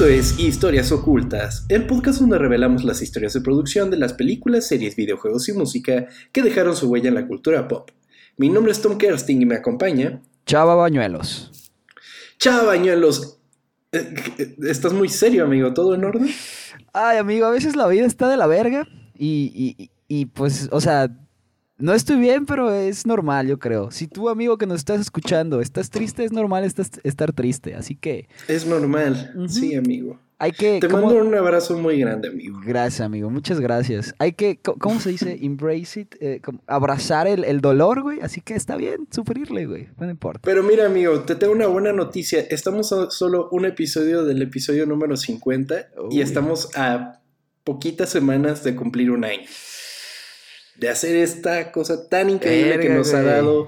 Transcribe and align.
Esto 0.00 0.08
es 0.10 0.38
Historias 0.38 0.92
Ocultas, 0.92 1.66
el 1.68 1.86
podcast 1.86 2.20
donde 2.20 2.38
revelamos 2.38 2.84
las 2.84 3.02
historias 3.02 3.34
de 3.34 3.42
producción 3.42 3.90
de 3.90 3.98
las 3.98 4.14
películas, 4.14 4.66
series, 4.66 4.96
videojuegos 4.96 5.46
y 5.50 5.52
música 5.52 6.06
que 6.32 6.40
dejaron 6.40 6.74
su 6.74 6.88
huella 6.88 7.10
en 7.10 7.16
la 7.16 7.26
cultura 7.26 7.68
pop. 7.68 7.90
Mi 8.38 8.48
nombre 8.48 8.72
es 8.72 8.80
Tom 8.80 8.96
Kersting 8.96 9.42
y 9.42 9.44
me 9.44 9.56
acompaña. 9.56 10.22
Chava 10.46 10.74
Bañuelos. 10.74 11.74
Chava 12.38 12.62
Bañuelos. 12.62 13.40
Eh, 13.92 14.14
eh, 14.38 14.56
Estás 14.62 14.94
muy 14.94 15.10
serio, 15.10 15.44
amigo. 15.44 15.74
¿Todo 15.74 15.94
en 15.94 16.02
orden? 16.02 16.30
Ay, 16.94 17.18
amigo, 17.18 17.44
a 17.44 17.50
veces 17.50 17.76
la 17.76 17.86
vida 17.86 18.06
está 18.06 18.26
de 18.30 18.38
la 18.38 18.46
verga 18.46 18.88
y, 19.18 19.76
y, 19.76 19.90
y 20.08 20.24
pues, 20.24 20.70
o 20.72 20.80
sea, 20.80 21.14
no 21.80 21.94
estoy 21.94 22.18
bien, 22.18 22.46
pero 22.46 22.70
es 22.72 23.06
normal, 23.06 23.48
yo 23.48 23.58
creo. 23.58 23.90
Si 23.90 24.06
tú, 24.06 24.28
amigo, 24.28 24.58
que 24.58 24.66
nos 24.66 24.78
estás 24.78 25.00
escuchando, 25.00 25.60
estás 25.60 25.90
triste, 25.90 26.24
es 26.24 26.32
normal 26.32 26.64
estar 26.64 27.32
triste. 27.32 27.74
Así 27.74 27.96
que. 27.96 28.28
Es 28.48 28.66
normal, 28.66 29.34
sí, 29.48 29.74
amigo. 29.74 30.18
Hay 30.38 30.52
que. 30.52 30.80
Te 30.80 30.88
mando 30.88 31.16
un 31.16 31.34
abrazo 31.34 31.76
muy 31.78 32.00
grande, 32.00 32.28
amigo. 32.28 32.60
Gracias, 32.64 33.00
amigo. 33.02 33.28
Muchas 33.30 33.60
gracias. 33.60 34.14
Hay 34.18 34.32
que. 34.32 34.58
¿Cómo 34.58 35.00
se 35.00 35.10
dice? 35.10 35.38
Embrace 35.42 36.00
it. 36.00 36.14
Eh, 36.20 36.40
abrazar 36.66 37.26
el, 37.26 37.44
el, 37.44 37.60
dolor, 37.60 38.02
güey. 38.02 38.20
Así 38.20 38.40
que 38.40 38.54
está 38.54 38.76
bien 38.76 39.06
sufrirle, 39.10 39.66
güey. 39.66 39.88
No 39.98 40.08
importa. 40.08 40.40
Pero 40.44 40.62
mira, 40.62 40.86
amigo, 40.86 41.20
te 41.20 41.34
tengo 41.34 41.52
una 41.52 41.66
buena 41.66 41.92
noticia. 41.92 42.40
Estamos 42.40 42.92
a 42.92 43.10
solo 43.10 43.48
un 43.50 43.66
episodio 43.66 44.24
del 44.24 44.40
episodio 44.42 44.86
número 44.86 45.16
50 45.16 45.88
y 46.10 46.20
estamos 46.22 46.70
a 46.74 47.20
poquitas 47.64 48.08
semanas 48.08 48.64
de 48.64 48.74
cumplir 48.74 49.10
un 49.10 49.24
año 49.24 49.46
de 50.80 50.88
hacer 50.88 51.16
esta 51.16 51.70
cosa 51.72 52.08
tan 52.08 52.30
increíble 52.30 52.80
que 52.80 52.88
nos 52.88 53.12
ha 53.12 53.22
dado 53.22 53.66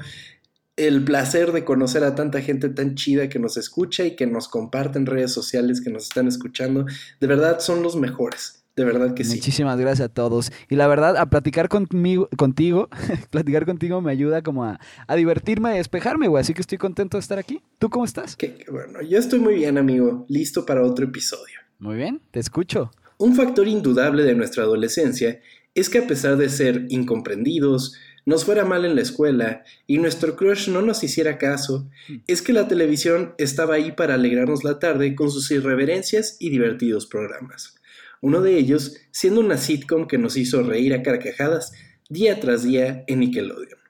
el 0.77 1.05
placer 1.05 1.53
de 1.53 1.65
conocer 1.65 2.03
a 2.05 2.15
tanta 2.15 2.41
gente 2.41 2.71
tan 2.71 2.95
chida 2.95 3.29
que 3.29 3.39
nos 3.39 3.59
escucha 3.59 4.05
y 4.05 4.17
que 4.17 4.27
nos 4.27 4.49
comparte 4.49 4.99
en 4.99 5.05
redes 5.05 5.31
sociales, 5.31 5.83
que 5.83 5.91
nos 5.91 6.05
están 6.05 6.27
escuchando. 6.27 6.87
De 7.21 7.27
verdad 7.27 7.61
son 7.61 7.83
los 7.83 7.97
mejores. 7.97 8.65
De 8.75 8.87
verdad 8.87 9.13
que 9.13 9.23
sí. 9.23 9.37
Muchísimas 9.37 9.79
gracias 9.79 10.09
a 10.09 10.09
todos. 10.09 10.51
Y 10.71 10.77
la 10.77 10.87
verdad, 10.87 11.19
a 11.19 11.27
platicar 11.29 11.69
conmigo, 11.69 12.31
contigo, 12.39 12.89
platicar 13.31 13.67
contigo 13.67 14.01
me 14.01 14.11
ayuda 14.11 14.41
como 14.41 14.65
a, 14.65 14.81
a 15.07 15.15
divertirme, 15.15 15.69
a 15.69 15.73
despejarme, 15.73 16.29
güey. 16.29 16.41
Así 16.41 16.55
que 16.55 16.63
estoy 16.63 16.79
contento 16.79 17.19
de 17.19 17.21
estar 17.21 17.39
aquí. 17.39 17.61
¿Tú 17.79 17.91
cómo 17.91 18.07
estás? 18.07 18.35
Que, 18.35 18.65
bueno, 18.71 19.03
yo 19.03 19.19
estoy 19.19 19.41
muy 19.41 19.57
bien, 19.57 19.77
amigo. 19.77 20.25
Listo 20.31 20.65
para 20.65 20.83
otro 20.83 21.05
episodio. 21.05 21.61
Muy 21.79 21.97
bien, 21.97 22.23
te 22.31 22.41
escucho. 22.41 22.91
Un 23.19 23.37
factor 23.37 23.69
indudable 23.69 24.23
de 24.23 24.35
nuestra 24.35 24.63
adolescencia 24.63 25.39
es 25.75 25.89
que 25.89 25.99
a 25.99 26.07
pesar 26.07 26.37
de 26.37 26.49
ser 26.49 26.87
incomprendidos, 26.89 27.95
nos 28.25 28.45
fuera 28.45 28.65
mal 28.65 28.85
en 28.85 28.95
la 28.95 29.03
escuela 29.03 29.65
y 29.87 29.99
nuestro 29.99 30.37
crush 30.37 30.69
no 30.69 30.83
nos 30.83 31.03
hiciera 31.03 31.39
caso, 31.39 31.89
es 32.27 32.41
que 32.41 32.53
la 32.53 32.69
televisión 32.69 33.35
estaba 33.39 33.75
ahí 33.75 33.93
para 33.93 34.15
alegrarnos 34.15 34.63
la 34.65 34.79
tarde 34.79 35.15
con 35.17 35.31
sus 35.31 35.51
irreverencias 35.51 36.37
y 36.39 36.51
divertidos 36.51 37.07
programas. 37.07 37.75
Uno 38.21 38.41
de 38.41 38.57
ellos 38.57 38.97
siendo 39.11 39.41
una 39.41 39.57
sitcom 39.57 40.07
que 40.07 40.19
nos 40.19 40.37
hizo 40.37 40.63
reír 40.63 40.95
a 40.95 41.03
carcajadas 41.03 41.73
día 42.09 42.39
tras 42.39 42.63
día 42.63 43.03
en 43.09 43.21
Nickelodeon. 43.21 43.81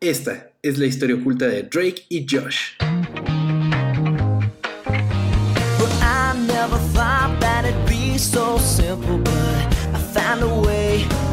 Esta 0.00 0.52
es 0.62 0.78
la 0.78 0.86
historia 0.86 1.16
oculta 1.16 1.48
de 1.48 1.64
Drake 1.64 2.04
y 2.08 2.26
Josh. 2.30 2.74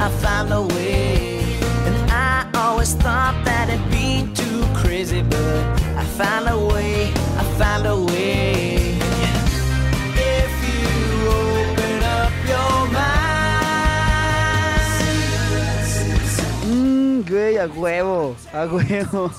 I 0.02 0.10
found 0.10 0.52
a 0.52 0.62
way. 0.64 1.44
And 1.86 1.96
I 2.10 2.50
always 2.56 2.96
thought 2.96 3.36
that 3.46 3.70
it'd 3.70 3.92
be 3.92 4.26
too 4.34 4.66
crazy, 4.74 5.22
but 5.22 5.62
I 5.96 6.04
found 6.18 6.50
a 6.50 6.58
way, 6.58 7.14
I 7.38 7.44
found 7.60 7.86
a 7.86 7.96
way. 7.96 8.98
If 10.18 10.52
you 10.66 10.82
open 11.30 12.04
up 12.20 12.34
your 12.50 12.78
mind. 12.98 13.62
Mmm, 16.66 17.24
güey, 17.24 17.58
a 17.58 17.68
huevo, 17.68 18.36
a 18.54 18.68
huevo. 18.68 19.32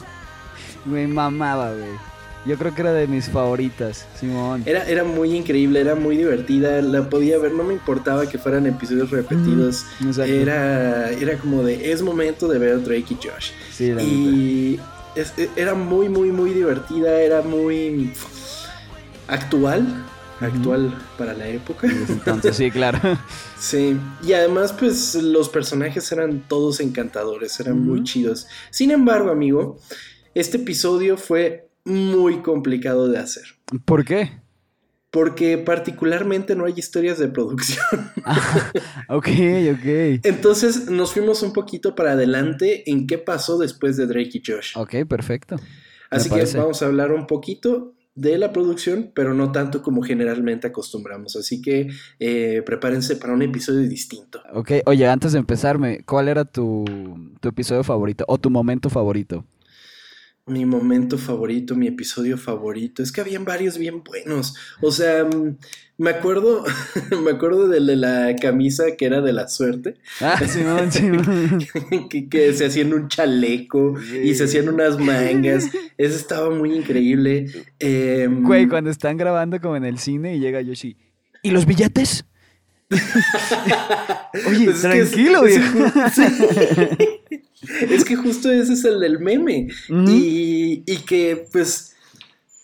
Güey, 0.87 1.07
mamaba, 1.09 1.75
güey. 1.75 1.99
Yo 2.45 2.59
creo 2.59 2.75
que 2.75 2.81
era 2.81 2.93
de 2.93 3.07
mis 3.07 3.29
favoritas, 3.29 4.05
Simón. 4.19 4.65
Era, 4.67 4.85
era 4.89 5.05
muy 5.05 5.37
increíble, 5.37 5.81
era 5.81 5.95
muy 5.95 6.17
divertida, 6.17 6.83
la 6.83 7.09
podía 7.09 7.39
ver, 7.39 7.53
no 7.53 7.63
me 7.63 7.75
importaba 7.75 8.29
que 8.29 8.37
fueran 8.37 8.67
episodios 8.67 9.11
repetidos. 9.11 9.85
era, 10.27 11.11
era 11.11 11.39
como 11.39 11.63
de, 11.63 11.93
es 11.93 12.03
momento 12.03 12.49
de 12.49 12.59
ver 12.59 12.83
Drake 12.83 13.07
y 13.11 13.15
Josh. 13.15 13.51
Sí, 13.73 13.93
y 13.93 14.81
e, 15.15 15.51
era 15.55 15.75
muy, 15.75 16.09
muy, 16.09 16.33
muy 16.33 16.53
divertida, 16.53 17.21
era 17.21 17.43
muy 17.43 18.13
actual. 19.29 19.87
Actual 20.41 20.93
para 21.17 21.35
la 21.35 21.47
época. 21.47 21.87
Entonces, 21.87 22.57
sí, 22.57 22.73
claro. 22.73 22.99
sí, 23.61 23.97
y 24.25 24.33
además, 24.33 24.73
pues 24.73 25.15
los 25.15 25.49
personajes 25.49 26.11
eran 26.11 26.41
todos 26.49 26.81
encantadores, 26.81 27.61
eran 27.61 27.85
muy 27.87 28.03
chidos. 28.03 28.49
Sin 28.71 28.91
embargo, 28.91 29.31
amigo, 29.31 29.79
este 30.35 30.57
episodio 30.57 31.17
fue 31.17 31.69
muy 31.85 32.43
complicado 32.43 33.09
de 33.09 33.19
hacer. 33.19 33.45
¿Por 33.85 34.05
qué? 34.05 34.41
Porque 35.11 35.59
particularmente 35.59 36.57
no 36.57 36.65
hay 36.65 36.75
historias 36.77 37.19
de 37.19 37.29
producción. 37.29 37.85
Ah, 38.25 38.71
ok, 39.09 39.27
ok. 39.73 40.21
Entonces 40.23 40.89
nos 40.89 41.13
fuimos 41.13 41.43
un 41.43 41.53
poquito 41.53 41.97
para 41.97 42.13
adelante 42.13 42.89
en 42.89 43.09
qué 43.09 43.19
pasó 43.19 43.59
después 43.59 43.97
de 43.97 44.07
Drake 44.07 44.31
y 44.35 44.43
Josh. 44.47 44.77
Ok, 44.77 45.09
perfecto. 45.09 45.57
Así 46.09 46.31
que 46.31 46.45
vamos 46.57 46.83
a 46.83 46.87
hablar 46.87 47.11
un 47.11 47.27
poquito 47.27 47.95
de 48.15 48.39
la 48.39 48.53
producción, 48.53 49.11
pero 49.15 49.35
no 49.35 49.53
tanto 49.53 49.83
como 49.83 50.03
generalmente 50.03 50.67
acostumbramos. 50.67 51.35
Así 51.37 51.63
que 51.63 51.89
eh, 52.21 52.63
prepárense 52.65 53.17
para 53.17 53.33
un 53.33 53.43
episodio 53.43 53.89
distinto. 53.89 54.41
Ok, 54.53 54.73
oye, 54.87 55.09
antes 55.09 55.33
de 55.33 55.39
empezarme, 55.39 56.05
¿cuál 56.05 56.29
era 56.29 56.45
tu, 56.45 56.85
tu 57.41 57.49
episodio 57.49 57.83
favorito 57.83 58.25
o 58.29 58.39
tu 58.39 58.51
momento 58.51 58.91
favorito? 58.91 59.45
Mi 60.47 60.67
momento 60.67 61.19
favorito, 61.19 61.77
mi 61.77 61.87
episodio 61.87 62.37
favorito. 62.37 63.03
Es 63.03 63.13
que 63.13 63.21
habían 63.21 63.45
varios 63.45 63.79
bien 63.79 64.03
buenos. 64.03 64.57
O 64.81 64.91
sea, 64.91 65.25
mm, 65.25 65.57
me 65.99 66.11
acuerdo, 66.11 66.65
me 67.25 67.31
acuerdo 67.31 67.69
del 67.69 67.87
de 67.87 67.97
la 67.97 68.35
camisa 68.41 68.97
que 68.99 69.07
era 69.07 69.21
de 69.21 69.33
la 69.33 69.49
suerte. 69.49 69.95
Ah, 70.21 70.41
sí, 70.47 70.61
no, 70.65 70.91
sí, 70.91 71.11
que, 72.09 72.29
que, 72.29 72.53
se 72.55 72.67
hacían 72.67 72.93
un 72.93 73.09
chaleco 73.09 73.95
y 74.23 74.35
se 74.35 74.45
hacían 74.45 74.69
unas 74.69 74.99
mangas. 74.99 75.69
Eso 75.97 76.17
estaba 76.17 76.51
muy 76.51 76.75
increíble. 76.75 77.47
Em, 77.79 78.43
Güey, 78.43 78.69
cuando 78.69 78.91
están 78.91 79.17
grabando 79.17 79.61
como 79.61 79.77
en 79.77 79.85
el 79.85 79.99
cine 79.99 80.37
y 80.37 80.41
llega 80.41 80.61
Yoshi. 80.61 80.97
¿Y 81.43 81.51
los 81.51 81.67
billetes? 81.67 82.25
Oye, 84.49 84.65
pues 84.65 84.83
tranquilo, 84.83 85.45
viejo. 85.45 85.79
es 87.91 88.05
que 88.05 88.17
justo 88.17 88.51
ese 88.51 88.73
es 88.75 88.85
el 88.85 89.01
del 89.01 89.19
meme. 89.19 89.69
y, 89.89 90.97
que, 91.07 91.47
pues, 91.53 91.95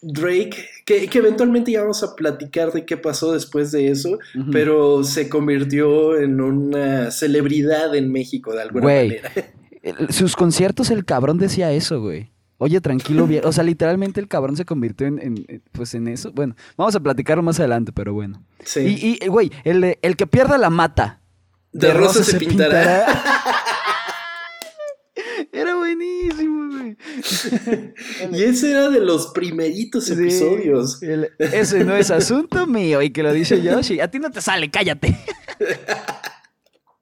Drake, 0.01 0.57
que, 0.85 1.09
eventualmente 1.13 1.73
ya 1.73 1.83
vamos 1.83 2.03
a 2.03 2.15
platicar 2.15 2.73
de 2.73 2.85
qué 2.85 2.97
pasó 2.97 3.33
después 3.33 3.73
de 3.73 3.89
eso, 3.89 4.19
pero 4.53 5.05
se 5.05 5.29
convirtió 5.29 6.19
en 6.19 6.41
una 6.41 7.11
celebridad 7.11 7.95
en 7.95 8.11
México 8.13 8.53
de 8.53 8.63
alguna 8.63 8.85
manera. 8.85 9.33
Sus 10.11 10.37
conciertos, 10.37 10.91
el 10.91 11.05
cabrón 11.05 11.39
decía 11.39 11.73
eso, 11.73 12.01
güey. 12.01 12.31
Oye, 12.59 12.81
tranquilo. 12.81 13.29
O 13.45 13.53
sea, 13.53 13.63
literalmente 13.63 14.21
el 14.21 14.27
cabrón 14.27 14.57
se 14.57 14.65
convirtió 14.65 15.07
en, 15.07 15.63
pues 15.71 15.95
en 15.95 16.09
eso. 16.09 16.33
Bueno, 16.33 16.57
vamos 16.77 16.95
a 16.97 17.01
platicarlo 17.01 17.43
más 17.43 17.61
adelante, 17.61 17.93
pero 17.93 18.13
bueno. 18.13 18.43
Sí. 18.65 19.19
Y, 19.23 19.27
güey, 19.29 19.53
el, 19.63 19.97
el 20.03 20.17
que 20.17 20.27
pierda 20.27 20.59
la 20.59 20.69
mata. 20.69 21.21
De, 21.73 21.93
rosa, 21.93 22.25
se, 22.25 22.39
pintará. 22.39 23.07
buenísimo, 25.89 26.69
güey. 26.71 26.97
y 28.33 28.43
ese 28.43 28.71
era 28.71 28.89
de 28.89 29.01
los 29.01 29.29
primeritos 29.29 30.11
episodios. 30.11 31.01
ese 31.39 31.85
no 31.85 31.97
es 31.97 32.11
asunto 32.11 32.67
mío. 32.67 33.03
Y 33.03 33.11
que 33.11 33.23
lo 33.23 33.33
dice 33.33 33.63
Yoshi. 33.63 34.01
A 34.01 34.11
ti 34.11 34.19
no 34.19 34.31
te 34.31 34.41
sale, 34.41 34.71
cállate. 34.71 35.17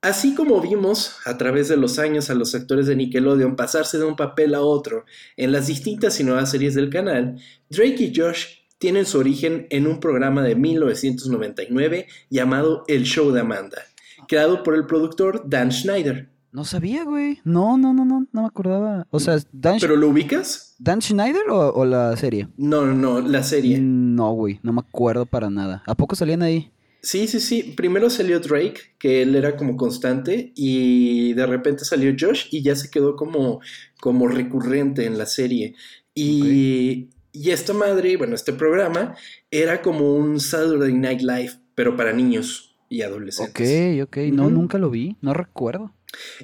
Así 0.02 0.34
como 0.34 0.60
vimos 0.60 1.16
a 1.24 1.36
través 1.36 1.68
de 1.68 1.76
los 1.76 1.98
años 1.98 2.30
a 2.30 2.34
los 2.34 2.54
actores 2.54 2.86
de 2.86 2.94
Nickelodeon 2.94 3.56
pasarse 3.56 3.98
de 3.98 4.04
un 4.04 4.14
papel 4.14 4.54
a 4.54 4.60
otro 4.60 5.04
en 5.36 5.50
las 5.50 5.66
distintas 5.66 6.20
y 6.20 6.24
nuevas 6.24 6.50
series 6.50 6.74
del 6.74 6.90
canal, 6.90 7.40
Drake 7.70 7.96
y 7.98 8.12
Josh 8.14 8.46
tienen 8.78 9.04
su 9.04 9.18
origen 9.18 9.66
en 9.70 9.86
un 9.86 9.98
programa 9.98 10.42
de 10.42 10.54
1999 10.54 12.06
llamado 12.30 12.84
El 12.86 13.02
Show 13.04 13.32
de 13.32 13.40
Amanda, 13.40 13.82
creado 14.28 14.62
por 14.62 14.76
el 14.76 14.86
productor 14.86 15.42
Dan 15.48 15.72
Schneider. 15.72 16.28
No 16.56 16.64
sabía, 16.64 17.04
güey. 17.04 17.38
No, 17.44 17.76
no, 17.76 17.92
no, 17.92 18.06
no, 18.06 18.26
no 18.32 18.40
me 18.40 18.46
acordaba. 18.46 19.06
O 19.10 19.20
sea, 19.20 19.36
Dan 19.52 19.76
¿Pero 19.78 19.94
lo 19.94 20.08
ubicas? 20.08 20.74
¿Dan 20.78 21.02
Schneider 21.02 21.50
o, 21.50 21.84
la 21.84 22.16
serie? 22.16 22.48
No, 22.56 22.86
no, 22.86 22.94
no, 22.94 23.20
la 23.20 23.42
serie. 23.42 23.78
No, 23.78 24.32
güey, 24.32 24.58
no 24.62 24.72
me 24.72 24.80
acuerdo 24.80 25.26
para 25.26 25.50
nada. 25.50 25.82
¿A 25.86 25.94
poco 25.94 26.16
salían 26.16 26.40
ahí? 26.40 26.72
Sí, 27.02 27.28
sí, 27.28 27.40
sí. 27.40 27.74
Primero 27.76 28.08
salió 28.08 28.40
Drake, 28.40 28.94
que 28.98 29.20
él 29.20 29.36
era 29.36 29.54
como 29.54 29.76
constante, 29.76 30.54
y 30.56 31.34
de 31.34 31.44
repente 31.44 31.84
salió 31.84 32.16
Josh 32.18 32.46
y 32.50 32.62
ya 32.62 32.74
se 32.74 32.88
quedó 32.88 33.16
como, 33.16 33.60
como 34.00 34.26
recurrente 34.26 35.04
en 35.04 35.18
la 35.18 35.26
serie. 35.26 35.74
Y, 36.14 37.10
y 37.32 37.50
esta 37.50 37.74
madre, 37.74 38.16
bueno, 38.16 38.34
este 38.34 38.54
programa 38.54 39.14
era 39.50 39.82
como 39.82 40.14
un 40.14 40.40
Saturday 40.40 40.94
Night 40.94 41.20
Live, 41.20 41.52
pero 41.74 41.98
para 41.98 42.14
niños 42.14 42.78
y 42.88 43.02
adolescentes. 43.02 44.00
Ok, 44.00 44.08
ok, 44.08 44.16
no, 44.32 44.48
nunca 44.48 44.78
lo 44.78 44.88
vi, 44.88 45.18
no 45.20 45.34
recuerdo. 45.34 45.92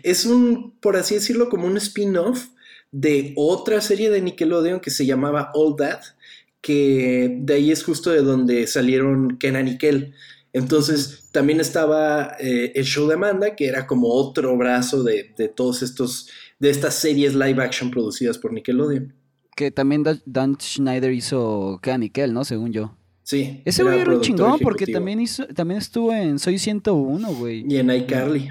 Es 0.03 0.27
un, 0.27 0.73
por 0.81 0.97
así 0.97 1.15
decirlo, 1.15 1.49
como 1.49 1.67
un 1.67 1.77
spin-off 1.77 2.49
de 2.93 3.33
otra 3.37 3.81
serie 3.81 4.11
de 4.11 4.21
Nickelodeon 4.21 4.81
que 4.81 4.91
se 4.91 5.07
llamaba 5.07 5.51
All 5.55 5.77
That, 5.77 6.01
que 6.61 7.39
de 7.41 7.55
ahí 7.55 7.71
es 7.71 7.83
justo 7.83 8.11
de 8.11 8.23
donde 8.23 8.67
salieron 8.67 9.39
Kenan 9.39 9.69
y 9.69 9.79
Kel. 9.79 10.15
Entonces 10.53 11.29
también 11.33 11.61
estaba 11.61 12.37
eh, 12.39 12.73
el 12.75 12.85
show 12.85 13.09
de 13.09 13.15
Amanda, 13.15 13.57
que 13.57 13.67
era 13.67 13.87
como 13.87 14.09
otro 14.09 14.57
brazo 14.57 15.03
de, 15.03 15.33
de, 15.37 15.49
todos 15.49 15.83
estos, 15.83 16.29
de 16.59 16.71
estas 16.71 16.95
series 16.95 17.35
live 17.35 17.63
action 17.63 17.91
producidas 17.91 18.39
por 18.39 18.53
Nickelodeon. 18.53 19.15
Que 19.57 19.71
también 19.71 20.05
Dan 20.25 20.57
Schneider 20.61 21.13
hizo 21.13 21.81
Kenan 21.83 22.03
y 22.05 22.11
Kel, 22.11 22.33
¿no? 22.33 22.45
Según 22.45 22.73
yo. 22.73 22.97
Sí. 23.23 23.63
Ese 23.65 23.83
güey 23.83 24.01
era 24.01 24.15
un 24.15 24.21
chingón 24.21 24.59
porque 24.61 24.87
también 24.87 25.21
hizo, 25.21 25.47
también 25.49 25.79
estuvo 25.79 26.13
en 26.13 26.39
Soy 26.39 26.59
101, 26.59 27.35
güey. 27.35 27.65
Y 27.69 27.79
en 27.79 27.91
iCarly. 27.91 28.51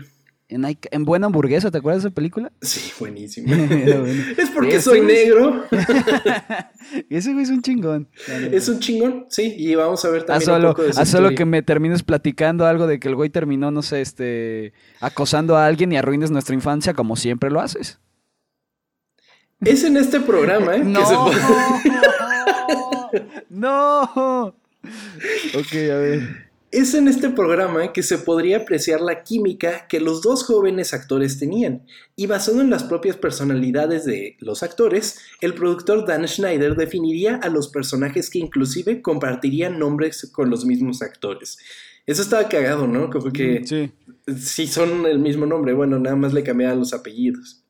En, 0.52 1.06
Buena 1.06 1.28
Hamburguesa, 1.28 1.72
¿te 1.72 1.78
acuerdas 1.78 2.04
de 2.04 2.10
esa 2.10 2.16
película? 2.16 2.52
Sí, 2.62 2.92
buenísimo. 3.00 3.54
Es 4.38 4.50
porque 4.50 4.82
soy 4.82 5.00
negro. 5.02 5.64
ese 7.10 7.32
güey 7.32 7.44
es 7.44 7.50
un 7.50 7.62
chingón. 7.62 8.10
Es 8.52 8.68
un 8.68 8.80
chingón, 8.80 9.28
sí. 9.30 9.56
Y 9.58 9.76
vamos 9.76 10.04
a 10.04 10.10
ver 10.10 10.24
también 10.24 10.50
a 10.50 10.54
solo, 10.54 10.68
un 10.68 10.74
poco 10.74 10.84
de 10.84 10.90
A 10.90 11.06
solo 11.06 11.30
que 11.36 11.46
me 11.46 11.62
termines 11.62 12.04
platicando 12.04 12.66
algo 12.66 12.86
de 12.86 13.00
que 13.00 13.08
el 13.08 13.16
güey 13.16 13.30
terminó, 13.30 13.72
no 13.72 13.82
sé, 13.82 14.02
este, 14.02 14.74
acosando 15.00 15.56
a 15.56 15.66
alguien 15.66 15.94
y 15.94 15.98
arruines 15.98 16.32
nuestra 16.32 16.54
infancia 16.54 16.94
como 16.94 17.16
siempre 17.16 17.50
lo 17.50 17.62
haces. 17.62 18.00
Es 19.62 19.86
en 19.86 19.96
este 19.96 20.20
programa, 20.20 20.76
¿eh? 20.76 20.84
No. 20.84 21.32
no. 23.50 24.56
Ok, 25.56 25.74
a 25.74 25.96
ver. 25.96 26.51
Es 26.72 26.94
en 26.94 27.10
este 27.10 27.30
programa 27.30 27.92
que 27.92 28.02
se 28.02 28.18
podría 28.18 28.58
apreciar 28.58 29.02
la 29.02 29.24
química 29.24 29.88
que 29.90 30.00
los 30.00 30.22
dos 30.22 30.46
jóvenes 30.46 30.94
actores 30.94 31.38
tenían, 31.38 31.86
y 32.16 32.28
basado 32.28 32.62
en 32.62 32.70
las 32.70 32.86
propias 32.86 33.18
personalidades 33.18 34.06
de 34.06 34.38
los 34.40 34.64
actores, 34.64 35.20
el 35.42 35.54
productor 35.54 36.08
Dan 36.08 36.26
Schneider 36.26 36.78
definiría 36.78 37.36
a 37.36 37.50
los 37.50 37.68
personajes 37.68 38.30
que 38.30 38.40
inclusive 38.40 39.02
compartirían 39.02 39.80
nombres 39.80 40.32
con 40.32 40.50
los 40.50 40.64
mismos 40.64 41.02
actores. 41.02 41.58
Eso 42.06 42.22
estaba 42.22 42.48
cagado, 42.48 42.88
¿no? 42.88 43.10
Como 43.10 43.34
que 43.34 43.64
sí. 43.66 43.92
si 44.38 44.68
son 44.68 45.06
el 45.06 45.20
mismo 45.20 45.46
nombre, 45.46 45.74
bueno, 45.74 46.00
nada 46.00 46.16
más 46.16 46.32
le 46.32 46.42
cambiaban 46.42 46.80
los 46.80 46.94
apellidos. 46.94 47.66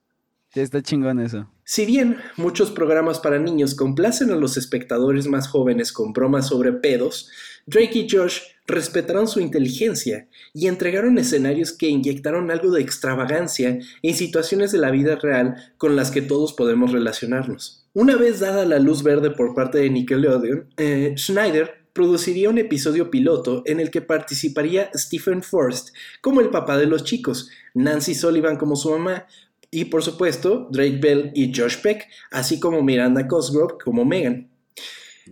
Está 0.53 0.81
chingón 0.81 1.19
eso. 1.19 1.49
Si 1.63 1.85
bien 1.85 2.17
muchos 2.37 2.71
programas 2.71 3.19
para 3.19 3.39
niños 3.39 3.73
complacen 3.73 4.31
a 4.31 4.35
los 4.35 4.57
espectadores 4.57 5.25
más 5.25 5.47
jóvenes 5.47 5.91
con 5.93 6.11
bromas 6.11 6.49
sobre 6.49 6.73
pedos, 6.73 7.31
Drake 7.65 7.99
y 7.99 8.09
Josh 8.09 8.41
respetaron 8.67 9.27
su 9.27 9.39
inteligencia 9.39 10.27
y 10.53 10.67
entregaron 10.67 11.17
escenarios 11.17 11.73
que 11.73 11.87
inyectaron 11.87 12.51
algo 12.51 12.71
de 12.71 12.81
extravagancia 12.81 13.79
en 14.01 14.15
situaciones 14.15 14.71
de 14.71 14.77
la 14.77 14.91
vida 14.91 15.15
real 15.15 15.55
con 15.77 15.95
las 15.95 16.11
que 16.11 16.21
todos 16.21 16.53
podemos 16.53 16.91
relacionarnos. 16.91 17.85
Una 17.93 18.15
vez 18.15 18.39
dada 18.39 18.65
la 18.65 18.79
luz 18.79 19.03
verde 19.03 19.31
por 19.31 19.53
parte 19.53 19.79
de 19.79 19.89
Nickelodeon, 19.89 20.67
eh, 20.77 21.13
Schneider 21.17 21.81
produciría 21.93 22.49
un 22.49 22.57
episodio 22.57 23.11
piloto 23.11 23.63
en 23.65 23.79
el 23.79 23.91
que 23.91 24.01
participaría 24.01 24.89
Stephen 24.95 25.43
Forst 25.43 25.89
como 26.21 26.39
el 26.39 26.49
papá 26.49 26.77
de 26.77 26.85
los 26.85 27.03
chicos, 27.03 27.49
Nancy 27.73 28.15
Sullivan 28.15 28.57
como 28.57 28.75
su 28.75 28.91
mamá, 28.91 29.27
y 29.69 29.85
por 29.85 30.03
supuesto 30.03 30.67
Drake 30.71 30.99
Bell 31.01 31.31
y 31.33 31.53
Josh 31.55 31.77
Peck, 31.81 32.07
así 32.31 32.59
como 32.59 32.81
Miranda 32.83 33.27
Cosgrove 33.27 33.75
como 33.83 34.05
Megan. 34.05 34.49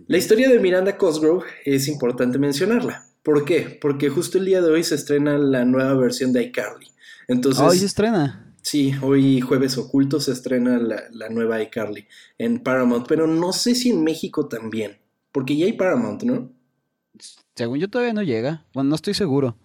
La 0.06 0.18
historia 0.18 0.48
de 0.48 0.58
Miranda 0.58 0.96
Cosgrove 0.96 1.44
es 1.64 1.88
importante 1.88 2.38
mencionarla. 2.38 3.09
¿Por 3.22 3.44
qué? 3.44 3.78
Porque 3.80 4.08
justo 4.08 4.38
el 4.38 4.46
día 4.46 4.62
de 4.62 4.70
hoy 4.70 4.84
se 4.84 4.94
estrena 4.94 5.36
la 5.36 5.64
nueva 5.64 5.94
versión 5.94 6.32
de 6.32 6.42
iCarly. 6.44 6.88
Entonces, 7.28 7.62
¿Hoy 7.62 7.78
se 7.78 7.86
estrena? 7.86 8.50
Sí, 8.62 8.94
hoy 9.02 9.40
jueves 9.40 9.78
oculto 9.78 10.20
se 10.20 10.32
estrena 10.32 10.78
la, 10.78 11.28
nueva 11.30 11.62
iCarly 11.62 12.06
en 12.38 12.60
Paramount, 12.60 13.06
pero 13.06 13.26
no 13.26 13.52
sé 13.52 13.74
si 13.74 13.90
en 13.90 14.04
México 14.04 14.48
también, 14.48 14.98
porque 15.32 15.56
ya 15.56 15.66
hay 15.66 15.72
Paramount, 15.72 16.22
¿no? 16.24 16.52
Según 17.54 17.78
yo 17.78 17.88
todavía 17.88 18.12
no 18.12 18.22
llega, 18.22 18.66
bueno, 18.74 18.90
no 18.90 18.96
estoy 18.96 19.14
seguro, 19.14 19.56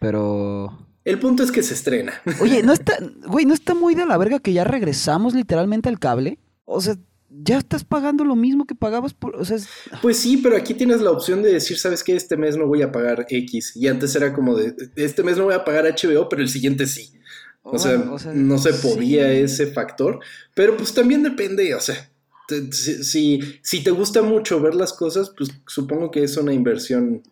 pero... 0.00 0.86
El 1.04 1.18
punto 1.18 1.44
es 1.44 1.52
que 1.52 1.62
se 1.62 1.74
estrena. 1.74 2.14
Oye, 2.40 2.62
¿no 2.62 2.72
está, 2.74 2.98
güey, 3.26 3.46
no 3.46 3.54
está 3.54 3.74
muy 3.74 3.94
de 3.94 4.06
la 4.06 4.18
verga 4.18 4.40
que 4.40 4.52
ya 4.52 4.64
regresamos 4.64 5.34
literalmente 5.34 5.88
al 5.88 5.98
cable? 5.98 6.38
O 6.64 6.80
sea, 6.80 6.96
ya 7.42 7.58
estás 7.58 7.84
pagando 7.84 8.24
lo 8.24 8.36
mismo 8.36 8.66
que 8.66 8.74
pagabas 8.74 9.14
por, 9.14 9.36
o 9.36 9.44
sea, 9.44 9.58
Pues 10.02 10.18
sí, 10.18 10.38
pero 10.38 10.56
aquí 10.56 10.74
tienes 10.74 11.00
la 11.00 11.10
opción 11.10 11.42
de 11.42 11.52
decir, 11.52 11.78
¿sabes 11.78 12.02
qué? 12.02 12.16
Este 12.16 12.36
mes 12.36 12.56
no 12.56 12.66
voy 12.66 12.82
a 12.82 12.92
pagar 12.92 13.26
X. 13.28 13.76
Y 13.76 13.88
antes 13.88 14.14
era 14.14 14.32
como 14.32 14.54
de, 14.56 14.74
este 14.96 15.22
mes 15.22 15.36
no 15.36 15.44
voy 15.44 15.54
a 15.54 15.64
pagar 15.64 15.84
HBO, 15.84 16.28
pero 16.28 16.42
el 16.42 16.48
siguiente 16.48 16.86
sí. 16.86 17.12
O, 17.62 17.78
sea, 17.78 17.96
no 17.96 18.58
se 18.58 18.74
podía 18.74 19.32
ese 19.32 19.66
factor. 19.66 20.20
Pero 20.54 20.76
pues 20.76 20.94
también 20.94 21.24
depende, 21.24 21.74
o 21.74 21.80
sea, 21.80 22.10
si, 22.70 23.40
si, 23.60 23.82
te 23.82 23.90
gusta 23.90 24.22
mucho 24.22 24.60
ver 24.60 24.76
las 24.76 24.92
cosas, 24.92 25.32
pues 25.36 25.50
supongo 25.66 26.12
que 26.12 26.22
es 26.22 26.36
una 26.36 26.52
inversión 26.52 27.24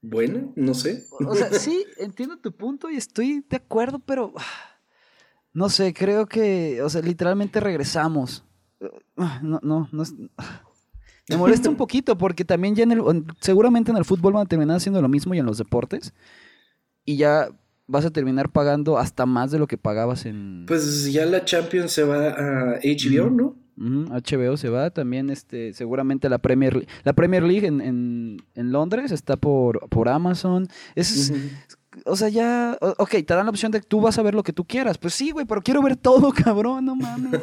buena, 0.00 0.50
no 0.56 0.72
sé. 0.72 1.04
O 1.10 1.34
sea, 1.34 1.52
sí, 1.52 1.84
entiendo 1.98 2.38
tu 2.38 2.52
punto 2.52 2.90
y 2.90 2.96
estoy 2.96 3.44
de 3.48 3.56
acuerdo, 3.56 3.98
pero... 3.98 4.32
No 5.52 5.70
sé, 5.70 5.94
creo 5.94 6.26
que, 6.26 6.82
o 6.82 6.90
sea, 6.90 7.00
literalmente 7.00 7.60
regresamos. 7.60 8.45
Ah, 9.16 9.40
no, 9.42 9.60
no, 9.62 9.88
no 9.90 10.04
Me 11.28 11.36
molesta 11.36 11.68
un 11.68 11.76
poquito 11.76 12.16
porque 12.16 12.44
también 12.44 12.74
ya 12.74 12.84
en 12.84 12.92
el, 12.92 13.24
seguramente 13.40 13.90
en 13.90 13.96
el 13.96 14.04
fútbol 14.04 14.34
van 14.34 14.46
a 14.46 14.48
terminar 14.48 14.76
haciendo 14.76 15.02
lo 15.02 15.08
mismo 15.08 15.34
y 15.34 15.38
en 15.38 15.46
los 15.46 15.58
deportes. 15.58 16.12
Y 17.04 17.16
ya 17.16 17.48
vas 17.86 18.04
a 18.04 18.10
terminar 18.10 18.50
pagando 18.50 18.98
hasta 18.98 19.26
más 19.26 19.50
de 19.50 19.58
lo 19.58 19.66
que 19.66 19.78
pagabas 19.78 20.26
en... 20.26 20.64
Pues 20.66 21.12
ya 21.12 21.24
la 21.26 21.44
Champions 21.44 21.92
se 21.92 22.04
va 22.04 22.30
a 22.30 22.80
HBO, 22.82 23.30
¿no? 23.30 23.56
HBO 23.76 24.56
se 24.56 24.70
va, 24.70 24.90
también 24.90 25.28
este, 25.28 25.74
seguramente 25.74 26.28
la 26.30 26.38
Premier, 26.38 26.86
la 27.04 27.12
Premier 27.12 27.42
League 27.42 27.66
en, 27.66 27.80
en, 27.82 28.72
Londres 28.72 29.12
está 29.12 29.36
por, 29.36 29.86
por 29.90 30.08
Amazon. 30.08 30.66
Es, 30.94 31.30
o 32.04 32.16
sea, 32.16 32.28
ya, 32.28 32.76
ok, 32.80 33.10
te 33.10 33.34
dan 33.34 33.46
la 33.46 33.50
opción 33.50 33.72
de 33.72 33.80
que 33.80 33.86
tú 33.86 34.00
vas 34.00 34.18
a 34.18 34.22
ver 34.22 34.34
lo 34.34 34.42
que 34.42 34.52
tú 34.52 34.64
quieras. 34.64 34.98
Pues 34.98 35.14
sí, 35.14 35.30
güey, 35.30 35.46
pero 35.46 35.62
quiero 35.62 35.82
ver 35.82 35.96
todo, 35.96 36.32
cabrón, 36.44 36.84
no 36.84 36.96
mames. 36.96 37.40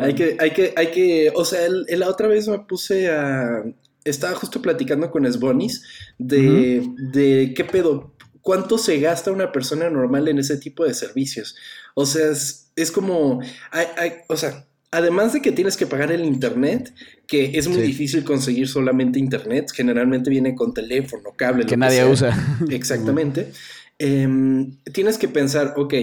Hay 0.00 0.14
que, 0.14 0.36
hay 0.38 0.50
que, 0.52 0.72
hay 0.76 0.90
que, 0.90 1.32
o 1.34 1.44
sea, 1.44 1.60
la 1.68 2.08
otra 2.08 2.28
vez 2.28 2.48
me 2.48 2.60
puse 2.60 3.10
a, 3.10 3.64
estaba 4.04 4.34
justo 4.34 4.62
platicando 4.62 5.10
con 5.10 5.30
Sbonis 5.30 5.82
de, 6.18 6.88
de 7.12 7.52
qué 7.54 7.64
pedo, 7.64 8.14
cuánto 8.40 8.78
se 8.78 8.98
gasta 9.00 9.32
una 9.32 9.52
persona 9.52 9.90
normal 9.90 10.28
en 10.28 10.38
ese 10.38 10.56
tipo 10.56 10.84
de 10.84 10.94
servicios. 10.94 11.56
O 11.94 12.06
sea, 12.06 12.30
es, 12.30 12.70
es 12.76 12.92
como, 12.92 13.40
hay, 13.70 13.86
hay, 13.96 14.12
o 14.28 14.36
sea, 14.36 14.67
además 14.90 15.32
de 15.32 15.42
que 15.42 15.52
tienes 15.52 15.76
que 15.76 15.86
pagar 15.86 16.12
el 16.12 16.24
internet, 16.24 16.92
que 17.26 17.58
es 17.58 17.68
muy 17.68 17.82
difícil 17.82 18.24
conseguir 18.24 18.68
solamente 18.68 19.18
internet, 19.18 19.70
generalmente 19.74 20.30
viene 20.30 20.54
con 20.54 20.72
teléfono, 20.72 21.34
cable. 21.36 21.66
Que 21.66 21.76
nadie 21.76 22.04
usa. 22.04 22.36
Exactamente. 22.70 23.52
Em, 23.98 24.76
tienes 24.92 25.18
que 25.18 25.28
pensar, 25.28 25.74
ok, 25.76 25.94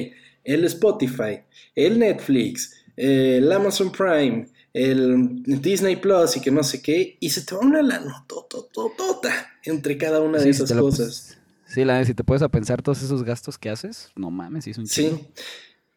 el 0.43 0.65
Spotify, 0.65 1.39
el 1.75 1.99
Netflix, 1.99 2.75
el 2.95 3.51
Amazon 3.51 3.91
Prime, 3.91 4.47
el 4.73 5.41
Disney 5.45 5.95
Plus 5.95 6.37
y 6.37 6.41
que 6.41 6.51
no 6.51 6.63
sé 6.63 6.81
qué, 6.81 7.17
y 7.19 7.29
se 7.29 7.41
te 7.41 7.55
va 7.55 7.61
una 7.61 7.81
lana 7.81 8.25
tota 8.27 9.31
entre 9.63 9.97
cada 9.97 10.21
una 10.21 10.37
de 10.39 10.49
esas 10.49 10.71
cosas. 10.73 11.37
Sí, 11.67 11.83
la 11.83 12.03
si 12.05 12.13
te 12.13 12.23
puedes 12.23 12.41
a 12.41 12.49
pensar 12.49 12.81
todos 12.81 13.01
esos 13.01 13.23
gastos 13.23 13.57
que 13.57 13.69
haces, 13.69 14.11
no 14.15 14.29
mames, 14.29 14.67
es 14.67 14.77
un 14.77 14.85
chico. 14.85 15.17
Sí. 15.17 15.43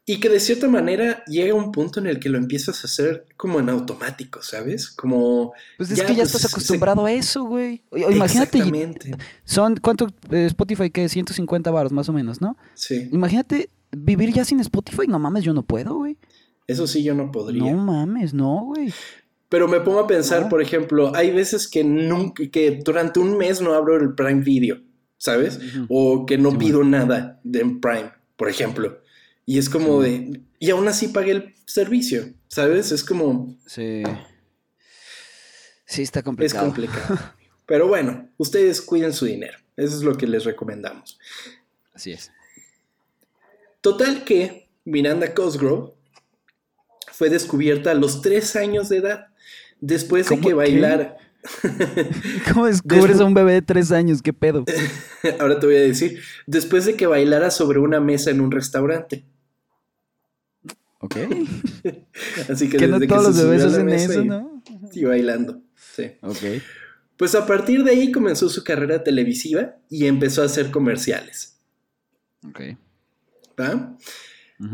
Y 0.08 0.20
que 0.20 0.30
de 0.30 0.40
cierta 0.40 0.68
manera 0.68 1.22
llega 1.26 1.52
un 1.52 1.70
punto 1.70 2.00
en 2.00 2.06
el 2.06 2.18
que 2.18 2.30
lo 2.30 2.38
empiezas 2.38 2.82
a 2.82 2.86
hacer 2.86 3.26
como 3.36 3.60
en 3.60 3.68
automático, 3.68 4.42
¿sabes? 4.42 4.88
Como... 4.88 5.52
Pues 5.76 5.90
es 5.90 6.00
que 6.00 6.14
ya 6.14 6.22
pues, 6.22 6.34
estás 6.34 6.50
acostumbrado 6.50 7.04
a 7.04 7.12
eso, 7.12 7.44
güey. 7.44 7.82
Imagínate. 7.92 8.58
Son, 9.44 9.76
¿cuánto 9.76 10.06
eh, 10.30 10.46
Spotify? 10.46 10.88
que 10.88 11.10
150 11.10 11.70
baros 11.70 11.92
más 11.92 12.08
o 12.08 12.14
menos, 12.14 12.40
¿no? 12.40 12.56
Sí. 12.72 13.10
Imagínate 13.12 13.68
vivir 13.92 14.32
ya 14.32 14.46
sin 14.46 14.60
Spotify. 14.60 15.06
No 15.06 15.18
mames, 15.18 15.44
yo 15.44 15.52
no 15.52 15.62
puedo, 15.62 15.96
güey. 15.96 16.16
Eso 16.66 16.86
sí, 16.86 17.02
yo 17.02 17.14
no 17.14 17.30
podría. 17.30 17.70
No 17.70 17.76
mames, 17.76 18.32
no, 18.32 18.64
güey. 18.64 18.90
Pero 19.50 19.68
me 19.68 19.80
pongo 19.80 20.00
a 20.00 20.06
pensar, 20.06 20.48
por 20.48 20.62
ejemplo, 20.62 21.14
hay 21.14 21.32
veces 21.32 21.68
que 21.68 21.84
nunca, 21.84 22.48
que 22.50 22.80
durante 22.82 23.20
un 23.20 23.36
mes 23.36 23.60
no 23.60 23.74
abro 23.74 23.96
el 23.96 24.14
Prime 24.14 24.40
Video, 24.40 24.78
¿sabes? 25.18 25.60
O 25.90 26.24
que 26.24 26.38
no 26.38 26.56
pido 26.56 26.82
nada 26.82 27.40
de 27.44 27.60
Prime, 27.60 28.10
por 28.38 28.48
ejemplo. 28.48 29.00
Y 29.48 29.56
es 29.56 29.70
como 29.70 30.02
de. 30.02 30.42
Y 30.58 30.68
aún 30.68 30.86
así 30.88 31.08
pagué 31.08 31.30
el 31.30 31.54
servicio, 31.64 32.34
¿sabes? 32.48 32.92
Es 32.92 33.02
como. 33.02 33.56
Sí. 33.66 34.02
Sí, 35.86 36.02
está 36.02 36.22
complicado. 36.22 36.66
Es 36.66 36.74
complicado. 36.74 37.18
Pero 37.66 37.88
bueno, 37.88 38.28
ustedes 38.36 38.82
cuiden 38.82 39.14
su 39.14 39.24
dinero. 39.24 39.56
Eso 39.74 39.96
es 39.96 40.02
lo 40.02 40.18
que 40.18 40.26
les 40.26 40.44
recomendamos. 40.44 41.18
Así 41.94 42.12
es. 42.12 42.30
Total 43.80 44.22
que 44.24 44.68
Miranda 44.84 45.32
Cosgrove 45.32 45.94
fue 47.10 47.30
descubierta 47.30 47.92
a 47.92 47.94
los 47.94 48.20
tres 48.20 48.54
años 48.54 48.90
de 48.90 48.98
edad 48.98 49.28
después 49.80 50.28
de 50.28 50.40
que 50.40 50.52
bailara... 50.52 51.16
¿Cómo 52.52 52.66
descubres 52.66 53.18
a 53.18 53.24
un 53.24 53.32
bebé 53.32 53.54
de 53.54 53.62
tres 53.62 53.92
años? 53.92 54.20
¿Qué 54.20 54.34
pedo? 54.34 54.66
Ahora 55.40 55.58
te 55.58 55.64
voy 55.64 55.76
a 55.76 55.80
decir. 55.80 56.20
Después 56.46 56.84
de 56.84 56.96
que 56.96 57.06
bailara 57.06 57.50
sobre 57.50 57.78
una 57.78 57.98
mesa 57.98 58.30
en 58.30 58.42
un 58.42 58.50
restaurante. 58.50 59.24
Ok. 61.00 61.16
Así 62.50 62.68
que, 62.68 62.76
que 62.76 62.86
desde 62.88 63.06
no 63.06 63.14
todos 63.14 63.22
que 63.22 63.28
los 63.28 63.36
bebés 63.44 63.62
hacen 63.64 63.88
eso, 63.90 64.22
y- 64.22 64.26
¿no? 64.26 64.62
Y 64.92 65.04
bailando. 65.04 65.62
Sí. 65.94 66.12
Ok. 66.22 66.62
Pues 67.16 67.34
a 67.34 67.46
partir 67.46 67.82
de 67.84 67.90
ahí 67.92 68.12
comenzó 68.12 68.48
su 68.48 68.62
carrera 68.64 69.02
televisiva 69.02 69.76
y 69.90 70.06
empezó 70.06 70.42
a 70.42 70.46
hacer 70.46 70.70
comerciales. 70.70 71.58
Ok. 72.48 72.60
¿va? 73.60 73.96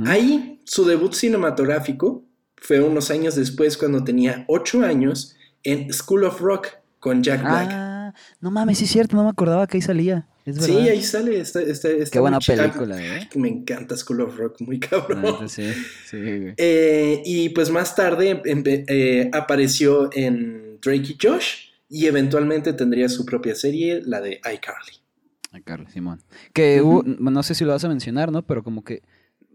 Ahí 0.07 0.61
su 0.65 0.85
debut 0.85 1.13
cinematográfico 1.15 2.25
fue 2.57 2.81
unos 2.81 3.11
años 3.11 3.35
después 3.35 3.77
cuando 3.77 4.05
tenía 4.05 4.45
8 4.49 4.83
años 4.83 5.37
en 5.63 5.93
School 5.93 6.25
of 6.25 6.41
Rock 6.41 6.69
con 7.01 7.23
Jack 7.23 7.43
Black. 7.43 7.69
Ah, 7.71 8.15
no 8.41 8.51
mames, 8.51 8.79
sí 8.79 8.85
es 8.85 8.91
cierto, 8.91 9.17
no 9.17 9.25
me 9.25 9.31
acordaba 9.31 9.67
que 9.67 9.77
ahí 9.79 9.83
salía. 9.83 10.27
Es 10.45 10.57
sí, 10.65 10.73
ahí 10.73 11.03
sale. 11.03 11.41
Está, 11.41 11.63
está- 11.63 11.89
está 11.89 12.13
Qué 12.13 12.19
buena 12.21 12.39
película, 12.39 13.03
¿eh? 13.03 13.29
Me 13.35 13.49
encanta 13.49 13.97
School 13.97 14.21
of 14.21 14.37
Rock, 14.37 14.61
muy 14.61 14.79
cabrón. 14.79 15.49
sí, 15.49 15.73
sí. 16.07 16.17
Eh, 16.57 17.23
y 17.25 17.49
pues 17.51 17.71
más 17.71 17.97
tarde 17.97 18.43
eh, 18.45 19.31
apareció 19.33 20.11
en 20.13 20.79
Drake 20.83 21.13
y 21.13 21.19
Josh 21.21 21.69
y 21.89 22.07
eventualmente 22.07 22.73
tendría 22.75 23.09
su 23.09 23.25
propia 23.25 23.55
serie, 23.55 24.03
la 24.05 24.21
de 24.21 24.35
iCarly. 24.53 25.01
A 25.53 25.61
Carlos 25.61 25.93
Simón. 25.93 26.21
Que 26.53 26.83
hubo- 26.83 27.03
no 27.05 27.43
sé 27.43 27.55
si 27.55 27.65
lo 27.65 27.71
vas 27.73 27.85
a 27.85 27.89
mencionar, 27.89 28.31
¿no? 28.33 28.43
Pero 28.47 28.63
como 28.63 28.83
que 28.85 29.03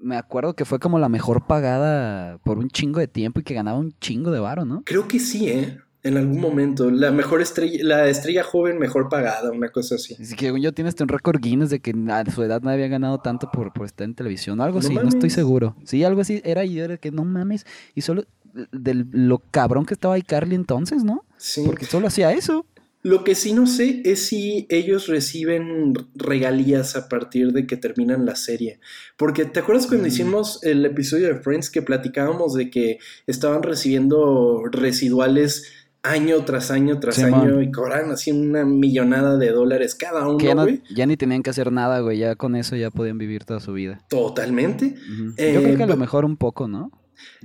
me 0.02 0.16
acuerdo 0.16 0.56
que 0.56 0.64
fue 0.66 0.80
como 0.80 0.98
la 0.98 1.10
mejor 1.10 1.46
pagada 1.46 2.38
por 2.40 2.58
un 2.58 2.70
chingo 2.70 3.00
de 3.02 3.08
tiempo 3.08 3.42
y 3.42 3.44
que 3.44 3.54
ganaba 3.54 3.78
un 3.78 3.94
chingo 4.00 4.32
de 4.32 4.40
varo, 4.40 4.64
¿no? 4.66 4.82
Creo 4.86 5.08
que 5.10 5.20
sí, 5.20 5.50
¿eh? 5.50 5.78
En 6.02 6.16
algún 6.16 6.40
momento. 6.40 6.90
La 6.92 7.12
mejor 7.12 7.42
estrella, 7.42 7.80
la 7.84 8.08
estrella 8.08 8.44
joven 8.44 8.80
mejor 8.80 9.10
pagada, 9.10 9.52
una 9.52 9.70
cosa 9.70 9.96
así. 9.96 10.16
Así 10.20 10.36
que 10.36 10.46
según 10.46 10.62
yo 10.62 10.72
tienes 10.74 10.96
un 11.02 11.10
récord 11.10 11.42
Guinness 11.42 11.70
de 11.70 11.80
que 11.82 11.94
a 12.10 12.24
su 12.32 12.42
edad 12.44 12.62
nadie 12.62 12.76
había 12.76 12.88
ganado 12.88 13.20
tanto 13.20 13.52
por, 13.52 13.74
por 13.74 13.86
estar 13.86 14.06
en 14.06 14.16
televisión 14.16 14.62
algo 14.62 14.80
No 14.80 14.86
así, 14.86 14.96
no 14.96 15.10
estoy 15.10 15.30
seguro. 15.30 15.76
Sí, 15.84 16.04
algo 16.06 16.22
así 16.22 16.42
era 16.46 16.64
y 16.64 16.80
era 16.80 16.96
que 16.98 17.12
no 17.12 17.26
mames. 17.26 17.66
Y 17.96 18.02
solo 18.02 18.24
de 18.72 19.06
lo 19.12 19.40
cabrón 19.52 19.86
que 19.86 19.94
estaba 19.94 20.14
ahí 20.16 20.22
Carly 20.22 20.56
entonces, 20.56 21.04
¿no? 21.04 21.26
Sí. 21.38 21.64
Porque 21.66 21.86
solo 21.86 22.08
hacía 22.08 22.32
eso. 22.32 22.66
Lo 23.02 23.24
que 23.24 23.34
sí 23.34 23.54
no 23.54 23.66
sé 23.66 24.02
es 24.04 24.26
si 24.26 24.66
ellos 24.70 25.08
reciben 25.08 25.94
regalías 26.16 26.98
a 26.98 27.08
partir 27.08 27.54
de 27.54 27.66
que 27.66 27.78
terminan 27.78 28.26
la 28.26 28.36
serie. 28.36 28.80
Porque 29.16 29.46
¿te 29.46 29.62
acuerdas 29.62 29.88
cuando 29.88 30.04
Mm. 30.06 30.08
hicimos 30.10 30.60
el 30.64 30.86
episodio 30.86 31.28
de 31.28 31.36
Friends 31.36 31.70
que 31.70 31.82
platicábamos 31.82 32.56
de 32.56 32.70
que 32.70 33.00
estaban 33.26 33.64
recibiendo 33.64 34.64
residuales 34.72 35.72
año 36.04 36.44
tras 36.46 36.72
año 36.72 37.00
tras 37.00 37.20
año 37.20 37.62
y 37.62 37.72
cobran 37.72 38.12
así 38.12 38.32
una 38.32 38.64
millonada 38.66 39.38
de 39.38 39.52
dólares 39.52 39.96
cada 39.96 40.28
uno, 40.28 40.40
ya, 40.40 40.56
no- 40.56 40.64
güey? 40.64 40.82
ya 40.94 41.06
ni 41.06 41.18
tenían 41.18 41.44
que 41.44 41.50
hacer 41.50 41.72
nada, 41.72 42.00
güey. 42.00 42.18
Ya 42.20 42.36
con 42.36 42.56
eso 42.56 42.76
ya 42.76 42.90
podían 42.90 43.18
vivir 43.18 43.44
toda 43.46 43.60
su 43.60 43.74
vida. 43.74 44.00
Totalmente. 44.10 44.96
Eh, 45.38 45.52
yo 45.54 45.62
creo 45.62 45.76
que 45.78 45.84
a 45.84 45.88
lo 45.88 45.96
bu- 45.96 46.00
mejor 46.00 46.24
un 46.26 46.38
poco, 46.38 46.68
¿no? 46.68 46.92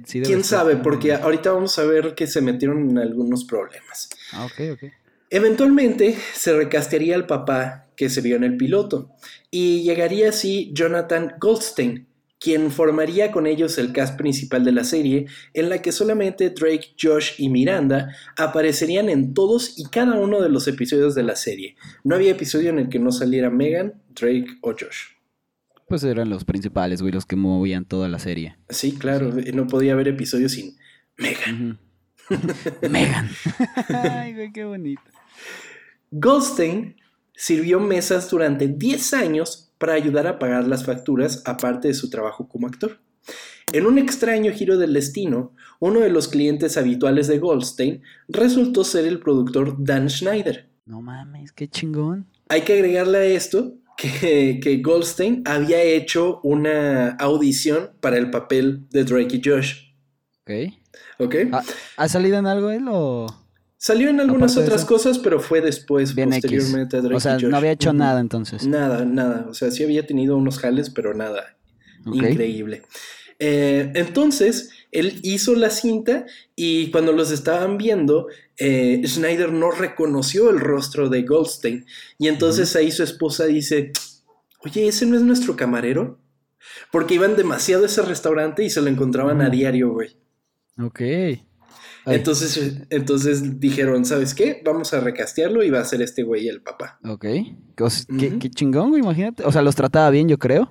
Sí 0.04 0.20
¿Quién 0.22 0.44
sabe? 0.44 0.76
Porque 0.76 1.14
ahorita 1.14 1.50
vamos 1.52 1.76
a 1.80 1.84
ver 1.84 2.14
que 2.14 2.28
se 2.28 2.40
metieron 2.40 2.90
en 2.90 2.98
algunos 2.98 3.44
problemas. 3.44 4.08
Ah, 4.32 4.44
ok, 4.46 4.60
ok. 4.74 4.92
Eventualmente 5.30 6.16
se 6.32 6.56
recastearía 6.56 7.16
al 7.16 7.26
papá 7.26 7.86
que 7.96 8.08
se 8.08 8.20
vio 8.20 8.36
en 8.36 8.44
el 8.44 8.56
piloto 8.56 9.10
y 9.50 9.82
llegaría 9.82 10.28
así 10.28 10.70
Jonathan 10.74 11.32
Goldstein, 11.40 12.06
quien 12.38 12.70
formaría 12.70 13.32
con 13.32 13.46
ellos 13.46 13.78
el 13.78 13.92
cast 13.92 14.18
principal 14.18 14.64
de 14.64 14.72
la 14.72 14.84
serie, 14.84 15.26
en 15.54 15.68
la 15.68 15.80
que 15.80 15.92
solamente 15.92 16.50
Drake, 16.50 16.94
Josh 17.00 17.32
y 17.38 17.48
Miranda 17.48 18.14
aparecerían 18.36 19.08
en 19.08 19.34
todos 19.34 19.78
y 19.78 19.84
cada 19.84 20.18
uno 20.18 20.40
de 20.42 20.48
los 20.48 20.68
episodios 20.68 21.14
de 21.14 21.22
la 21.22 21.36
serie. 21.36 21.76
No 22.02 22.14
había 22.14 22.32
episodio 22.32 22.70
en 22.70 22.78
el 22.78 22.88
que 22.88 22.98
no 22.98 23.12
saliera 23.12 23.50
Megan, 23.50 24.02
Drake 24.10 24.58
o 24.60 24.72
Josh. 24.72 25.14
Pues 25.88 26.02
eran 26.04 26.30
los 26.30 26.44
principales, 26.44 27.02
güey, 27.02 27.12
los 27.12 27.26
que 27.26 27.36
movían 27.36 27.84
toda 27.84 28.08
la 28.08 28.18
serie. 28.18 28.56
Sí, 28.68 28.92
claro, 28.92 29.32
no 29.52 29.66
podía 29.66 29.92
haber 29.92 30.08
episodio 30.08 30.48
sin 30.48 30.76
Megan. 31.16 31.78
Megan. 32.90 33.28
Ay, 33.88 34.34
güey, 34.34 34.52
qué 34.52 34.64
bonito. 34.64 35.02
Goldstein 36.10 36.96
sirvió 37.34 37.80
mesas 37.80 38.30
durante 38.30 38.68
10 38.68 39.14
años 39.14 39.63
para 39.78 39.94
ayudar 39.94 40.26
a 40.26 40.38
pagar 40.38 40.66
las 40.66 40.84
facturas 40.84 41.42
aparte 41.44 41.88
de 41.88 41.94
su 41.94 42.10
trabajo 42.10 42.48
como 42.48 42.66
actor. 42.66 42.98
En 43.72 43.86
un 43.86 43.98
extraño 43.98 44.52
giro 44.52 44.78
del 44.78 44.92
destino, 44.92 45.52
uno 45.80 46.00
de 46.00 46.10
los 46.10 46.28
clientes 46.28 46.76
habituales 46.76 47.26
de 47.26 47.38
Goldstein 47.38 48.02
resultó 48.28 48.84
ser 48.84 49.06
el 49.06 49.18
productor 49.18 49.76
Dan 49.78 50.08
Schneider. 50.08 50.68
No 50.86 51.00
mames, 51.00 51.52
qué 51.52 51.68
chingón. 51.68 52.26
Hay 52.48 52.62
que 52.62 52.74
agregarle 52.74 53.18
a 53.18 53.24
esto 53.24 53.74
que, 53.96 54.60
que 54.62 54.82
Goldstein 54.82 55.42
había 55.46 55.82
hecho 55.82 56.40
una 56.42 57.10
audición 57.10 57.90
para 58.00 58.18
el 58.18 58.30
papel 58.30 58.86
de 58.90 59.04
Drake 59.04 59.36
y 59.36 59.42
Josh. 59.44 59.92
Ok. 60.42 60.74
¿Ok? 61.18 61.34
Ah, 61.52 61.62
¿Ha 61.96 62.08
salido 62.08 62.38
en 62.38 62.46
algo 62.46 62.70
él 62.70 62.84
o...? 62.88 63.43
Salió 63.84 64.08
en 64.08 64.18
algunas 64.18 64.56
otras 64.56 64.80
eso. 64.80 64.86
cosas, 64.86 65.18
pero 65.18 65.40
fue 65.40 65.60
después, 65.60 66.14
Bien 66.14 66.32
X. 66.32 66.40
posteriormente 66.40 66.96
a 66.96 67.00
Drake 67.02 67.16
O 67.16 67.20
sea, 67.20 67.32
y 67.32 67.42
Josh. 67.42 67.50
no 67.50 67.56
había 67.58 67.72
hecho 67.72 67.92
nada 67.92 68.18
entonces. 68.18 68.66
Nada, 68.66 69.04
nada. 69.04 69.44
O 69.50 69.52
sea, 69.52 69.70
sí 69.70 69.84
había 69.84 70.06
tenido 70.06 70.38
unos 70.38 70.58
jales, 70.58 70.88
pero 70.88 71.12
nada. 71.12 71.58
Increíble. 72.06 72.80
Eh, 73.38 73.92
entonces, 73.94 74.70
él 74.90 75.20
hizo 75.22 75.54
la 75.54 75.68
cinta 75.68 76.24
y 76.56 76.90
cuando 76.92 77.12
los 77.12 77.30
estaban 77.30 77.76
viendo, 77.76 78.28
eh, 78.56 79.02
Schneider 79.04 79.52
no 79.52 79.70
reconoció 79.70 80.48
el 80.48 80.60
rostro 80.60 81.10
de 81.10 81.20
Goldstein. 81.24 81.84
Y 82.18 82.28
entonces 82.28 82.74
ahí 82.76 82.90
su 82.90 83.02
esposa 83.02 83.44
dice, 83.44 83.92
oye, 84.60 84.88
¿ese 84.88 85.04
no 85.04 85.14
es 85.14 85.22
nuestro 85.22 85.56
camarero? 85.56 86.18
Porque 86.90 87.16
iban 87.16 87.36
demasiado 87.36 87.82
a 87.82 87.86
ese 87.88 88.00
restaurante 88.00 88.64
y 88.64 88.70
se 88.70 88.80
lo 88.80 88.88
encontraban 88.88 89.42
a 89.42 89.50
diario, 89.50 89.90
güey. 89.92 90.16
Ok. 90.80 91.02
Ay, 92.06 92.16
Entonces, 92.16 92.60
entonces 92.90 93.60
dijeron, 93.60 94.04
¿sabes 94.04 94.34
qué? 94.34 94.60
Vamos 94.64 94.92
a 94.92 95.00
recastearlo 95.00 95.62
y 95.62 95.70
va 95.70 95.80
a 95.80 95.84
ser 95.84 96.02
este 96.02 96.22
güey 96.22 96.48
el 96.48 96.60
papá. 96.60 96.98
Ok. 97.08 97.24
Qué, 98.18 98.50
chingón, 98.50 98.90
güey, 98.90 99.02
imagínate. 99.02 99.42
O 99.44 99.52
sea, 99.52 99.62
los 99.62 99.74
trataba 99.74 100.10
bien, 100.10 100.28
yo 100.28 100.38
creo. 100.38 100.70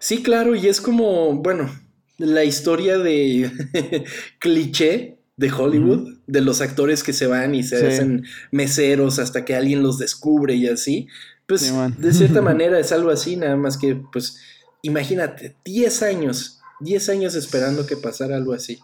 Sí, 0.00 0.22
claro, 0.22 0.56
y 0.56 0.66
es 0.66 0.80
como, 0.80 1.34
bueno, 1.36 1.70
la 2.18 2.42
historia 2.44 2.98
de 2.98 3.52
cliché 4.38 5.18
de 5.36 5.50
Hollywood, 5.50 6.18
de 6.26 6.40
los 6.40 6.60
actores 6.60 7.02
que 7.02 7.12
se 7.12 7.26
van 7.26 7.54
y 7.54 7.62
se 7.62 7.78
Sí. 7.80 7.86
hacen 7.86 8.24
meseros 8.50 9.18
hasta 9.18 9.44
que 9.44 9.54
alguien 9.56 9.82
los 9.82 9.98
descubre 9.98 10.54
y 10.54 10.66
así. 10.68 11.06
Pues 11.46 11.62
Sí, 11.62 11.72
de 11.98 12.12
cierta 12.12 12.42
manera 12.42 12.78
es 12.78 12.92
algo 12.92 13.10
así, 13.10 13.36
nada 13.36 13.56
más 13.56 13.76
que, 13.78 14.00
pues, 14.12 14.38
imagínate, 14.82 15.56
10 15.64 16.02
años, 16.02 16.60
10 16.80 17.08
años 17.08 17.34
esperando 17.34 17.86
que 17.86 17.96
pasara 17.96 18.36
algo 18.36 18.52
así. 18.52 18.80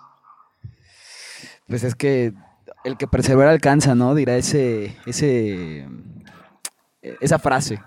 Pues 1.69 1.85
es 1.85 1.95
que 1.95 2.33
el 2.85 2.97
que 2.97 3.07
persevera 3.07 3.51
alcanza, 3.51 3.95
¿no? 3.95 4.15
Dirá 4.15 4.37
ese, 4.37 4.97
ese, 5.07 5.87
esa 7.21 7.39
frase. 7.39 7.81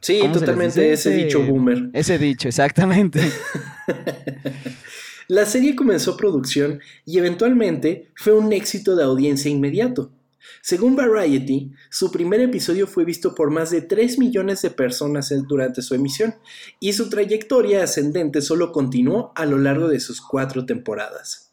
Sí, 0.00 0.20
¿cómo 0.20 0.34
se 0.34 0.40
les 0.40 0.42
totalmente 0.46 0.92
ese 0.92 1.10
dicho 1.10 1.42
boomer. 1.42 1.90
Ese 1.92 2.18
dicho, 2.18 2.48
exactamente. 2.48 3.20
La 5.28 5.46
serie 5.46 5.76
comenzó 5.76 6.16
producción 6.16 6.80
y 7.06 7.18
eventualmente 7.18 8.10
fue 8.16 8.32
un 8.32 8.52
éxito 8.52 8.96
de 8.96 9.04
audiencia 9.04 9.48
inmediato. 9.48 10.10
Según 10.60 10.96
Variety, 10.96 11.72
su 11.88 12.10
primer 12.10 12.40
episodio 12.40 12.88
fue 12.88 13.04
visto 13.04 13.34
por 13.34 13.50
más 13.50 13.70
de 13.70 13.82
3 13.82 14.18
millones 14.18 14.60
de 14.62 14.70
personas 14.70 15.32
durante 15.46 15.82
su 15.82 15.94
emisión 15.94 16.34
y 16.80 16.94
su 16.94 17.08
trayectoria 17.08 17.84
ascendente 17.84 18.42
solo 18.42 18.72
continuó 18.72 19.32
a 19.36 19.46
lo 19.46 19.58
largo 19.58 19.88
de 19.88 20.00
sus 20.00 20.20
cuatro 20.20 20.66
temporadas. 20.66 21.49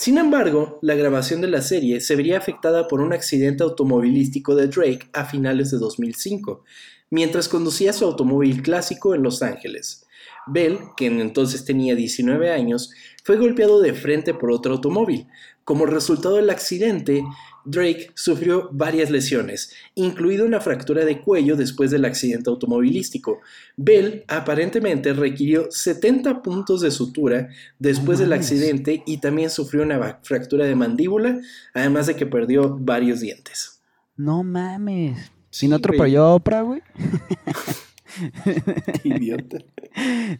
Sin 0.00 0.16
embargo, 0.16 0.78
la 0.80 0.94
grabación 0.94 1.40
de 1.40 1.48
la 1.48 1.60
serie 1.60 2.00
se 2.00 2.14
vería 2.14 2.38
afectada 2.38 2.86
por 2.86 3.00
un 3.00 3.12
accidente 3.12 3.64
automovilístico 3.64 4.54
de 4.54 4.68
Drake 4.68 5.10
a 5.12 5.24
finales 5.24 5.72
de 5.72 5.78
2005, 5.78 6.62
mientras 7.10 7.48
conducía 7.48 7.92
su 7.92 8.04
automóvil 8.04 8.62
clásico 8.62 9.16
en 9.16 9.24
Los 9.24 9.42
Ángeles. 9.42 10.06
Bell, 10.46 10.78
quien 10.96 11.18
entonces 11.18 11.64
tenía 11.64 11.96
19 11.96 12.52
años, 12.52 12.92
fue 13.24 13.38
golpeado 13.38 13.80
de 13.80 13.92
frente 13.92 14.34
por 14.34 14.52
otro 14.52 14.74
automóvil. 14.74 15.26
Como 15.64 15.84
resultado 15.84 16.36
del 16.36 16.50
accidente, 16.50 17.24
Drake 17.70 18.10
sufrió 18.14 18.70
varias 18.72 19.10
lesiones, 19.10 19.72
incluida 19.94 20.44
una 20.44 20.60
fractura 20.60 21.04
de 21.04 21.20
cuello 21.20 21.54
después 21.54 21.90
del 21.90 22.04
accidente 22.04 22.48
automovilístico. 22.48 23.40
Bell 23.76 24.24
aparentemente 24.26 25.12
requirió 25.12 25.70
70 25.70 26.42
puntos 26.42 26.80
de 26.80 26.90
sutura 26.90 27.48
después 27.78 28.18
del 28.18 28.32
accidente 28.32 29.02
y 29.06 29.18
también 29.18 29.50
sufrió 29.50 29.82
una 29.82 30.18
fractura 30.22 30.64
de 30.64 30.74
mandíbula, 30.74 31.40
además 31.74 32.06
de 32.06 32.16
que 32.16 32.26
perdió 32.26 32.76
varios 32.78 33.20
dientes. 33.20 33.80
No 34.16 34.42
mames. 34.42 35.30
Sí, 35.50 35.66
¿Y 35.66 35.68
no 35.68 35.76
güey. 35.76 35.84
atropelló 35.84 36.24
a 36.24 36.34
Oprah, 36.34 36.62
güey? 36.62 36.82
Idiota. 39.04 39.58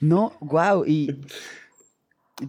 No, 0.00 0.32
wow. 0.40 0.84
Y 0.86 1.20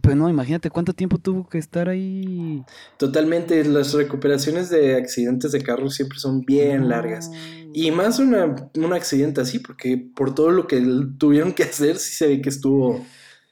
Pues 0.01 0.15
no, 0.15 0.29
imagínate 0.29 0.69
cuánto 0.69 0.93
tiempo 0.93 1.17
tuvo 1.17 1.49
que 1.49 1.57
estar 1.57 1.89
ahí. 1.89 2.63
Totalmente, 2.97 3.63
las 3.65 3.93
recuperaciones 3.93 4.69
de 4.69 4.95
accidentes 4.95 5.51
de 5.51 5.63
carro 5.63 5.89
siempre 5.89 6.19
son 6.19 6.41
bien 6.41 6.89
largas. 6.89 7.31
Y 7.73 7.89
más 7.89 8.19
una, 8.19 8.55
un 8.75 8.93
accidente 8.93 9.41
así, 9.41 9.57
porque 9.57 9.97
por 10.15 10.35
todo 10.35 10.51
lo 10.51 10.67
que 10.67 10.79
tuvieron 11.17 11.53
que 11.53 11.63
hacer, 11.63 11.97
sí 11.97 12.13
se 12.13 12.27
ve 12.27 12.41
que 12.41 12.49
estuvo. 12.49 13.03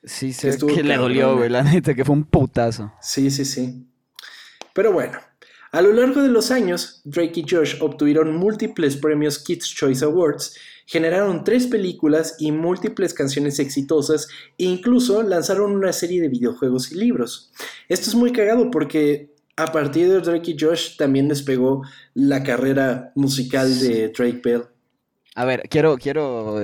Sí, 0.04 0.32
se 0.32 0.52
ve 0.52 0.58
que 0.74 0.84
le 0.84 0.98
dolió, 0.98 1.36
güey, 1.38 1.50
la 1.50 1.64
neta, 1.64 1.96
que 1.96 2.06
fue 2.06 2.16
un 2.16 2.24
putazo. 2.24 2.94
Sí, 3.02 3.32
sí, 3.32 3.44
sí. 3.44 3.88
Pero 4.74 4.92
bueno, 4.92 5.18
a 5.72 5.82
lo 5.82 5.92
largo 5.92 6.22
de 6.22 6.30
los 6.30 6.52
años, 6.52 7.02
Drake 7.04 7.42
y 7.42 7.46
Josh 7.50 7.78
obtuvieron 7.82 8.36
múltiples 8.36 8.96
premios 8.96 9.40
Kids 9.40 9.74
Choice 9.74 10.06
Awards, 10.06 10.56
generaron 10.88 11.44
tres 11.44 11.68
películas 11.68 12.36
y 12.40 12.52
múltiples 12.52 13.14
canciones 13.14 13.60
exitosas 13.60 14.28
e 14.58 14.64
incluso 14.64 15.22
lanzaron 15.22 15.74
una 15.74 15.92
serie 15.94 16.22
de 16.22 16.30
videojuegos 16.30 16.92
y 16.92 16.96
libros. 16.96 17.52
Esto 17.90 18.10
es 18.10 18.16
muy 18.16 18.32
cagado 18.32 18.72
porque 18.72 19.36
a 19.58 19.72
partir 19.72 20.10
de 20.10 20.22
Drake 20.22 20.52
y 20.52 20.58
Josh 20.58 20.96
también 20.98 21.28
despegó 21.28 21.84
la 22.14 22.42
carrera 22.42 23.12
musical 23.16 23.80
de 23.80 24.10
Drake 24.10 24.42
Bell. 24.44 24.64
A 25.36 25.46
ver, 25.46 25.64
quiero, 25.70 25.98
quiero, 25.98 26.64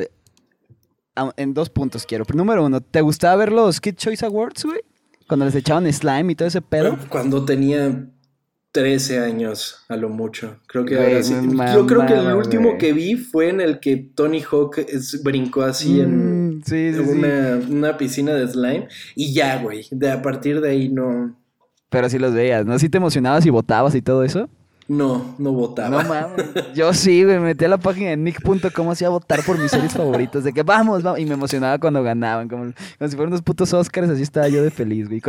en 1.36 1.54
dos 1.54 1.70
puntos 1.70 2.06
quiero. 2.06 2.26
Número 2.34 2.66
uno, 2.66 2.82
¿te 2.82 3.02
gustaba 3.02 3.36
ver 3.36 3.52
los 3.52 3.82
Kids 3.82 3.98
Choice 3.98 4.26
Awards, 4.26 4.64
güey? 4.64 4.82
Cuando 5.28 5.46
les 5.46 5.56
echaban 5.56 5.92
slime 5.92 6.32
y 6.32 6.36
todo 6.36 6.48
ese 6.48 6.62
pedo. 6.62 6.98
Cuando 7.10 7.44
tenía 7.44 8.08
13 8.74 9.20
años 9.20 9.86
a 9.88 9.96
lo 9.96 10.10
mucho. 10.10 10.58
Creo 10.66 10.84
que 10.84 10.98
ahora 10.98 11.22
sí. 11.22 11.36
Yo 11.74 11.86
creo 11.86 12.08
que 12.08 12.16
el 12.16 12.34
último 12.34 12.78
que 12.80 12.92
vi 12.92 13.16
fue 13.16 13.50
en 13.50 13.62
el 13.62 13.80
que 13.80 13.98
Tony 13.98 14.42
Hawk 14.42 14.78
brincó 15.24 15.62
así 15.62 16.02
en 16.02 16.58
mm, 16.58 17.70
una, 17.70 17.98
piscina 17.98 18.34
de 18.34 18.48
slime. 18.48 18.88
Y 19.16 19.32
ya, 19.32 19.62
güey. 19.62 19.86
De 19.92 20.12
a 20.12 20.24
partir 20.24 20.60
de 20.60 20.72
ahí 20.72 20.90
no. 20.90 21.38
Pero 21.90 22.10
sí 22.10 22.18
los 22.18 22.34
veías, 22.34 22.66
¿no? 22.66 22.80
¿Sí 22.80 22.90
te 22.90 22.98
emocionabas 22.98 23.46
y 23.46 23.52
votabas 23.52 23.94
y 23.94 24.02
todo 24.02 24.24
eso? 24.24 24.50
No, 24.88 25.36
no 25.38 25.54
votaba. 25.54 26.04
No 26.04 26.10
mames. 26.10 26.74
Yo 26.76 26.94
sí, 26.94 27.24
güey, 27.24 27.38
me 27.40 27.46
metí 27.46 27.66
a 27.66 27.70
la 27.70 27.78
página 27.78 28.10
de 28.10 28.18
nick.com 28.18 28.90
así 28.90 29.06
a 29.06 29.10
votar 29.10 29.44
por 29.44 29.58
mis 29.58 29.72
series 29.72 29.94
favoritas. 29.94 30.44
De 30.44 30.52
que 30.52 30.64
vamos, 30.64 31.04
vamos. 31.04 31.20
Y 31.20 31.26
me 31.26 31.36
emocionaba 31.36 31.80
cuando 31.80 32.04
ganaban, 32.04 32.50
como, 32.50 32.74
como 32.98 33.10
si 33.10 33.16
fueran 33.16 33.28
unos 33.28 33.42
putos 33.42 33.74
Oscars, 33.74 34.10
así 34.10 34.22
estaba 34.24 34.48
yo 34.50 34.62
de 34.62 34.72
feliz, 34.72 35.08
güey. 35.08 35.22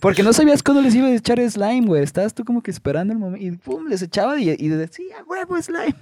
porque 0.00 0.22
no 0.22 0.32
sabías 0.32 0.62
cuándo 0.62 0.82
les 0.82 0.94
iba 0.94 1.08
a 1.08 1.14
echar 1.14 1.40
slime, 1.50 1.86
güey. 1.86 2.02
Estabas 2.02 2.34
tú 2.34 2.44
como 2.44 2.62
que 2.62 2.70
esperando 2.70 3.12
el 3.12 3.18
momento. 3.18 3.44
Y 3.44 3.50
pum, 3.52 3.86
les 3.88 4.02
echaba 4.02 4.38
y, 4.40 4.50
y 4.50 4.68
decía, 4.68 5.16
huevo, 5.28 5.60
slime. 5.60 5.96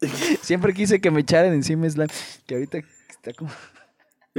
Siempre 0.42 0.74
quise 0.74 1.00
que 1.00 1.10
me 1.10 1.20
echaran 1.20 1.52
encima 1.52 1.88
slime. 1.88 2.08
Que 2.46 2.54
ahorita 2.54 2.78
está 3.08 3.32
como. 3.34 3.50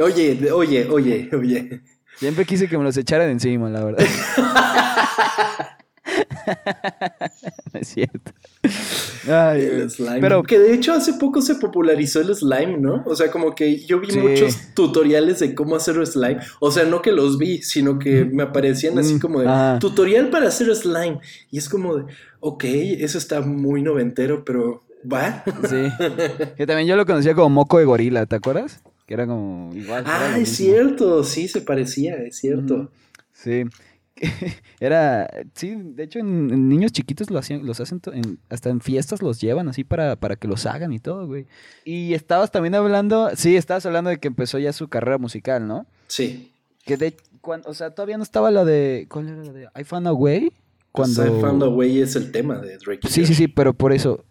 Oye, 0.01 0.51
oye, 0.53 0.87
oye, 0.89 1.29
oye. 1.33 1.81
Siempre 2.17 2.45
quise 2.45 2.69
que 2.69 2.77
me 2.77 2.85
los 2.85 2.95
echaran 2.95 3.29
encima, 3.29 3.69
la 3.69 3.83
verdad. 3.83 4.05
es 7.73 7.87
cierto. 7.87 8.31
Ay, 9.27 9.61
el 9.61 9.89
slime. 9.89 10.19
Pero 10.21 10.43
que 10.43 10.59
de 10.59 10.73
hecho 10.73 10.93
hace 10.93 11.13
poco 11.13 11.41
se 11.41 11.55
popularizó 11.55 12.21
el 12.21 12.35
slime, 12.35 12.77
¿no? 12.77 13.03
O 13.05 13.15
sea, 13.15 13.31
como 13.31 13.55
que 13.55 13.79
yo 13.79 13.99
vi 13.99 14.15
muchos 14.17 14.73
tutoriales 14.73 15.39
de 15.39 15.55
cómo 15.55 15.75
hacer 15.75 16.05
slime. 16.05 16.39
O 16.59 16.71
sea, 16.71 16.85
no 16.85 17.01
que 17.01 17.11
los 17.11 17.37
vi, 17.37 17.61
sino 17.61 17.99
que 17.99 18.25
me 18.25 18.43
aparecían 18.43 18.97
así 18.99 19.15
mm, 19.15 19.19
como 19.19 19.41
de 19.41 19.47
ah. 19.47 19.77
tutorial 19.79 20.29
para 20.29 20.47
hacer 20.47 20.73
slime. 20.75 21.19
Y 21.51 21.57
es 21.57 21.69
como 21.69 21.97
de, 21.97 22.05
ok, 22.39 22.63
eso 22.65 23.17
está 23.17 23.41
muy 23.41 23.81
noventero, 23.81 24.43
pero 24.43 24.83
va. 25.11 25.43
Sí. 25.67 25.89
Que 26.57 26.67
también 26.67 26.87
yo 26.87 26.95
lo 26.95 27.05
conocía 27.05 27.33
como 27.35 27.49
moco 27.49 27.79
de 27.79 27.85
gorila, 27.85 28.25
¿te 28.25 28.35
acuerdas? 28.35 28.81
Que 29.05 29.13
era 29.13 29.25
como 29.25 29.73
igual. 29.73 30.03
Ah, 30.05 30.37
es 30.37 30.49
cierto, 30.49 31.23
sí, 31.23 31.47
se 31.47 31.61
parecía, 31.61 32.15
es 32.17 32.37
cierto. 32.37 32.91
Sí. 33.33 33.63
era, 34.79 35.29
sí, 35.53 35.75
de 35.75 36.03
hecho 36.03 36.19
en, 36.19 36.69
niños 36.69 36.91
chiquitos 36.91 37.29
lo 37.29 37.39
hacían, 37.39 37.65
los 37.65 37.79
hacen, 37.79 38.01
hasta 38.49 38.69
en 38.69 38.81
fiestas 38.81 39.21
los 39.21 39.39
llevan 39.39 39.69
así 39.69 39.83
para, 39.83 40.15
para 40.15 40.35
que 40.35 40.47
los 40.47 40.65
hagan 40.65 40.91
y 40.93 40.99
todo, 40.99 41.27
güey. 41.27 41.45
Y 41.85 42.13
estabas 42.13 42.51
también 42.51 42.75
hablando, 42.75 43.29
sí, 43.35 43.55
estabas 43.55 43.85
hablando 43.85 44.09
de 44.09 44.17
que 44.17 44.27
empezó 44.27 44.59
ya 44.59 44.73
su 44.73 44.87
carrera 44.87 45.17
musical, 45.17 45.67
¿no? 45.67 45.85
Sí. 46.07 46.51
Que 46.85 46.97
de, 46.97 47.15
cuando, 47.41 47.69
o 47.69 47.73
sea, 47.73 47.91
todavía 47.91 48.17
no 48.17 48.23
estaba 48.23 48.51
la 48.51 48.65
de, 48.65 49.07
¿cuál 49.09 49.29
era 49.29 49.43
la 49.43 49.53
de 49.53 49.67
I 49.79 49.83
Found 49.83 50.07
a 50.07 50.13
Way? 50.13 50.49
Pues 50.91 51.15
cuando... 51.15 51.25
I 51.25 51.41
Found 51.41 51.63
a 51.63 51.69
Way 51.69 51.99
es 51.99 52.15
el 52.15 52.31
tema 52.31 52.59
de 52.59 52.77
Drake. 52.77 53.07
Sí, 53.07 53.25
sí, 53.25 53.33
sí, 53.33 53.47
pero 53.47 53.73
por 53.73 53.93
eso, 53.93 54.25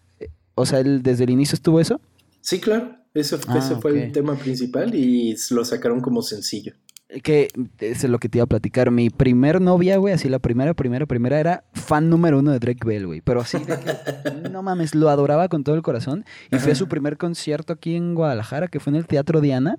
o 0.55 0.65
sea, 0.65 0.83
¿desde 0.83 1.23
el 1.23 1.29
inicio 1.31 1.55
estuvo 1.55 1.79
eso? 1.79 1.99
Sí, 2.41 2.59
claro. 2.59 2.95
Eso, 3.11 3.37
ese 3.37 3.73
ah, 3.73 3.79
fue 3.81 4.03
el 4.03 4.11
tema 4.11 4.35
principal 4.35 4.93
y 4.93 5.35
lo 5.49 5.65
sacaron 5.65 5.99
como 5.99 6.21
sencillo 6.21 6.75
que 7.23 7.49
es 7.79 8.03
lo 8.03 8.19
que 8.19 8.29
te 8.29 8.37
iba 8.37 8.43
a 8.43 8.47
platicar. 8.47 8.91
Mi 8.91 9.09
primer 9.09 9.61
novia, 9.61 9.97
güey, 9.97 10.13
así 10.13 10.29
la 10.29 10.39
primera, 10.39 10.73
primera, 10.73 11.05
primera 11.05 11.39
era 11.39 11.63
fan 11.73 12.09
número 12.09 12.39
uno 12.39 12.51
de 12.51 12.59
Drake 12.59 12.85
Bell, 12.85 13.07
güey. 13.07 13.21
Pero 13.21 13.41
así 13.41 13.57
de 13.57 13.77
que, 13.79 14.49
no 14.49 14.61
mames, 14.61 14.93
lo 14.95 15.09
adoraba 15.09 15.47
con 15.49 15.63
todo 15.63 15.75
el 15.75 15.81
corazón. 15.81 16.25
Y 16.51 16.57
fue 16.57 16.73
a 16.73 16.75
su 16.75 16.87
primer 16.87 17.17
concierto 17.17 17.73
aquí 17.73 17.95
en 17.95 18.13
Guadalajara, 18.13 18.67
que 18.67 18.79
fue 18.79 18.91
en 18.91 18.97
el 18.97 19.07
Teatro 19.07 19.41
Diana. 19.41 19.77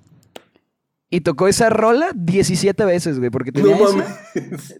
Y 1.13 1.21
tocó 1.21 1.49
esa 1.49 1.69
rola 1.69 2.11
17 2.15 2.85
veces, 2.85 3.19
güey, 3.19 3.29
porque 3.29 3.51
tenía, 3.51 3.75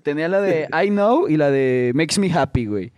tenía 0.01 0.29
la 0.29 0.39
de 0.39 0.69
I 0.71 0.87
Know 0.87 1.27
y 1.27 1.35
la 1.35 1.51
de 1.51 1.91
Makes 1.93 2.21
Me 2.21 2.31
Happy, 2.31 2.67
güey. 2.67 2.93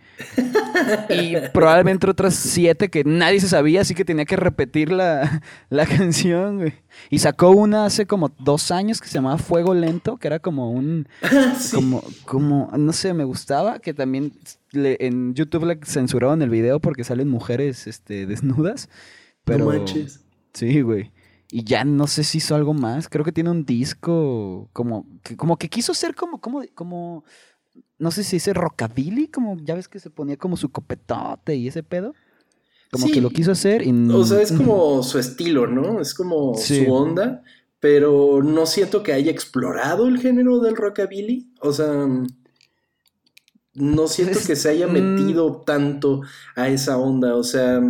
Y 1.08 1.34
probablemente 1.52 2.08
otras 2.08 2.36
siete 2.36 2.90
que 2.90 3.02
nadie 3.02 3.40
se 3.40 3.48
sabía, 3.48 3.80
así 3.80 3.92
que 3.92 4.04
tenía 4.04 4.24
que 4.24 4.36
repetir 4.36 4.92
la, 4.92 5.42
canción, 5.88 6.58
güey. 6.58 6.74
Y 7.10 7.18
sacó 7.18 7.50
una 7.50 7.86
hace 7.86 8.06
como 8.06 8.28
dos 8.38 8.70
años 8.70 9.00
que 9.00 9.08
se 9.08 9.14
llamaba 9.14 9.38
Fuego 9.38 9.74
Lento, 9.74 10.16
que 10.16 10.28
era 10.28 10.38
como 10.38 10.70
un... 10.70 11.08
Como, 11.74 12.04
como, 12.24 12.70
no 12.76 12.92
sé, 12.92 13.14
me 13.14 13.24
gustaba, 13.24 13.80
que 13.80 13.94
también 13.94 14.32
en 14.72 15.34
YouTube 15.34 15.64
le 15.64 15.80
censuraron 15.84 16.40
el 16.40 16.50
video 16.50 16.78
porque 16.78 17.02
salen 17.02 17.28
mujeres 17.28 17.88
este, 17.88 18.26
desnudas. 18.26 18.88
Pero... 19.44 19.64
No 19.64 19.72
manches. 19.72 20.20
Sí, 20.52 20.82
güey. 20.82 21.10
Y 21.50 21.64
ya 21.64 21.84
no 21.84 22.06
sé 22.06 22.24
si 22.24 22.38
hizo 22.38 22.54
algo 22.54 22.74
más. 22.74 23.08
Creo 23.08 23.24
que 23.24 23.32
tiene 23.32 23.50
un 23.50 23.64
disco 23.64 24.68
como 24.72 25.06
que, 25.22 25.36
como 25.36 25.56
que 25.56 25.68
quiso 25.68 25.94
ser 25.94 26.14
como, 26.14 26.40
como, 26.40 26.62
como 26.74 27.24
no 27.98 28.10
sé 28.10 28.24
si 28.24 28.36
dice 28.36 28.52
rockabilly, 28.52 29.28
como 29.28 29.56
ya 29.62 29.74
ves 29.74 29.88
que 29.88 30.00
se 30.00 30.10
ponía 30.10 30.36
como 30.36 30.56
su 30.56 30.70
copetote 30.70 31.54
y 31.54 31.68
ese 31.68 31.82
pedo. 31.82 32.14
Como 32.90 33.06
que 33.06 33.20
lo 33.20 33.30
quiso 33.30 33.52
hacer 33.52 33.82
y 33.84 33.90
O 34.10 34.24
sea, 34.24 34.40
es 34.40 34.52
como 34.52 35.02
su 35.02 35.18
estilo, 35.18 35.66
¿no? 35.66 36.00
Es 36.00 36.14
como 36.14 36.54
su 36.54 36.92
onda, 36.92 37.42
pero 37.80 38.40
no 38.42 38.66
siento 38.66 39.02
que 39.02 39.12
haya 39.12 39.32
explorado 39.32 40.06
el 40.06 40.20
género 40.20 40.60
del 40.60 40.76
rockabilly. 40.76 41.52
O 41.60 41.72
sea, 41.72 42.06
no 43.74 44.06
siento 44.06 44.38
que 44.46 44.54
se 44.54 44.68
haya 44.68 44.86
metido 44.86 45.62
tanto 45.62 46.22
a 46.54 46.68
esa 46.68 46.96
onda. 46.98 47.34
O 47.34 47.42
sea, 47.42 47.80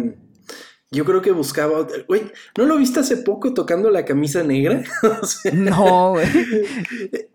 yo 0.95 1.05
creo 1.05 1.21
que 1.21 1.33
buscaba. 1.33 1.87
Güey, 2.09 2.23
¿no 2.57 2.65
lo 2.65 2.79
viste 2.79 3.01
hace 3.01 3.19
poco 3.19 3.53
tocando 3.53 3.91
la 3.91 4.05
camisa 4.05 4.43
negra? 4.43 4.83
no, 5.53 6.13
güey. 6.13 6.27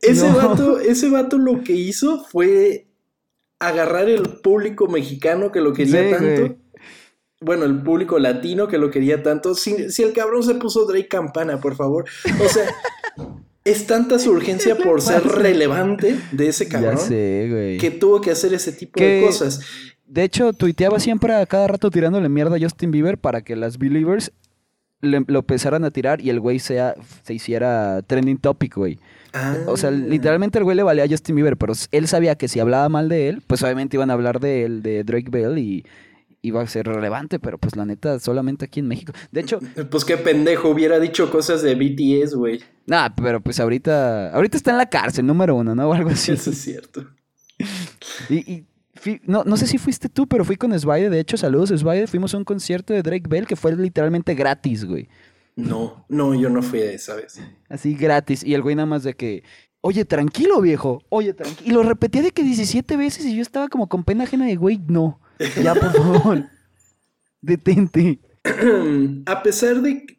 Ese, 0.01 0.27
Vato, 0.31 0.79
ese 0.79 1.09
vato 1.09 1.37
lo 1.37 1.63
que 1.63 1.73
hizo 1.73 2.23
fue 2.23 2.87
agarrar 3.59 4.09
el 4.09 4.23
público 4.41 4.87
mexicano 4.87 5.51
que 5.51 5.61
lo 5.61 5.73
quería 5.73 6.17
tanto. 6.17 6.55
Bueno, 7.41 7.65
el 7.65 7.81
público 7.81 8.19
latino 8.19 8.67
que 8.67 8.77
lo 8.77 8.89
quería 8.89 9.23
tanto. 9.23 9.55
Si, 9.55 9.91
si 9.91 10.03
el 10.03 10.13
cabrón 10.13 10.43
se 10.43 10.55
puso 10.55 10.85
Drake 10.85 11.07
Campana, 11.07 11.59
por 11.59 11.75
favor. 11.75 12.05
O 12.43 12.49
sea, 12.49 12.69
es 13.69 13.85
tanta 13.85 14.17
su 14.19 14.31
urgencia 14.31 14.75
por 14.75 15.01
ser 15.01 15.23
relevante 15.27 16.19
de 16.31 16.47
ese 16.47 16.67
cabrón 16.67 16.97
que 17.07 17.97
tuvo 17.99 18.21
que 18.21 18.31
hacer 18.31 18.53
ese 18.53 18.71
tipo 18.71 18.99
de 18.99 19.21
cosas. 19.25 19.61
De 20.09 20.23
hecho, 20.23 20.53
tuiteaba 20.53 20.99
siempre 20.99 21.35
a 21.35 21.45
cada 21.45 21.67
rato 21.67 21.91
tirándole 21.91 22.29
mierda 22.29 22.55
a 22.55 22.59
Justin 22.59 22.89
Bieber 22.89 23.19
para 23.19 23.41
que 23.41 23.55
las 23.55 23.77
believers 23.77 24.31
le, 25.01 25.23
lo 25.27 25.39
empezaran 25.39 25.85
a 25.85 25.91
tirar 25.91 26.19
y 26.19 26.31
el 26.31 26.39
güey 26.39 26.57
sea, 26.57 26.95
se 27.23 27.35
hiciera 27.35 28.01
trending 28.01 28.39
topic, 28.39 28.75
güey. 28.75 28.99
O 29.67 29.77
sea, 29.77 29.89
ah. 29.89 29.91
literalmente 29.91 30.57
el 30.57 30.63
güey 30.63 30.75
le 30.75 30.81
valía 30.81 31.03
a 31.03 31.07
Justin 31.07 31.35
Bieber, 31.35 31.57
pero 31.57 31.73
él 31.91 32.07
sabía 32.07 32.35
que 32.35 32.47
si 32.47 32.59
hablaba 32.59 32.89
mal 32.89 33.07
de 33.07 33.29
él, 33.29 33.43
pues 33.45 33.61
obviamente 33.61 33.97
iban 33.97 34.09
a 34.09 34.13
hablar 34.13 34.39
de 34.39 34.65
él, 34.65 34.81
de 34.81 35.03
Drake 35.03 35.29
Bell 35.29 35.59
y 35.59 35.85
iba 36.41 36.59
a 36.59 36.67
ser 36.67 36.87
relevante, 36.87 37.37
pero 37.37 37.59
pues 37.59 37.75
la 37.75 37.85
neta, 37.85 38.19
solamente 38.19 38.65
aquí 38.65 38.79
en 38.79 38.87
México. 38.87 39.13
De 39.31 39.41
hecho... 39.41 39.59
Pues 39.91 40.05
qué 40.05 40.17
pendejo, 40.17 40.69
hubiera 40.69 40.99
dicho 40.99 41.29
cosas 41.29 41.61
de 41.61 41.75
BTS, 41.75 42.33
güey. 42.33 42.63
Nah, 42.87 43.09
pero 43.09 43.41
pues 43.41 43.59
ahorita, 43.59 44.31
ahorita 44.33 44.57
está 44.57 44.71
en 44.71 44.77
la 44.77 44.89
cárcel, 44.89 45.27
número 45.27 45.55
uno, 45.55 45.75
¿no? 45.75 45.87
O 45.87 45.93
algo 45.93 46.09
así. 46.09 46.31
Eso 46.31 46.49
es 46.49 46.57
cierto. 46.57 47.05
y 48.29 48.65
no, 49.23 49.43
no 49.43 49.57
sé 49.57 49.67
si 49.67 49.77
fuiste 49.77 50.09
tú, 50.09 50.27
pero 50.27 50.43
fui 50.45 50.55
con 50.55 50.77
Svide. 50.77 51.09
De 51.09 51.19
hecho, 51.19 51.38
saludos, 51.38 51.69
Svide. 51.69 52.07
Fuimos 52.07 52.33
a 52.33 52.38
un 52.38 52.43
concierto 52.43 52.93
de 52.93 53.01
Drake 53.01 53.27
Bell 53.27 53.47
que 53.47 53.55
fue 53.55 53.75
literalmente 53.75 54.35
gratis, 54.35 54.85
güey. 54.85 55.07
No, 55.55 56.05
no, 56.07 56.33
yo 56.35 56.49
no 56.49 56.62
fui 56.62 56.79
a 56.79 56.91
esa 56.91 57.15
vez. 57.15 57.41
Así 57.67 57.93
gratis. 57.95 58.43
Y 58.43 58.53
el 58.53 58.62
güey 58.62 58.75
nada 58.75 58.85
más 58.85 59.03
de 59.03 59.13
que, 59.13 59.43
oye, 59.81 60.05
tranquilo, 60.05 60.62
viejo. 60.62 61.01
Oye, 61.09 61.33
tranquilo. 61.33 61.69
Y 61.69 61.73
lo 61.73 61.83
repetía 61.83 62.21
de 62.21 62.31
que 62.31 62.43
17 62.43 62.95
veces 62.97 63.25
y 63.25 63.35
yo 63.35 63.41
estaba 63.41 63.67
como 63.67 63.88
con 63.89 64.03
pena 64.03 64.23
ajena 64.23 64.45
de, 64.45 64.55
güey, 64.55 64.79
no. 64.88 65.19
Ya, 65.62 65.75
por 65.75 65.91
favor. 65.93 66.45
Detente. 67.41 68.19
a 69.25 69.43
pesar 69.43 69.81
de 69.81 70.18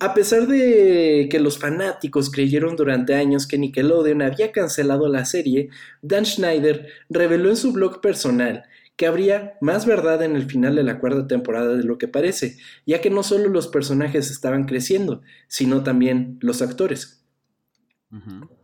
A 0.00 0.12
pesar 0.12 0.48
de 0.48 1.28
que 1.30 1.38
los 1.38 1.58
fanáticos 1.58 2.30
creyeron 2.30 2.74
durante 2.74 3.14
años 3.14 3.46
que 3.46 3.58
Nickelodeon 3.58 4.22
había 4.22 4.50
cancelado 4.50 5.08
la 5.08 5.24
serie, 5.24 5.68
Dan 6.02 6.26
Schneider 6.26 6.88
reveló 7.08 7.50
en 7.50 7.56
su 7.56 7.72
blog 7.72 8.00
personal 8.00 8.64
que 8.96 9.06
habría 9.06 9.54
más 9.60 9.86
verdad 9.86 10.22
en 10.22 10.36
el 10.36 10.46
final 10.46 10.76
de 10.76 10.82
la 10.82 10.98
cuarta 10.98 11.26
temporada 11.26 11.76
de 11.76 11.84
lo 11.84 11.98
que 11.98 12.08
parece, 12.08 12.58
ya 12.86 13.00
que 13.00 13.10
no 13.10 13.22
solo 13.22 13.48
los 13.48 13.68
personajes 13.68 14.30
estaban 14.30 14.66
creciendo, 14.66 15.22
sino 15.48 15.82
también 15.82 16.38
los 16.40 16.62
actores. 16.62 17.20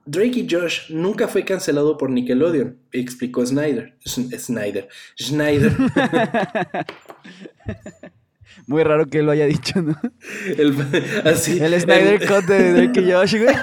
Drake 0.06 0.40
y 0.40 0.48
Josh 0.48 0.92
nunca 0.92 1.26
fue 1.26 1.44
cancelado 1.44 1.98
por 1.98 2.10
Nickelodeon, 2.10 2.78
explicó 2.92 3.44
Snyder. 3.44 3.96
Snyder. 4.06 4.88
Schneider. 5.16 5.76
Muy 8.66 8.82
raro 8.84 9.06
que 9.06 9.18
él 9.18 9.26
lo 9.26 9.32
haya 9.32 9.46
dicho, 9.46 9.82
¿no? 9.82 9.98
El, 10.56 10.76
así, 11.24 11.58
el 11.58 11.78
Snyder 11.80 12.26
Cut 12.26 12.44
de 12.46 12.72
Drake 12.72 13.00
y 13.00 13.12
Josh, 13.12 13.36
güey. 13.36 13.54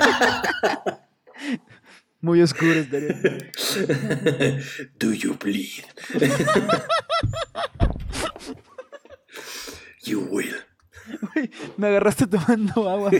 Muy 2.22 2.42
oscuro 2.42 2.74
estaría. 2.74 3.16
Do 5.00 5.14
you 5.14 5.38
bleed? 5.38 5.84
you 10.04 10.28
will. 10.32 10.56
me 11.78 11.88
agarraste 11.88 12.28
tomando 12.28 12.90
agua, 12.90 13.12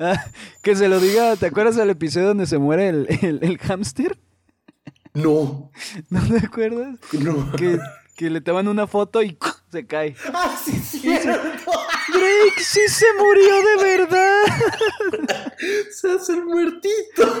ah, 0.00 0.24
que 0.62 0.74
se 0.74 0.88
lo 0.88 0.98
diga, 0.98 1.36
¿te 1.36 1.46
acuerdas 1.46 1.76
del 1.76 1.90
episodio 1.90 2.28
donde 2.28 2.46
se 2.46 2.58
muere 2.58 2.88
el, 2.88 3.06
el, 3.22 3.38
el 3.42 3.58
hámster? 3.58 4.18
No. 5.14 5.70
¿No 6.08 6.26
te 6.26 6.46
acuerdas? 6.46 6.98
No. 7.12 7.52
Que, 7.52 7.78
que 8.16 8.30
le 8.30 8.40
toman 8.40 8.68
una 8.68 8.86
foto 8.86 9.22
y 9.22 9.36
se 9.70 9.86
cae. 9.86 10.14
¡Ah, 10.32 10.56
sí, 10.62 10.72
sí! 10.72 11.08
Drake 11.08 12.60
sí 12.60 12.80
se 12.88 13.06
murió 13.18 13.54
de 13.62 13.84
verdad. 13.84 14.44
se 15.90 16.10
hace 16.12 16.32
el 16.34 16.44
muertito. 16.44 17.34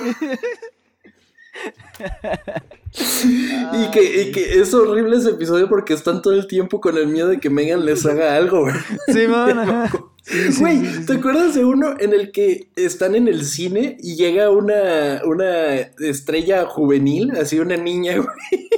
y, 2.94 3.90
que, 3.90 4.22
y 4.22 4.32
que 4.32 4.60
es 4.60 4.72
horrible 4.72 5.16
ese 5.16 5.30
episodio 5.30 5.68
porque 5.68 5.94
están 5.94 6.22
todo 6.22 6.34
el 6.34 6.46
tiempo 6.46 6.80
con 6.80 6.96
el 6.96 7.08
miedo 7.08 7.28
de 7.28 7.38
que 7.38 7.50
Megan 7.50 7.84
les 7.84 8.06
haga 8.06 8.36
algo, 8.36 8.62
güey. 8.62 8.74
Sí, 9.08 9.26
man. 9.28 9.90
Güey, 10.60 11.04
¿te 11.04 11.14
acuerdas 11.14 11.54
de 11.54 11.64
uno 11.64 11.96
en 11.98 12.14
el 12.14 12.30
que 12.30 12.68
están 12.76 13.16
en 13.16 13.26
el 13.26 13.44
cine 13.44 13.96
y 14.00 14.14
llega 14.14 14.50
una, 14.50 15.20
una 15.24 15.74
estrella 15.98 16.64
juvenil, 16.64 17.32
así 17.32 17.58
una 17.58 17.76
niña, 17.76 18.16
güey? 18.16 18.68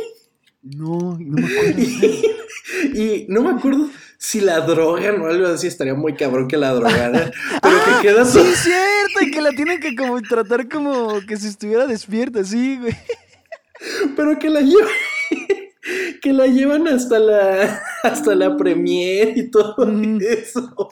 No, 0.64 1.18
no 1.20 1.36
me 1.36 1.46
acuerdo. 1.46 1.82
y 2.94 3.26
no 3.28 3.42
me 3.42 3.50
acuerdo 3.50 3.90
si 4.18 4.40
la 4.40 4.60
drogan 4.60 5.20
o 5.20 5.26
algo 5.26 5.48
así, 5.48 5.66
estaría 5.66 5.94
muy 5.94 6.14
cabrón 6.14 6.48
que 6.48 6.56
la 6.56 6.72
drogaran. 6.72 7.30
Pero 7.62 7.76
que 7.84 7.90
ah, 7.90 7.98
queda 8.00 8.24
Sí, 8.24 8.38
es 8.38 8.58
cierto, 8.58 9.22
y 9.22 9.30
que 9.30 9.42
la 9.42 9.50
tienen 9.50 9.80
que 9.80 9.94
como 9.94 10.20
tratar 10.22 10.66
como 10.68 11.20
que 11.26 11.36
si 11.36 11.48
estuviera 11.48 11.86
despierta, 11.86 12.42
sí, 12.42 12.78
güey. 12.78 12.94
Pero 14.16 14.38
que 14.38 14.48
la 14.48 14.62
llevan. 14.62 14.88
que 16.22 16.32
la 16.32 16.46
llevan 16.46 16.88
hasta 16.88 17.18
la. 17.18 17.82
hasta 18.02 18.34
la 18.34 18.56
premier 18.56 19.36
y 19.36 19.50
todo 19.50 19.86
eso. 20.20 20.88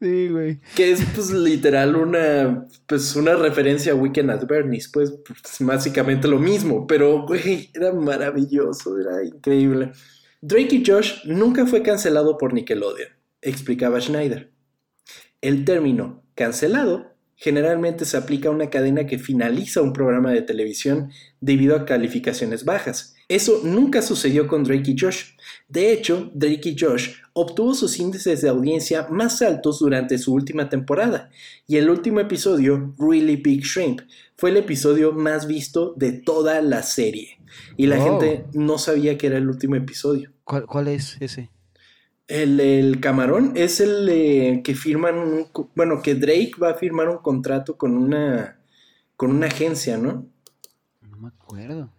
Sí, 0.00 0.28
güey. 0.28 0.60
Que 0.74 0.92
es 0.92 1.02
pues 1.14 1.30
literal 1.30 1.96
una 1.96 2.66
pues 2.86 3.16
una 3.16 3.34
referencia 3.34 3.92
a 3.92 3.94
Weekend 3.94 4.30
at 4.30 4.46
Bernie's, 4.46 4.90
pues, 4.92 5.10
pues 5.26 5.56
básicamente 5.60 6.28
lo 6.28 6.38
mismo, 6.38 6.86
pero 6.86 7.26
güey, 7.26 7.70
era 7.74 7.92
maravilloso, 7.92 8.98
era 8.98 9.24
increíble. 9.24 9.92
Drake 10.42 10.76
y 10.76 10.84
Josh 10.86 11.24
nunca 11.24 11.66
fue 11.66 11.82
cancelado 11.82 12.36
por 12.36 12.52
Nickelodeon, 12.52 13.08
explicaba 13.40 14.00
Schneider. 14.00 14.52
El 15.40 15.64
término 15.64 16.22
cancelado 16.34 17.16
generalmente 17.34 18.04
se 18.04 18.18
aplica 18.18 18.48
a 18.48 18.52
una 18.52 18.70
cadena 18.70 19.06
que 19.06 19.18
finaliza 19.18 19.80
un 19.80 19.94
programa 19.94 20.30
de 20.30 20.42
televisión 20.42 21.10
debido 21.40 21.74
a 21.74 21.86
calificaciones 21.86 22.64
bajas. 22.64 23.15
Eso 23.28 23.60
nunca 23.64 24.02
sucedió 24.02 24.46
con 24.46 24.62
Drake 24.62 24.92
y 24.92 24.96
Josh. 24.98 25.32
De 25.68 25.92
hecho, 25.92 26.30
Drake 26.32 26.70
y 26.70 26.76
Josh 26.78 27.14
obtuvo 27.32 27.74
sus 27.74 27.98
índices 27.98 28.40
de 28.40 28.48
audiencia 28.48 29.08
más 29.10 29.42
altos 29.42 29.80
durante 29.80 30.16
su 30.16 30.32
última 30.32 30.68
temporada, 30.68 31.30
y 31.66 31.76
el 31.76 31.90
último 31.90 32.20
episodio, 32.20 32.94
Really 32.98 33.36
Big 33.36 33.62
Shrimp, 33.62 34.02
fue 34.36 34.50
el 34.50 34.58
episodio 34.58 35.12
más 35.12 35.46
visto 35.46 35.92
de 35.96 36.12
toda 36.12 36.62
la 36.62 36.82
serie. 36.82 37.40
Y 37.76 37.86
la 37.86 38.00
gente 38.00 38.46
no 38.52 38.78
sabía 38.78 39.18
que 39.18 39.26
era 39.26 39.38
el 39.38 39.48
último 39.48 39.76
episodio. 39.76 40.30
¿Cuál, 40.44 40.88
es 40.88 41.16
ese? 41.20 41.50
El, 42.28 43.00
camarón 43.00 43.52
es 43.56 43.80
el 43.80 44.62
que 44.62 44.74
firman, 44.74 45.48
bueno, 45.74 46.00
que 46.02 46.14
Drake 46.14 46.52
va 46.62 46.70
a 46.70 46.74
firmar 46.74 47.08
un 47.08 47.18
contrato 47.18 47.76
con 47.76 47.96
una, 47.96 48.60
con 49.16 49.30
una 49.30 49.46
agencia, 49.46 49.96
¿no? 49.96 50.26
No 51.02 51.16
me 51.18 51.28
acuerdo. 51.28 51.90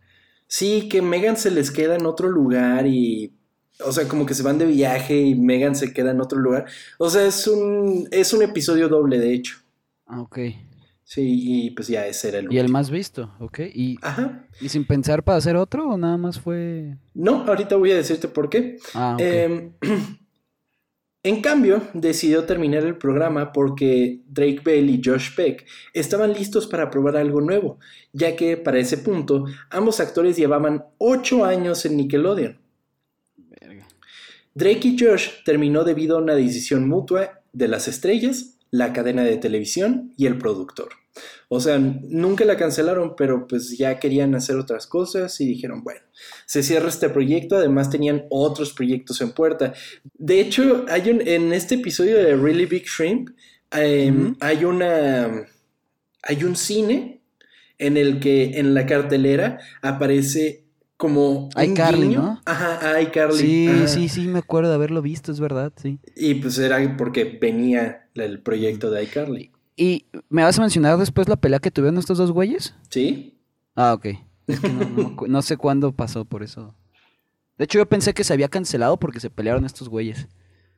Sí, 0.47 0.87
que 0.89 1.01
Megan 1.01 1.37
se 1.37 1.51
les 1.51 1.71
queda 1.71 1.95
en 1.95 2.05
otro 2.05 2.29
lugar 2.29 2.87
y, 2.87 3.33
o 3.85 3.91
sea, 3.91 4.07
como 4.07 4.25
que 4.25 4.33
se 4.33 4.43
van 4.43 4.57
de 4.57 4.65
viaje 4.65 5.19
y 5.19 5.35
Megan 5.35 5.75
se 5.75 5.93
queda 5.93 6.11
en 6.11 6.21
otro 6.21 6.39
lugar. 6.39 6.65
O 6.97 7.09
sea, 7.09 7.25
es 7.25 7.47
un, 7.47 8.07
es 8.11 8.33
un 8.33 8.41
episodio 8.43 8.87
doble, 8.87 9.19
de 9.19 9.33
hecho. 9.33 9.57
Ah, 10.05 10.21
ok. 10.21 10.39
Sí, 11.03 11.21
y 11.23 11.71
pues 11.71 11.87
ya 11.87 12.05
ese 12.05 12.27
era 12.29 12.39
el 12.39 12.51
Y 12.51 12.57
el 12.57 12.67
más 12.67 12.89
visto, 12.89 13.33
ok. 13.39 13.59
¿Y, 13.73 13.97
Ajá. 14.01 14.45
¿Y 14.59 14.67
sin 14.67 14.85
pensar 14.85 15.23
para 15.23 15.37
hacer 15.37 15.55
otro 15.55 15.87
o 15.87 15.97
nada 15.97 16.17
más 16.17 16.39
fue...? 16.39 16.97
No, 17.13 17.45
ahorita 17.45 17.77
voy 17.77 17.91
a 17.91 17.95
decirte 17.95 18.27
por 18.27 18.49
qué. 18.49 18.77
Ah, 18.93 19.15
em, 19.19 19.71
en 21.27 21.41
cambio, 21.41 21.81
decidió 21.93 22.45
terminar 22.45 22.85
el 22.85 22.97
programa 22.97 23.51
porque 23.51 24.21
Drake 24.27 24.61
Bell 24.63 24.89
y 24.89 25.01
Josh 25.03 25.35
Peck 25.35 25.65
estaban 25.93 26.31
listos 26.31 26.67
para 26.67 26.89
probar 26.89 27.17
algo 27.17 27.41
nuevo, 27.41 27.79
ya 28.13 28.37
que 28.37 28.55
para 28.55 28.79
ese 28.79 28.97
punto 28.97 29.45
ambos 29.69 29.99
actores 29.99 30.37
llevaban 30.37 30.85
ocho 30.97 31.43
años 31.43 31.85
en 31.85 31.97
Nickelodeon. 31.97 32.57
Drake 34.53 34.87
y 34.87 34.97
Josh 34.97 35.43
terminó 35.43 35.83
debido 35.83 36.17
a 36.17 36.21
una 36.21 36.33
decisión 36.33 36.87
mutua 36.87 37.41
de 37.51 37.67
las 37.67 37.89
estrellas 37.89 38.57
la 38.71 38.93
cadena 38.93 39.23
de 39.23 39.35
televisión 39.35 40.13
y 40.15 40.27
el 40.27 40.37
productor. 40.37 40.89
O 41.49 41.59
sea, 41.59 41.77
nunca 41.79 42.43
la 42.45 42.57
cancelaron, 42.57 43.15
pero 43.15 43.47
pues 43.47 43.77
ya 43.77 43.99
querían 43.99 44.35
hacer 44.35 44.57
otras 44.57 44.87
cosas 44.87 45.39
y 45.39 45.45
dijeron, 45.45 45.83
bueno, 45.83 46.01
se 46.45 46.63
cierra 46.63 46.89
este 46.89 47.09
proyecto, 47.09 47.55
además 47.55 47.89
tenían 47.89 48.25
otros 48.29 48.73
proyectos 48.73 49.21
en 49.21 49.31
puerta. 49.31 49.73
De 50.13 50.39
hecho, 50.39 50.85
hay 50.89 51.09
un, 51.09 51.21
en 51.25 51.53
este 51.53 51.75
episodio 51.75 52.17
de 52.17 52.35
Really 52.35 52.65
Big 52.65 52.85
Shrimp, 52.85 53.29
em, 53.71 54.35
hay 54.39 54.65
una, 54.65 55.45
hay 56.23 56.43
un 56.43 56.55
cine 56.55 57.21
en 57.77 57.97
el 57.97 58.19
que 58.19 58.59
en 58.59 58.73
la 58.73 58.85
cartelera 58.85 59.59
aparece 59.81 60.67
como 60.97 61.49
iCarly, 61.55 62.09
¿no? 62.09 62.41
Ajá, 62.45 62.99
iCarly. 63.01 63.37
Sí, 63.37 63.69
sí, 63.85 64.09
sí, 64.09 64.27
me 64.27 64.39
acuerdo 64.39 64.69
de 64.69 64.75
haberlo 64.75 65.01
visto, 65.01 65.31
es 65.31 65.39
verdad, 65.39 65.71
sí. 65.81 65.99
Y 66.15 66.35
pues 66.35 66.57
era 66.57 66.97
porque 66.97 67.37
venía 67.39 68.09
el 68.15 68.41
proyecto 68.41 68.89
de 68.89 69.03
iCarly. 69.03 69.51
¿Y 69.79 70.07
me 70.27 70.43
vas 70.43 70.57
a 70.57 70.61
mencionar 70.61 70.97
después 70.97 71.29
la 71.29 71.35
pelea 71.35 71.59
que 71.59 71.69
tuvieron 71.69 71.99
estos 71.99 72.17
dos 72.17 72.31
güeyes? 72.31 72.73
Sí. 72.89 73.39
Ah, 73.75 73.93
ok. 73.93 74.07
Es 74.47 74.59
que 74.59 74.69
no, 75.27 75.41
sé 75.43 75.55
cuándo 75.55 75.91
pasó 75.91 76.25
por 76.25 76.41
eso. 76.41 76.75
De 77.59 77.65
hecho, 77.65 77.77
yo 77.77 77.87
pensé 77.87 78.15
que 78.15 78.23
se 78.23 78.33
había 78.33 78.49
cancelado 78.49 78.97
porque 78.97 79.19
se 79.19 79.29
pelearon 79.29 79.65
estos 79.65 79.87
güeyes. 79.87 80.27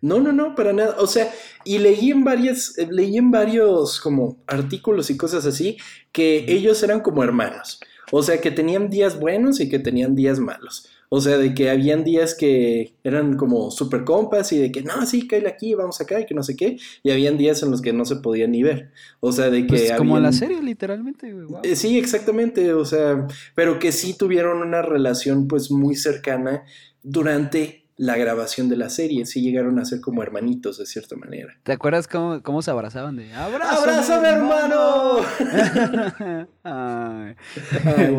No, 0.01 0.19
no, 0.19 0.33
no, 0.33 0.53
para 0.53 0.73
nada. 0.73 0.97
O 0.99 1.07
sea, 1.07 1.31
y 1.63 1.77
leí 1.77 2.11
en 2.11 2.25
varias, 2.25 2.75
leí 2.89 3.17
en 3.17 3.31
varios 3.31 4.01
como 4.01 4.37
artículos 4.47 5.09
y 5.09 5.17
cosas 5.17 5.45
así 5.45 5.77
que 6.11 6.51
ellos 6.51 6.83
eran 6.83 6.99
como 6.99 7.23
hermanos. 7.23 7.79
O 8.11 8.21
sea, 8.21 8.41
que 8.41 8.51
tenían 8.51 8.89
días 8.89 9.17
buenos 9.17 9.61
y 9.61 9.69
que 9.69 9.79
tenían 9.79 10.13
días 10.13 10.39
malos. 10.39 10.89
O 11.11 11.21
sea, 11.21 11.39
de 11.39 11.55
que 11.55 11.71
habían 11.71 12.03
días 12.03 12.35
que 12.35 12.93
eran 13.03 13.35
como 13.35 13.71
super 13.71 14.03
compas 14.03 14.51
y 14.51 14.59
de 14.59 14.71
que 14.71 14.83
no, 14.83 15.03
sí, 15.07 15.27
cae 15.27 15.47
aquí, 15.47 15.73
vamos 15.73 15.99
acá 15.99 16.19
y 16.19 16.27
que 16.27 16.35
no 16.35 16.43
sé 16.43 16.55
qué. 16.55 16.77
Y 17.01 17.09
habían 17.09 17.35
días 17.35 17.63
en 17.63 17.71
los 17.71 17.81
que 17.81 17.93
no 17.93 18.05
se 18.05 18.17
podían 18.17 18.51
ni 18.51 18.61
ver. 18.61 18.91
O 19.19 19.31
sea, 19.31 19.49
de 19.49 19.63
que. 19.63 19.67
Pues 19.69 19.91
como 19.93 20.19
la 20.19 20.31
serie, 20.31 20.61
literalmente, 20.61 21.33
eh, 21.63 21.75
sí, 21.75 21.97
exactamente. 21.97 22.73
O 22.73 22.85
sea, 22.85 23.25
pero 23.55 23.79
que 23.79 23.91
sí 23.91 24.15
tuvieron 24.15 24.61
una 24.61 24.83
relación, 24.83 25.47
pues, 25.47 25.71
muy 25.71 25.95
cercana 25.95 26.63
durante 27.01 27.85
la 27.97 28.15
grabación 28.15 28.69
de 28.69 28.77
la 28.77 28.89
serie. 28.89 29.25
Sí 29.25 29.41
llegaron 29.41 29.79
a 29.79 29.85
ser 29.85 30.01
como 30.01 30.21
hermanitos, 30.21 30.77
de 30.77 30.85
cierta 30.85 31.15
manera. 31.15 31.57
¿Te 31.63 31.71
acuerdas 31.71 32.07
cómo, 32.07 32.43
cómo 32.43 32.61
se 32.61 32.69
abrazaban 32.69 33.15
de 33.15 33.33
¡Abrázame, 33.33 34.27
hermano! 34.27 35.17
Ay, 36.63 37.35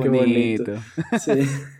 qué 0.02 0.08
bonito. 0.08 0.72
Sí. 1.20 1.32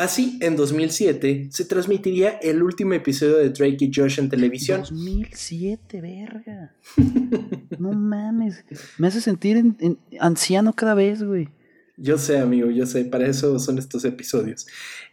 Así, 0.00 0.38
en 0.40 0.56
2007, 0.56 1.48
se 1.50 1.64
transmitiría 1.66 2.38
el 2.40 2.62
último 2.62 2.94
episodio 2.94 3.36
de 3.36 3.50
Drake 3.50 3.76
y 3.80 3.90
Josh 3.94 4.18
en 4.18 4.30
televisión. 4.30 4.80
2007, 4.80 6.00
verga. 6.00 6.74
no 7.78 7.92
mames. 7.92 8.64
Me 8.96 9.08
hace 9.08 9.20
sentir 9.20 9.62
anciano 10.18 10.72
cada 10.72 10.94
vez, 10.94 11.22
güey. 11.22 11.50
Yo 11.98 12.16
sé, 12.16 12.38
amigo, 12.38 12.70
yo 12.70 12.86
sé, 12.86 13.04
para 13.04 13.26
eso 13.26 13.58
son 13.58 13.76
estos 13.76 14.06
episodios. 14.06 14.66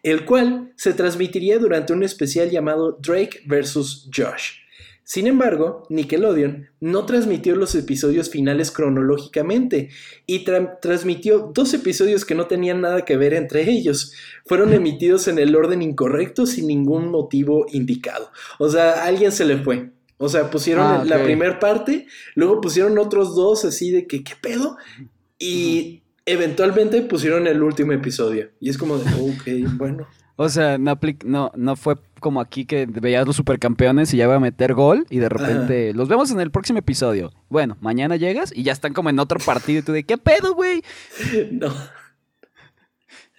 El 0.03 0.23
cual 0.23 0.71
se 0.77 0.93
transmitiría 0.93 1.59
durante 1.59 1.91
un 1.91 2.03
especial 2.03 2.49
llamado 2.49 2.93
Drake 2.93 3.41
vs. 3.45 4.09
Josh. 4.15 4.53
Sin 5.07 5.25
embargo, 5.25 5.83
Nickelodeon 5.89 6.67
no 6.81 7.05
transmitió 7.05 7.55
los 7.55 7.73
episodios 7.75 8.29
finales 8.29 8.71
cronológicamente 8.71 9.87
y 10.25 10.43
transmitió 10.81 11.49
dos 11.53 11.73
episodios 11.73 12.25
que 12.25 12.35
no 12.35 12.47
tenían 12.47 12.81
nada 12.81 13.05
que 13.05 13.15
ver 13.15 13.33
entre 13.33 13.71
ellos. 13.71 14.11
Fueron 14.45 14.73
emitidos 14.73 15.29
en 15.29 15.39
el 15.39 15.55
orden 15.55 15.81
incorrecto 15.81 16.45
sin 16.45 16.67
ningún 16.67 17.07
motivo 17.09 17.67
indicado. 17.71 18.31
O 18.59 18.67
sea, 18.69 19.05
alguien 19.05 19.31
se 19.31 19.45
le 19.45 19.59
fue. 19.59 19.91
O 20.17 20.27
sea, 20.27 20.51
pusieron 20.51 20.85
ah, 20.85 21.05
la 21.05 21.23
primera 21.23 21.57
parte, 21.57 22.05
luego 22.35 22.59
pusieron 22.59 22.97
otros 22.97 23.33
dos 23.33 23.63
así 23.63 23.91
de 23.91 24.07
que, 24.07 24.25
¿qué 24.25 24.33
pedo? 24.41 24.75
Y 25.39 26.01
eventualmente 26.25 27.01
pusieron 27.03 27.47
el 27.47 27.63
último 27.63 27.93
episodio. 27.93 28.49
Y 28.59 28.69
es 28.69 28.77
como 28.77 28.97
de, 28.97 29.05
ok, 29.13 29.71
bueno. 29.77 30.05
O 30.39 30.49
sea, 30.49 30.77
no, 30.77 30.99
no, 31.25 31.51
no 31.55 31.75
fue 31.75 31.95
como 32.19 32.39
aquí 32.41 32.65
que 32.65 32.85
veías 32.85 33.25
los 33.25 33.35
supercampeones 33.35 34.13
y 34.13 34.17
ya 34.17 34.25
iba 34.25 34.35
a 34.35 34.39
meter 34.39 34.75
gol 34.75 35.07
y 35.09 35.17
de 35.17 35.29
repente 35.29 35.93
los 35.93 36.07
vemos 36.07 36.29
en 36.29 36.39
el 36.39 36.51
próximo 36.51 36.77
episodio. 36.77 37.33
Bueno, 37.49 37.75
mañana 37.81 38.17
llegas 38.17 38.53
y 38.55 38.61
ya 38.61 38.71
están 38.71 38.93
como 38.93 39.09
en 39.09 39.17
otro 39.17 39.39
partido 39.39 39.79
y 39.79 39.81
tú 39.81 39.93
de 39.93 40.03
¿qué 40.03 40.17
pedo, 40.17 40.53
güey? 40.53 40.83
No. 41.51 41.73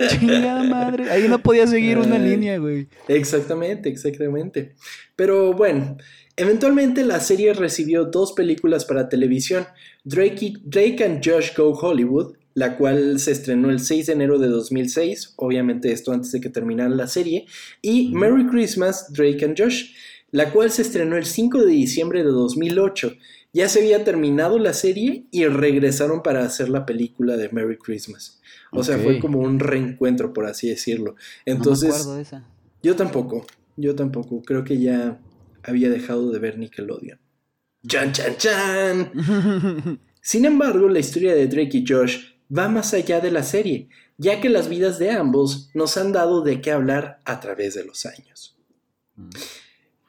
Chingada 0.09 0.63
madre. 0.63 1.11
Ahí 1.11 1.29
no 1.29 1.41
podía 1.41 1.67
seguir 1.67 1.99
una 1.99 2.19
línea, 2.19 2.59
güey. 2.59 2.87
Exactamente, 3.09 3.89
exactamente. 3.89 4.75
Pero 5.17 5.53
bueno, 5.53 5.97
eventualmente 6.37 7.05
la 7.05 7.19
serie 7.19 7.53
recibió 7.53 8.05
dos 8.05 8.33
películas 8.33 8.85
para 8.85 9.09
televisión: 9.09 9.67
Drake, 10.05 10.55
Drake 10.63 11.05
and 11.05 11.21
Josh 11.25 11.57
Go 11.57 11.71
Hollywood 11.71 12.38
la 12.59 12.77
cual 12.77 13.21
se 13.21 13.31
estrenó 13.31 13.71
el 13.71 13.79
6 13.79 14.07
de 14.07 14.13
enero 14.15 14.41
de 14.41 14.49
2006, 14.49 15.35
obviamente 15.37 15.93
esto 15.93 16.11
antes 16.11 16.33
de 16.33 16.41
que 16.41 16.49
terminara 16.49 16.91
la 16.91 17.07
serie, 17.07 17.47
y 17.81 18.13
Merry 18.13 18.49
Christmas, 18.49 19.13
Drake 19.13 19.45
and 19.45 19.57
Josh, 19.57 19.93
la 20.33 20.51
cual 20.51 20.73
se 20.73 20.83
estrenó 20.83 21.17
el 21.17 21.25
5 21.25 21.65
de 21.65 21.71
diciembre 21.71 22.25
de 22.25 22.31
2008. 22.31 23.13
Ya 23.53 23.69
se 23.69 23.79
había 23.79 24.03
terminado 24.03 24.59
la 24.59 24.73
serie 24.73 25.27
y 25.31 25.47
regresaron 25.47 26.21
para 26.25 26.43
hacer 26.43 26.69
la 26.69 26.85
película 26.85 27.37
de 27.37 27.49
Merry 27.51 27.79
Christmas. 27.79 28.41
O 28.73 28.83
sea, 28.83 28.99
fue 28.99 29.21
como 29.21 29.39
un 29.39 29.61
reencuentro, 29.61 30.33
por 30.33 30.47
así 30.47 30.69
decirlo. 30.69 31.15
Entonces, 31.47 32.07
no 32.07 32.19
esa. 32.19 32.45
yo 32.83 32.97
tampoco, 32.97 33.47
yo 33.77 33.95
tampoco. 33.95 34.43
Creo 34.43 34.65
que 34.65 34.81
ya 34.81 35.21
había 35.63 35.91
dejado 35.91 36.33
de 36.33 36.41
ver 36.41 36.59
Nickelodeon. 36.59 37.21
¡Chan, 37.87 38.13
chan, 38.13 38.37
chan! 38.37 40.01
Sin 40.21 40.45
embargo, 40.45 40.89
la 40.89 40.99
historia 40.99 41.35
de 41.35 41.47
Drake 41.47 41.79
y 41.79 41.85
Josh 41.87 42.38
va 42.57 42.69
más 42.69 42.95
allá 42.95 43.21
de 43.21 43.31
la 43.31 43.43
serie, 43.43 43.89
ya 44.17 44.41
que 44.41 44.49
las 44.49 44.69
vidas 44.69 44.99
de 44.99 45.11
ambos 45.11 45.71
nos 45.75 45.97
han 45.97 46.13
dado 46.13 46.43
de 46.43 46.61
qué 46.61 46.73
hablar 46.73 47.21
a 47.25 47.41
través 47.41 47.75
de 47.75 47.85
los 47.85 48.07
años. 48.07 48.57
Mm. 49.17 49.29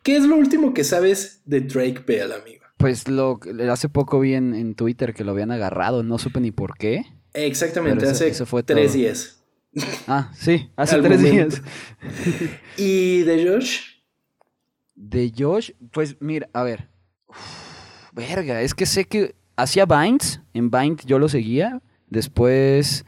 ¿Qué 0.03 0.15
es 0.15 0.23
lo 0.23 0.35
último 0.37 0.73
que 0.73 0.83
sabes 0.83 1.41
de 1.45 1.61
Drake 1.61 2.03
Bell, 2.05 2.31
amigo? 2.31 2.65
Pues 2.77 3.07
lo 3.07 3.39
hace 3.69 3.89
poco 3.89 4.19
vi 4.21 4.33
en, 4.33 4.73
Twitter 4.73 5.13
que 5.13 5.25
lo 5.25 5.31
habían 5.31 5.51
agarrado, 5.51 6.01
no 6.01 6.17
supe 6.17 6.39
ni 6.39 6.51
por 6.51 6.77
qué. 6.77 7.05
Exactamente, 7.33 8.07
hace 8.07 8.45
fue 8.45 8.63
tres 8.63 8.93
días. 8.93 9.43
Ah, 10.07 10.31
sí, 10.33 10.71
hace 10.75 11.01
tres 11.01 11.21
días. 11.21 11.61
¿Y 12.77 13.21
de 13.21 13.47
Josh? 13.47 13.81
De 14.95 15.31
Josh, 15.37 15.71
pues 15.91 16.15
mira, 16.19 16.49
a 16.53 16.63
ver. 16.63 16.89
verga, 18.13 18.61
es 18.61 18.73
que 18.73 18.85
sé 18.85 19.05
que 19.05 19.35
hacía 19.55 19.85
Vines, 19.85 20.41
en 20.53 20.71
Vines 20.71 21.05
yo 21.05 21.19
lo 21.19 21.29
seguía, 21.29 21.81
Después, 22.09 23.05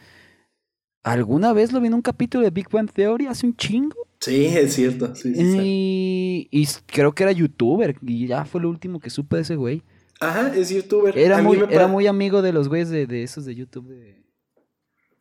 ¿alguna 1.03 1.53
vez 1.53 1.71
lo 1.71 1.81
vi 1.81 1.87
en 1.87 1.95
un 1.95 2.01
capítulo 2.01 2.43
de 2.43 2.51
Big 2.51 2.69
Bang 2.69 2.91
Theory 2.91 3.27
hace 3.27 3.47
un 3.47 3.55
chingo? 3.55 3.95
Sí, 4.19 4.45
es 4.45 4.73
cierto. 4.73 5.13
y, 5.25 6.67
creo 6.85 7.13
que 7.13 7.23
era 7.23 7.31
youtuber. 7.31 7.97
Y 8.01 8.27
ya 8.27 8.45
fue 8.45 8.61
lo 8.61 8.69
último 8.69 8.99
que 8.99 9.09
supe 9.09 9.37
de 9.37 9.41
ese 9.41 9.55
güey. 9.55 9.83
Ajá, 10.19 10.53
es 10.55 10.69
youtuber. 10.69 11.17
Era, 11.17 11.41
muy, 11.41 11.59
era 11.69 11.87
muy 11.87 12.05
amigo 12.05 12.43
de 12.43 12.53
los 12.53 12.69
güeyes 12.69 12.89
de, 12.89 13.23
esos 13.23 13.45
de 13.45 13.55
YouTube. 13.55 13.87
De... 13.87 14.23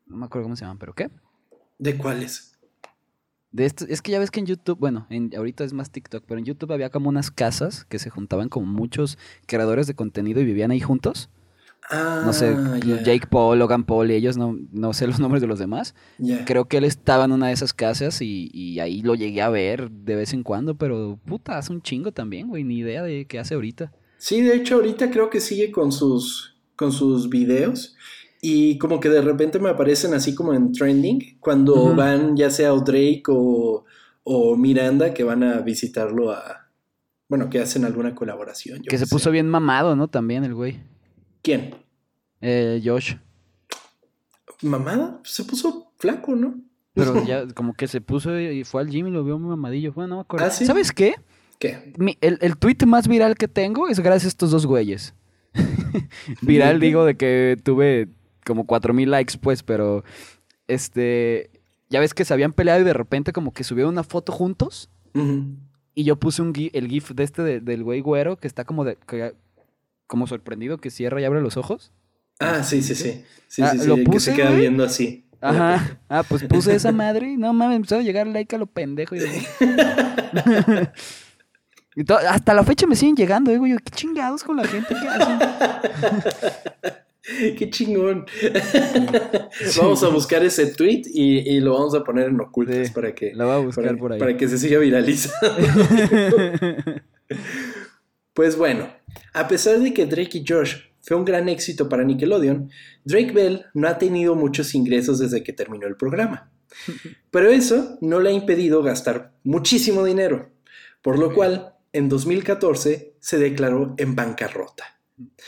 No 0.06 0.16
me 0.16 0.26
acuerdo 0.26 0.44
cómo 0.44 0.56
se 0.56 0.62
llaman, 0.62 0.78
pero 0.78 0.92
¿qué? 0.94 1.10
¿De 1.78 1.96
cuáles? 1.96 2.58
De 3.52 3.64
esto, 3.64 3.86
es 3.88 4.02
que 4.02 4.12
ya 4.12 4.18
ves 4.18 4.30
que 4.30 4.38
en 4.38 4.46
YouTube, 4.46 4.78
bueno, 4.78 5.06
en, 5.10 5.34
ahorita 5.34 5.64
es 5.64 5.72
más 5.72 5.90
TikTok, 5.90 6.24
pero 6.26 6.38
en 6.38 6.44
YouTube 6.44 6.70
había 6.72 6.90
como 6.90 7.08
unas 7.08 7.30
casas 7.30 7.84
que 7.86 7.98
se 7.98 8.10
juntaban 8.10 8.48
como 8.48 8.66
muchos 8.66 9.18
creadores 9.46 9.86
de 9.88 9.94
contenido 9.94 10.40
y 10.40 10.44
vivían 10.44 10.70
ahí 10.70 10.78
juntos 10.78 11.30
no 11.90 12.32
sé, 12.32 12.54
ah, 12.56 12.78
Jake 13.04 13.26
Paul, 13.28 13.58
Logan 13.58 13.84
Paul 13.84 14.10
y 14.10 14.14
ellos, 14.14 14.36
no, 14.36 14.56
no 14.72 14.92
sé 14.92 15.06
los 15.06 15.18
nombres 15.20 15.40
de 15.40 15.48
los 15.48 15.58
demás. 15.58 15.94
Creo 16.46 16.66
que 16.66 16.76
él 16.76 16.84
estaba 16.84 17.24
en 17.24 17.32
una 17.32 17.48
de 17.48 17.52
esas 17.52 17.72
casas 17.72 18.20
y, 18.22 18.78
ahí 18.80 19.02
lo 19.02 19.14
llegué 19.14 19.42
a 19.42 19.48
ver 19.48 19.90
de 19.90 20.16
vez 20.16 20.32
en 20.32 20.42
cuando, 20.42 20.76
pero 20.76 21.18
puta, 21.26 21.58
hace 21.58 21.72
un 21.72 21.82
chingo 21.82 22.12
también, 22.12 22.48
güey, 22.48 22.64
ni 22.64 22.78
idea 22.78 23.02
de 23.02 23.26
qué 23.26 23.38
hace 23.38 23.54
ahorita. 23.54 23.92
Sí, 24.18 24.40
de 24.42 24.54
hecho 24.54 24.76
ahorita 24.76 25.10
creo 25.10 25.30
que 25.30 25.40
sigue 25.40 25.70
con 25.70 25.92
sus, 25.92 26.56
con 26.76 26.92
sus 26.92 27.28
videos 27.28 27.96
y 28.42 28.78
como 28.78 29.00
que 29.00 29.08
de 29.08 29.22
repente 29.22 29.58
me 29.58 29.70
aparecen 29.70 30.14
así 30.14 30.34
como 30.34 30.54
en 30.54 30.72
trending 30.72 31.38
cuando 31.40 31.94
van 31.94 32.36
ya 32.36 32.50
sea 32.50 32.70
Drake 32.70 33.24
o, 33.28 33.84
o 34.22 34.56
Miranda 34.56 35.12
que 35.12 35.24
van 35.24 35.42
a 35.42 35.60
visitarlo 35.60 36.30
a... 36.30 36.68
Bueno, 37.28 37.48
que 37.48 37.60
hacen 37.60 37.84
alguna 37.84 38.14
colaboración. 38.14 38.82
que 38.82 38.98
se 38.98 39.06
puso 39.06 39.30
bien 39.30 39.48
mamado, 39.48 39.94
¿no? 39.94 40.08
También 40.08 40.42
el 40.42 40.54
güey. 40.54 40.80
¿Quién? 41.42 41.74
Eh, 42.40 42.80
Josh. 42.84 43.16
Mamada, 44.62 45.20
se 45.24 45.44
puso 45.44 45.92
flaco, 45.98 46.34
¿no? 46.34 46.60
Pero 46.94 47.24
ya 47.26 47.46
como 47.48 47.74
que 47.74 47.88
se 47.88 48.00
puso 48.00 48.38
y 48.38 48.64
fue 48.64 48.82
al 48.82 48.90
gym 48.90 49.08
y 49.08 49.10
lo 49.10 49.24
vio 49.24 49.38
muy 49.38 49.50
mamadillo. 49.50 49.92
Bueno, 49.92 50.08
no 50.08 50.14
me 50.16 50.22
acuerdo. 50.22 50.46
¿Ah, 50.46 50.50
¿Sabes 50.50 50.92
qué? 50.92 51.14
¿Qué? 51.58 51.92
el, 52.20 52.38
el 52.40 52.56
tweet 52.56 52.86
más 52.86 53.06
viral 53.06 53.36
que 53.36 53.46
tengo 53.46 53.88
es 53.88 54.00
gracias 54.00 54.24
a 54.24 54.28
estos 54.28 54.50
dos 54.50 54.66
güeyes. 54.66 55.14
viral 56.42 56.80
digo 56.80 57.04
de 57.04 57.16
que 57.16 57.56
tuve 57.62 58.08
como 58.44 58.66
cuatro 58.66 58.94
mil 58.94 59.10
likes, 59.10 59.36
pues, 59.38 59.62
pero 59.62 60.04
este, 60.68 61.50
ya 61.88 62.00
ves 62.00 62.14
que 62.14 62.24
se 62.24 62.32
habían 62.32 62.52
peleado 62.52 62.80
y 62.80 62.84
de 62.84 62.92
repente 62.94 63.32
como 63.32 63.52
que 63.52 63.64
subieron 63.64 63.92
una 63.92 64.04
foto 64.04 64.32
juntos. 64.32 64.90
Y 65.94 66.04
yo 66.04 66.16
puse 66.16 66.40
un 66.40 66.52
el 66.72 66.88
gif 66.88 67.10
de 67.10 67.24
este 67.24 67.60
del 67.60 67.82
güey 67.82 68.00
güero 68.00 68.36
que 68.36 68.46
está 68.46 68.64
como 68.64 68.84
de, 68.84 68.96
como 70.10 70.26
sorprendido 70.26 70.78
que 70.78 70.90
cierra 70.90 71.20
y 71.20 71.24
abre 71.24 71.40
los 71.40 71.56
ojos. 71.56 71.92
Ah, 72.40 72.64
sí, 72.64 72.82
sí, 72.82 72.96
sí. 72.96 73.24
Sí, 73.46 73.62
ah, 73.62 73.70
sí, 73.72 73.78
sí, 73.78 74.04
que 74.04 74.20
se 74.20 74.34
queda 74.34 74.50
viendo 74.50 74.82
así. 74.82 75.24
Ajá. 75.40 76.00
Ah, 76.08 76.24
pues 76.28 76.42
puse 76.44 76.74
esa 76.74 76.90
madre 76.90 77.30
y 77.30 77.36
no 77.36 77.52
mames, 77.52 77.76
empezó 77.76 77.94
a 77.96 78.02
llegar 78.02 78.26
like 78.26 78.56
a 78.56 78.58
lo 78.58 78.66
pendejo. 78.66 79.14
Y, 79.14 79.20
hasta 82.28 82.54
la 82.54 82.64
fecha 82.64 82.88
me 82.88 82.96
siguen 82.96 83.14
llegando, 83.14 83.52
eh, 83.52 83.58
güey. 83.58 83.76
Qué 83.76 83.90
chingados 83.92 84.42
con 84.42 84.56
la 84.56 84.66
gente 84.66 84.96
que 85.00 85.08
hacen. 85.08 85.38
Qué 87.56 87.70
chingón. 87.70 88.26
Vamos 89.78 90.02
a 90.02 90.08
buscar 90.08 90.42
ese 90.42 90.66
tweet 90.66 91.02
y, 91.06 91.60
lo 91.60 91.74
vamos 91.74 91.94
a 91.94 92.02
poner 92.02 92.30
en 92.30 92.40
ocultas 92.40 92.90
para 92.90 93.14
que. 93.14 93.32
Lo 93.32 93.46
va 93.46 93.54
a 93.56 93.58
buscar 93.58 93.96
por 93.96 94.12
ahí. 94.12 94.18
Para 94.18 94.36
que 94.36 94.48
se 94.48 94.58
siga 94.58 94.80
viralizando. 94.80 95.56
pues 98.34 98.56
bueno, 98.56 98.88
a 99.32 99.48
pesar 99.48 99.78
de 99.80 99.94
que 99.94 100.06
Drake 100.06 100.38
y 100.38 100.44
Josh 100.46 100.76
fue 101.00 101.16
un 101.16 101.24
gran 101.24 101.48
éxito 101.48 101.88
para 101.88 102.04
Nickelodeon, 102.04 102.70
Drake 103.04 103.32
Bell 103.32 103.66
no 103.74 103.88
ha 103.88 103.98
tenido 103.98 104.34
muchos 104.34 104.74
ingresos 104.74 105.18
desde 105.18 105.42
que 105.42 105.52
terminó 105.52 105.86
el 105.86 105.96
programa. 105.96 106.50
Pero 107.30 107.50
eso 107.50 107.98
no 108.00 108.20
le 108.20 108.30
ha 108.30 108.32
impedido 108.32 108.82
gastar 108.82 109.32
muchísimo 109.42 110.04
dinero, 110.04 110.50
por 111.02 111.18
lo 111.18 111.34
cual 111.34 111.74
en 111.92 112.08
2014 112.08 113.14
se 113.18 113.38
declaró 113.38 113.94
en 113.96 114.14
bancarrota. 114.14 115.00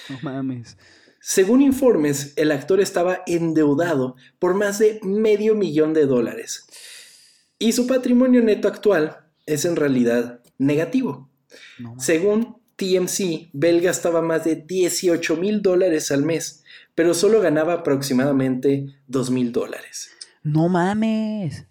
No 0.08 0.18
mames. 0.22 0.76
Según 1.20 1.62
informes, 1.62 2.32
el 2.36 2.50
actor 2.50 2.80
estaba 2.80 3.22
endeudado 3.26 4.16
por 4.40 4.54
más 4.54 4.80
de 4.80 4.98
medio 5.04 5.54
millón 5.54 5.94
de 5.94 6.06
dólares. 6.06 6.66
Y 7.58 7.72
su 7.72 7.86
patrimonio 7.86 8.42
neto 8.42 8.66
actual 8.66 9.18
es 9.46 9.64
en 9.64 9.76
realidad 9.76 10.40
negativo. 10.58 11.30
Según 11.98 12.61
TMC, 12.82 13.50
Bell 13.52 13.80
gastaba 13.80 14.22
más 14.22 14.42
de 14.42 14.56
18 14.56 15.36
mil 15.36 15.62
dólares 15.62 16.10
al 16.10 16.24
mes, 16.24 16.64
pero 16.96 17.14
solo 17.14 17.40
ganaba 17.40 17.74
aproximadamente 17.74 18.96
2 19.06 19.30
mil 19.30 19.52
dólares. 19.52 20.10
No 20.42 20.68
mames. 20.68 21.64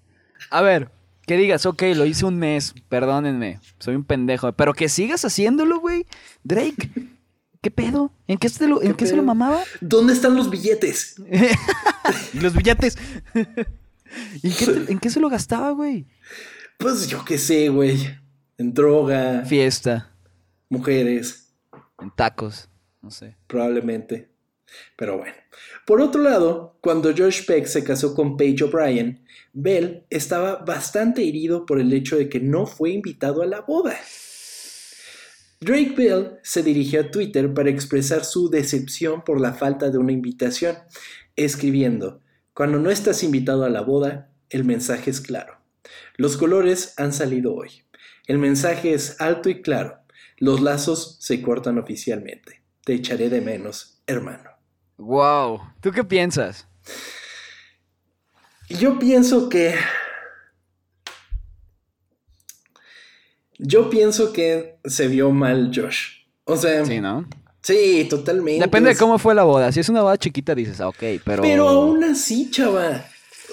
A 0.50 0.62
ver, 0.62 0.90
que 1.28 1.36
digas, 1.36 1.66
ok, 1.66 1.84
lo 1.96 2.06
hice 2.06 2.24
un 2.24 2.38
mes, 2.38 2.74
perdónenme, 2.88 3.60
soy 3.80 3.96
un 3.96 4.06
pendejo, 4.06 4.54
pero 4.54 4.74
que 4.74 4.88
sigas 4.88 5.26
haciéndolo, 5.26 5.82
güey. 5.82 6.06
Drake, 6.46 6.90
¿qué 7.62 7.72
pedo? 7.72 8.14
¿En 8.28 8.38
qué, 8.38 8.48
se 8.48 8.66
lo, 8.68 8.82
¿en 8.82 8.94
qué 8.94 9.06
se 9.06 9.18
lo 9.18 9.24
mamaba? 9.24 9.62
¿Dónde 9.82 10.14
están 10.14 10.38
los 10.38 10.50
billetes? 10.50 11.16
los 12.34 12.54
billetes? 12.54 12.98
¿En 13.34 14.54
qué, 14.54 14.86
¿En 14.88 15.00
qué 15.00 15.10
se 15.10 15.20
lo 15.20 15.28
gastaba, 15.28 15.72
güey? 15.72 16.08
Pues 16.78 17.10
yo 17.10 17.26
qué 17.26 17.38
sé, 17.38 17.68
güey. 17.68 18.00
En 18.58 18.74
droga. 18.74 19.44
Fiesta 19.46 20.11
mujeres. 20.72 21.54
En 22.00 22.10
tacos, 22.16 22.70
no 23.02 23.12
sé. 23.12 23.38
Probablemente. 23.46 24.32
Pero 24.96 25.18
bueno. 25.18 25.34
Por 25.86 26.02
otro 26.02 26.22
lado, 26.22 26.78
cuando 26.82 27.14
George 27.14 27.44
Peck 27.44 27.66
se 27.66 27.84
casó 27.84 28.16
con 28.16 28.38
Paige 28.38 28.64
O'Brien, 28.64 29.26
Bell 29.52 30.06
estaba 30.10 30.56
bastante 30.56 31.28
herido 31.28 31.66
por 31.66 31.80
el 31.80 31.92
hecho 31.92 32.18
de 32.18 32.30
que 32.30 32.40
no 32.40 32.66
fue 32.66 32.92
invitado 32.92 33.42
a 33.42 33.46
la 33.46 33.62
boda. 33.62 33.98
Drake 35.60 35.94
Bell 35.96 36.40
se 36.42 36.64
dirigió 36.64 37.02
a 37.02 37.12
Twitter 37.12 37.54
para 37.54 37.70
expresar 37.70 38.24
su 38.24 38.50
decepción 38.50 39.24
por 39.24 39.42
la 39.42 39.54
falta 39.54 39.92
de 39.92 39.98
una 39.98 40.14
invitación, 40.14 40.78
escribiendo, 41.36 42.22
Cuando 42.54 42.80
no 42.80 42.90
estás 42.90 43.24
invitado 43.24 43.66
a 43.66 43.70
la 43.70 43.82
boda, 43.82 44.32
el 44.50 44.64
mensaje 44.64 45.12
es 45.12 45.20
claro. 45.22 45.58
Los 46.16 46.38
colores 46.38 46.94
han 46.98 47.14
salido 47.14 47.54
hoy. 47.54 47.84
El 48.28 48.38
mensaje 48.38 48.94
es 48.94 49.20
alto 49.20 49.50
y 49.50 49.62
claro. 49.62 50.01
Los 50.42 50.60
lazos 50.60 51.18
se 51.20 51.40
cortan 51.40 51.78
oficialmente. 51.78 52.64
Te 52.84 52.96
echaré 52.96 53.30
de 53.30 53.42
menos, 53.42 54.02
hermano. 54.08 54.50
Wow. 54.98 55.62
¿Tú 55.82 55.92
qué 55.92 56.04
piensas? 56.04 56.68
Yo 58.68 58.98
pienso 58.98 59.50
que. 59.50 59.76
Yo 63.60 63.92
pienso 63.92 64.34
que 64.34 64.80
se 64.84 65.08
vio 65.08 65.30
mal 65.30 65.72
Josh. 65.72 66.24
O 66.46 66.58
sea. 66.58 66.86
Sí, 66.86 67.00
¿no? 67.00 67.30
Sí, 67.62 68.08
totalmente. 68.10 68.62
Depende 68.66 68.90
de 68.90 68.96
cómo 68.96 69.20
fue 69.20 69.36
la 69.36 69.44
boda. 69.44 69.72
Si 69.72 69.80
es 69.80 69.90
una 69.90 70.02
boda 70.02 70.18
chiquita, 70.18 70.56
dices, 70.56 70.82
ah, 70.82 70.88
ok, 70.88 71.04
pero. 71.24 71.44
Pero 71.44 71.70
aún 71.70 72.04
así, 72.04 72.50
chava. 72.50 73.06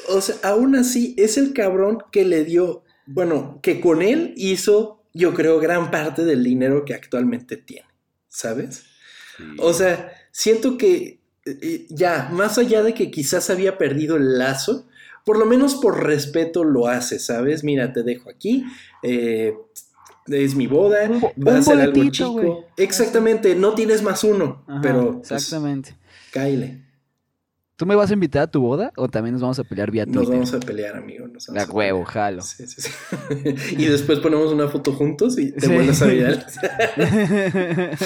O 0.09 0.22
sea, 0.22 0.37
aún 0.42 0.74
así, 0.74 1.14
es 1.18 1.37
el 1.37 1.53
cabrón 1.53 1.98
que 2.11 2.24
le 2.24 2.44
dio. 2.44 2.83
Bueno, 3.05 3.61
que 3.62 3.79
con 3.79 4.01
él 4.01 4.33
hizo, 4.38 4.97
yo 5.18 5.35
creo, 5.35 5.59
gran 5.59 5.90
parte 5.90 6.24
del 6.24 6.44
dinero 6.44 6.85
que 6.85 6.94
actualmente 6.94 7.57
tiene. 7.57 7.88
¿Sabes? 8.28 8.85
O 9.59 9.72
sea, 9.72 10.12
siento 10.31 10.78
que 10.78 11.20
eh, 11.44 11.87
ya, 11.90 12.28
más 12.33 12.57
allá 12.59 12.83
de 12.83 12.94
que 12.94 13.11
quizás 13.11 13.50
había 13.50 13.78
perdido 13.78 14.16
el 14.16 14.38
lazo, 14.38 14.87
por 15.24 15.38
lo 15.38 15.46
menos 15.46 15.74
por 15.74 16.04
respeto 16.04 16.62
lo 16.62 16.87
hace, 16.87 17.18
¿sabes? 17.18 17.64
Mira, 17.64 17.92
te 17.92 18.02
dejo 18.04 18.31
aquí, 18.31 18.64
eh, 19.02 19.54
es 20.26 20.54
mi 20.54 20.66
boda, 20.66 21.11
va 21.37 21.59
a 21.59 21.62
ser 21.62 21.81
algo 21.81 22.11
chico. 22.11 22.66
Exactamente, 22.76 23.54
no 23.57 23.74
tienes 23.74 24.02
más 24.02 24.22
uno, 24.22 24.64
pero. 24.83 25.18
Pues, 25.18 25.33
exactamente. 25.33 25.96
cáile. 26.33 26.88
¿Tú 27.79 27.87
me 27.87 27.95
vas 27.95 28.11
a 28.11 28.14
invitar 28.14 28.43
a 28.43 28.51
tu 28.51 28.61
boda 28.61 28.93
o 28.97 29.07
también 29.07 29.35
nos 29.35 29.41
vamos 29.41 29.61
a 29.61 29.62
pelear 29.62 29.93
vía 29.93 30.05
Twitter? 30.05 30.23
Nos 30.23 30.31
vamos 30.31 30.53
a 30.53 30.59
pelear, 30.59 30.97
amigo. 30.97 31.29
Nos 31.29 31.49
La 31.49 31.64
huevo, 31.64 32.05
jalo. 32.05 32.43
Sí, 32.43 32.67
sí, 32.67 32.83
sí. 32.83 32.91
y 33.79 33.85
después 33.85 34.19
ponemos 34.19 34.53
una 34.53 34.67
foto 34.67 34.93
juntos 34.93 35.38
y 35.38 35.53
te 35.53 35.69
vuelves 35.69 36.03
a 36.03 36.07
viral. 36.09 36.45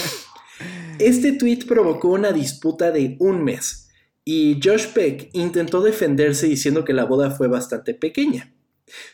Este 0.99 1.33
tweet 1.33 1.61
provocó 1.67 2.11
una 2.11 2.33
disputa 2.33 2.93
de 2.93 3.17
un 3.19 3.43
mes 3.43 3.89
y 4.27 4.61
Josh 4.63 4.89
Peck 4.89 5.31
intentó 5.33 5.81
defenderse 5.81 6.47
diciendo 6.47 6.85
que 6.85 6.93
la 6.93 7.07
boda 7.07 7.31
fue 7.31 7.49
bastante 7.49 7.95
pequeña. 7.95 8.53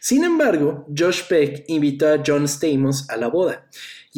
Sin 0.00 0.24
embargo, 0.24 0.86
Josh 0.94 1.22
Peck 1.28 1.64
invitó 1.68 2.08
a 2.08 2.20
John 2.26 2.48
Stamos 2.48 3.08
a 3.08 3.16
la 3.16 3.28
boda, 3.28 3.68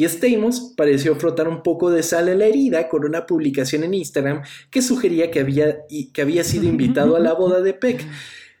y 0.01 0.05
Stamos 0.05 0.73
pareció 0.75 1.15
frotar 1.15 1.47
un 1.47 1.61
poco 1.61 1.91
de 1.91 2.01
sal 2.01 2.27
en 2.29 2.39
la 2.39 2.45
herida 2.45 2.89
con 2.89 3.05
una 3.05 3.27
publicación 3.27 3.83
en 3.83 3.93
Instagram 3.93 4.41
que 4.71 4.81
sugería 4.81 5.29
que 5.29 5.39
había, 5.39 5.85
que 6.11 6.21
había 6.23 6.43
sido 6.43 6.63
invitado 6.67 7.15
a 7.15 7.19
la 7.19 7.33
boda 7.33 7.61
de 7.61 7.75
Peck. 7.75 8.03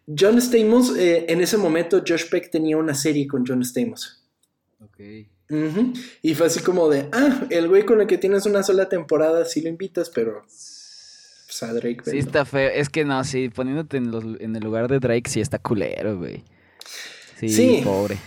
John 0.07 0.39
Stamos, 0.39 0.95
eh, 0.97 1.25
en 1.29 1.41
ese 1.41 1.57
momento 1.57 2.03
Josh 2.07 2.29
Peck 2.29 2.51
tenía 2.51 2.77
una 2.77 2.93
serie 2.93 3.27
con 3.27 3.43
John 3.45 3.63
Stamos. 3.63 4.23
Okay. 4.79 5.29
Y 6.21 6.35
fue 6.35 6.45
así 6.45 6.61
como 6.61 6.89
de, 6.89 7.09
ah, 7.11 7.47
el 7.49 7.67
güey 7.67 7.85
con 7.85 7.99
el 8.01 8.07
que 8.07 8.19
tienes 8.19 8.45
una 8.45 8.61
sola 8.61 8.87
temporada, 8.87 9.43
sí 9.45 9.61
lo 9.61 9.69
invitas, 9.69 10.09
pero... 10.09 10.43
Pues 10.43 11.63
a 11.63 11.73
Drake, 11.73 12.03
Sí, 12.05 12.19
está 12.19 12.45
feo. 12.45 12.69
Es 12.69 12.87
que 12.87 13.03
no, 13.03 13.21
sí, 13.23 13.49
poniéndote 13.49 13.97
en, 13.97 14.11
los, 14.11 14.23
en 14.39 14.55
el 14.55 14.63
lugar 14.63 14.87
de 14.87 14.99
Drake, 14.99 15.29
sí 15.29 15.41
está 15.41 15.57
culero, 15.57 16.17
güey. 16.17 16.43
Sí, 17.39 17.49
sí, 17.49 17.81
pobre. 17.83 18.17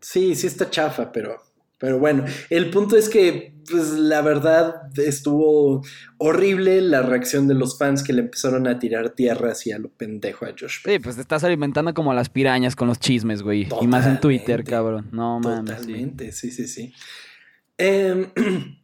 Sí, 0.00 0.34
sí 0.34 0.46
está 0.48 0.68
chafa, 0.68 1.12
pero 1.12 1.40
pero 1.82 1.98
bueno, 1.98 2.24
el 2.48 2.70
punto 2.70 2.96
es 2.96 3.08
que, 3.08 3.56
pues 3.68 3.90
la 3.90 4.22
verdad, 4.22 4.82
estuvo 4.98 5.82
horrible 6.16 6.80
la 6.80 7.02
reacción 7.02 7.48
de 7.48 7.54
los 7.54 7.76
fans 7.76 8.04
que 8.04 8.12
le 8.12 8.20
empezaron 8.20 8.68
a 8.68 8.78
tirar 8.78 9.10
tierra 9.16 9.50
hacia 9.50 9.80
lo 9.80 9.88
pendejo 9.88 10.44
a 10.44 10.50
Josh. 10.50 10.76
Sí, 10.84 11.00
pues 11.00 11.16
te 11.16 11.22
estás 11.22 11.42
alimentando 11.42 11.92
como 11.92 12.14
las 12.14 12.28
pirañas 12.28 12.76
con 12.76 12.86
los 12.86 13.00
chismes, 13.00 13.42
güey. 13.42 13.66
y 13.80 13.86
más 13.88 14.06
en 14.06 14.20
Twitter, 14.20 14.62
cabrón. 14.62 15.08
No 15.10 15.40
mames. 15.40 15.78
Totalmente, 15.78 16.30
sí, 16.30 16.52
sí, 16.52 16.68
sí. 16.68 16.92
Em, 17.76 18.26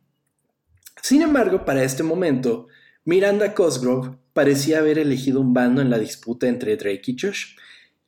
sin 1.01 1.23
embargo, 1.23 1.65
para 1.65 1.85
este 1.85 2.03
momento, 2.03 2.67
Miranda 3.05 3.55
Cosgrove 3.55 4.19
parecía 4.33 4.81
haber 4.81 4.99
elegido 4.99 5.41
un 5.41 5.55
bando 5.55 5.83
en 5.83 5.91
la 5.91 6.01
disputa 6.01 6.49
entre 6.49 6.77
Drake 6.77 7.13
y 7.13 7.17
Josh. 7.17 7.55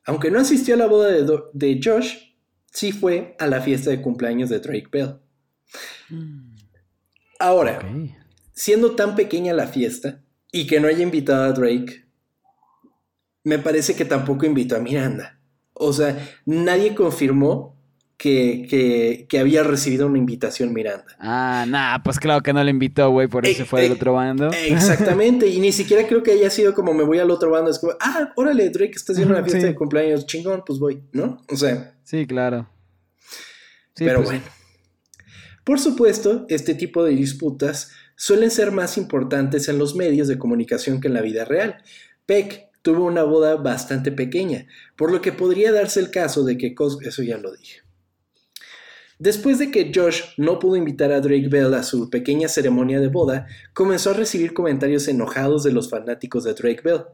Aunque 0.04 0.32
no 0.32 0.40
asistió 0.40 0.74
a 0.74 0.78
la 0.78 0.86
boda 0.86 1.12
de, 1.12 1.24
de 1.52 1.80
Josh, 1.80 2.29
sí 2.70 2.92
fue 2.92 3.36
a 3.38 3.46
la 3.46 3.60
fiesta 3.60 3.90
de 3.90 4.00
cumpleaños 4.00 4.48
de 4.48 4.60
Drake 4.60 4.88
Bell. 4.90 5.16
Mm. 6.08 6.56
Ahora, 7.38 7.80
siendo 8.52 8.94
tan 8.94 9.16
pequeña 9.16 9.54
la 9.54 9.66
fiesta 9.66 10.22
y 10.52 10.66
que 10.66 10.80
no 10.80 10.88
haya 10.88 11.02
invitado 11.02 11.44
a 11.44 11.52
Drake, 11.52 12.04
me 13.44 13.58
parece 13.58 13.94
que 13.94 14.04
tampoco 14.04 14.46
invitó 14.46 14.76
a 14.76 14.80
Miranda. 14.80 15.40
O 15.72 15.92
sea, 15.92 16.18
nadie 16.44 16.94
confirmó 16.94 17.80
que, 18.20 19.26
había 19.40 19.62
recibido 19.62 20.06
una 20.06 20.18
invitación 20.18 20.74
Miranda. 20.74 21.16
Ah, 21.18 21.64
nah, 21.66 22.02
pues 22.02 22.18
claro 22.18 22.42
que 22.42 22.52
no 22.52 22.62
le 22.62 22.70
invitó, 22.70 23.10
güey, 23.10 23.28
por 23.28 23.46
eso 23.46 23.64
fue 23.64 23.86
al 23.86 23.92
otro 23.92 24.12
bando. 24.12 24.50
Exactamente, 24.52 25.48
y 25.48 25.58
ni 25.58 25.72
siquiera 25.72 26.06
creo 26.06 26.22
que 26.22 26.32
haya 26.32 26.50
sido 26.50 26.74
como 26.74 26.92
me 26.92 27.04
voy 27.04 27.18
al 27.18 27.30
otro 27.30 27.50
bando, 27.50 27.70
es 27.70 27.78
como, 27.78 27.94
ah, 27.98 28.30
órale, 28.36 28.68
Drake, 28.68 28.92
estás 28.94 29.16
haciendo 29.16 29.34
una 29.34 29.42
fiesta 29.42 29.66
de 29.66 29.74
cumpleaños, 29.74 30.26
chingón, 30.26 30.62
pues 30.66 30.78
voy, 30.78 31.02
¿no? 31.12 31.40
O 31.48 31.56
sea. 31.56 31.94
Sí, 32.10 32.26
claro. 32.26 32.68
pero 33.94 34.16
pues 34.16 34.30
bueno. 34.30 34.44
Por 35.62 35.78
supuesto, 35.78 36.44
este 36.48 36.74
tipo 36.74 37.04
de 37.04 37.12
disputas 37.12 37.92
suelen 38.16 38.50
ser 38.50 38.72
más 38.72 38.98
importantes 38.98 39.68
en 39.68 39.78
los 39.78 39.94
medios 39.94 40.26
de 40.26 40.36
comunicación 40.36 41.00
que 41.00 41.06
en 41.06 41.14
la 41.14 41.22
vida 41.22 41.44
real. 41.44 41.76
Peck 42.26 42.68
tuvo 42.82 43.04
una 43.04 43.22
boda 43.22 43.54
bastante 43.54 44.10
pequeña, 44.10 44.66
por 44.96 45.12
lo 45.12 45.20
que 45.20 45.30
podría 45.30 45.70
darse 45.70 46.00
el 46.00 46.10
caso 46.10 46.42
de 46.42 46.58
que 46.58 46.74
eso 47.02 47.22
ya 47.22 47.38
lo 47.38 47.54
dije. 47.54 47.82
Después 49.20 49.60
de 49.60 49.70
que 49.70 49.92
Josh 49.94 50.22
no 50.36 50.58
pudo 50.58 50.74
invitar 50.74 51.12
a 51.12 51.20
Drake 51.20 51.48
Bell 51.48 51.74
a 51.74 51.84
su 51.84 52.10
pequeña 52.10 52.48
ceremonia 52.48 52.98
de 52.98 53.06
boda, 53.06 53.46
comenzó 53.72 54.10
a 54.10 54.14
recibir 54.14 54.52
comentarios 54.52 55.06
enojados 55.06 55.62
de 55.62 55.70
los 55.70 55.88
fanáticos 55.88 56.42
de 56.42 56.54
Drake 56.54 56.80
Bell. 56.82 57.04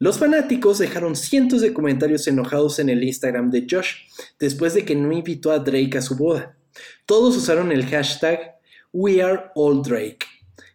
Los 0.00 0.18
fanáticos 0.18 0.78
dejaron 0.78 1.16
cientos 1.16 1.60
de 1.60 1.72
comentarios 1.72 2.28
enojados 2.28 2.78
en 2.78 2.88
el 2.88 3.02
Instagram 3.02 3.50
de 3.50 3.66
Josh 3.68 3.94
después 4.38 4.74
de 4.74 4.84
que 4.84 4.94
no 4.94 5.10
invitó 5.10 5.50
a 5.50 5.58
Drake 5.58 5.98
a 5.98 6.02
su 6.02 6.16
boda. 6.16 6.56
Todos 7.04 7.36
usaron 7.36 7.72
el 7.72 7.84
hashtag 7.84 8.58
WeAreAllDrake, 8.92 10.24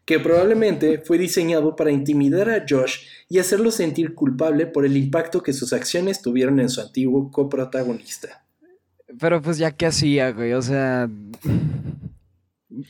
que 0.04 0.20
probablemente 0.20 1.02
fue 1.06 1.18
diseñado 1.18 1.74
para 1.78 1.92
intimidar 1.92 2.50
a 2.50 2.66
Josh 2.68 3.06
y 3.30 3.40
hacerlo 3.40 3.72
sentir 3.72 4.14
culpable 4.14 4.66
por 4.68 4.86
el 4.86 4.98
impacto 4.98 5.42
que 5.42 5.54
sus 5.54 5.72
acciones 5.72 6.22
tuvieron 6.22 6.60
en 6.60 6.68
su 6.68 6.82
antiguo 6.82 7.32
coprotagonista. 7.32 8.44
Pero 9.20 9.42
pues 9.42 9.58
ya 9.58 9.72
que 9.72 9.86
hacía, 9.86 10.32
güey, 10.32 10.52
o 10.52 10.62
sea... 10.62 11.10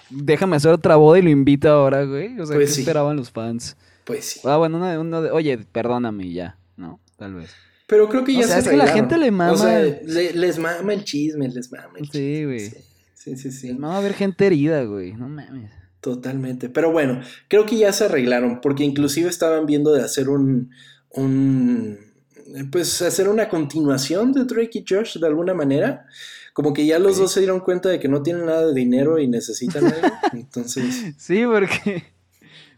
Déjame 0.10 0.56
hacer 0.56 0.72
otra 0.72 0.96
boda 0.96 1.20
y 1.20 1.22
lo 1.22 1.30
invito 1.30 1.70
ahora, 1.70 2.04
güey. 2.04 2.40
O 2.40 2.46
sea, 2.46 2.56
pues 2.56 2.76
¿qué 2.76 2.82
esperaban 2.82 3.16
los 3.16 3.32
fans? 3.32 3.76
Pues 4.06 4.26
sí. 4.26 4.40
Ah, 4.44 4.58
bueno, 4.58 4.78
uno, 4.78 5.22
de, 5.22 5.32
oye, 5.32 5.58
perdóname 5.58 6.32
ya, 6.32 6.58
¿no? 6.78 7.00
Tal 7.18 7.36
vez. 7.36 7.52
Pero 7.88 8.10
creo 8.10 8.24
que 8.24 8.34
ya 8.34 8.46
o 8.46 8.48
sea, 8.48 8.60
es 8.60 8.68
que 8.68 8.78
la 8.78 8.88
gente 8.88 9.18
le 9.18 9.32
mama. 9.32 9.52
O 9.54 9.58
sea, 9.58 9.82
les 9.82 10.58
mama 10.58 10.94
el 10.94 11.04
chisme, 11.04 11.48
les 11.50 11.72
mama 11.72 11.94
el 11.98 12.06
chisme. 12.06 12.20
Sí, 12.20 12.46
güey. 12.46 12.60
Sí, 13.14 13.38
sí, 13.38 13.52
sí. 13.52 13.68
Les 13.68 13.80
mama 13.80 14.00
ver 14.00 14.14
gente 14.14 14.46
herida, 14.46 14.84
güey. 14.84 15.14
No 15.14 15.28
mames. 15.30 15.72
Totalmente. 16.02 16.70
Pero 16.70 16.92
bueno, 16.92 17.22
creo 17.48 17.66
que 17.66 17.78
ya 17.78 17.94
se 17.94 18.06
arreglaron, 18.06 18.62
porque 18.62 18.84
inclusive 18.84 19.30
estaban 19.30 19.66
viendo 19.66 19.94
de 19.94 20.04
hacer 20.04 20.30
un. 20.30 20.72
un 21.12 21.98
pues 22.72 23.02
hacer 23.02 23.30
una 23.30 23.48
continuación 23.48 24.34
de 24.34 24.44
Drake 24.44 24.80
y 24.80 24.86
Josh 24.88 25.18
de 25.18 25.28
alguna 25.28 25.54
manera. 25.54 26.06
Como 26.54 26.74
que 26.74 26.86
ya 26.86 27.00
los 27.00 27.18
dos 27.18 27.32
se 27.32 27.40
dieron 27.40 27.60
cuenta 27.60 27.90
de 27.90 28.00
que 28.00 28.08
no 28.08 28.22
tienen 28.22 28.46
nada 28.46 28.68
de 28.68 28.74
dinero 28.74 29.20
y 29.20 29.28
necesitan 29.28 29.86
algo. 29.86 30.08
Entonces. 30.34 31.16
Sí, 31.18 31.44
porque. 31.46 32.14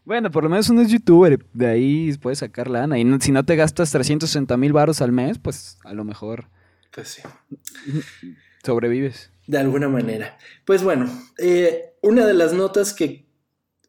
Bueno, 0.05 0.29
por 0.29 0.43
lo 0.43 0.49
menos 0.49 0.69
uno 0.69 0.81
es 0.81 0.89
youtuber, 0.89 1.43
de 1.53 1.67
ahí 1.67 2.13
puedes 2.21 2.39
sacar 2.39 2.69
lana. 2.69 2.99
Y 2.99 3.05
si 3.21 3.31
no 3.31 3.43
te 3.43 3.55
gastas 3.55 3.91
360 3.91 4.55
mil 4.55 4.71
baros 4.71 5.01
al 5.01 5.11
mes, 5.11 5.39
pues 5.39 5.77
a 5.83 5.93
lo 5.93 6.03
mejor. 6.03 6.47
Pues 6.91 7.07
sí. 7.07 7.21
Sobrevives. 8.63 9.31
De 9.47 9.57
alguna 9.57 9.89
manera. 9.89 10.37
Pues 10.63 10.83
bueno, 10.83 11.09
eh, 11.37 11.95
una 12.01 12.25
de 12.25 12.35
las 12.35 12.53
notas 12.53 12.93
que, 12.93 13.25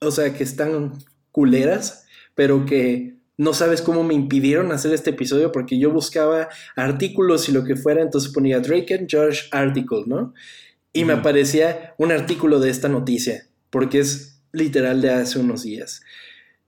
o 0.01 0.11
sea, 0.11 0.33
que 0.35 0.43
están 0.43 0.95
culeras, 1.33 2.07
pero 2.35 2.65
que 2.65 3.17
no 3.39 3.53
sabes 3.53 3.83
cómo 3.83 4.03
me 4.03 4.15
impidieron 4.15 4.73
hacer 4.73 4.93
este 4.93 5.11
episodio 5.11 5.53
porque 5.53 5.79
yo 5.79 5.91
buscaba 5.91 6.49
artículos 6.75 7.49
y 7.49 7.53
lo 7.53 7.65
que 7.65 7.77
fuera, 7.77 8.03
entonces 8.03 8.33
ponía 8.33 8.61
Drake 8.61 8.95
and 8.95 9.09
George 9.09 9.43
article, 9.51 10.05
¿no? 10.07 10.33
Y 10.93 11.05
me 11.05 11.13
aparecía 11.13 11.95
un 11.99 12.13
artículo 12.13 12.59
de 12.61 12.71
esta 12.71 12.89
noticia, 12.89 13.47
porque 13.71 13.99
es 13.99 14.41
literal 14.53 15.03
de 15.03 15.11
hace 15.11 15.39
unos 15.39 15.63
días. 15.63 16.01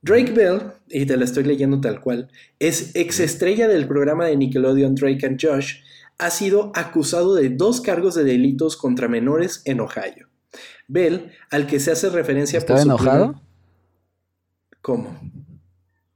Drake 0.03 0.33
Bell, 0.33 0.61
y 0.89 1.07
te 1.07 1.16
la 1.16 1.25
estoy 1.25 1.45
leyendo 1.45 1.81
tal 1.81 2.01
cual, 2.01 2.31
es 2.59 2.95
ex 2.95 3.21
estrella 3.21 3.66
del 3.66 3.89
programa 3.89 4.27
de 4.27 4.37
Nickelodeon 4.37 4.95
Drake 4.95 5.27
and 5.27 5.41
Josh, 5.41 5.77
ha 6.19 6.31
sido 6.31 6.73
acusado 6.75 7.35
de 7.35 7.49
dos 7.49 7.81
cargos 7.81 8.14
de 8.14 8.25
delitos 8.25 8.77
contra 8.77 9.09
menores 9.09 9.62
en 9.64 9.81
Ohio. 9.81 10.29
Bell, 10.87 11.33
al 11.51 11.66
que 11.66 11.81
se 11.81 11.93
hace 11.93 12.11
referencia 12.11 12.59
¿Estaba 12.59 12.83
enojado? 12.83 13.41
¿Cómo? 14.83 15.19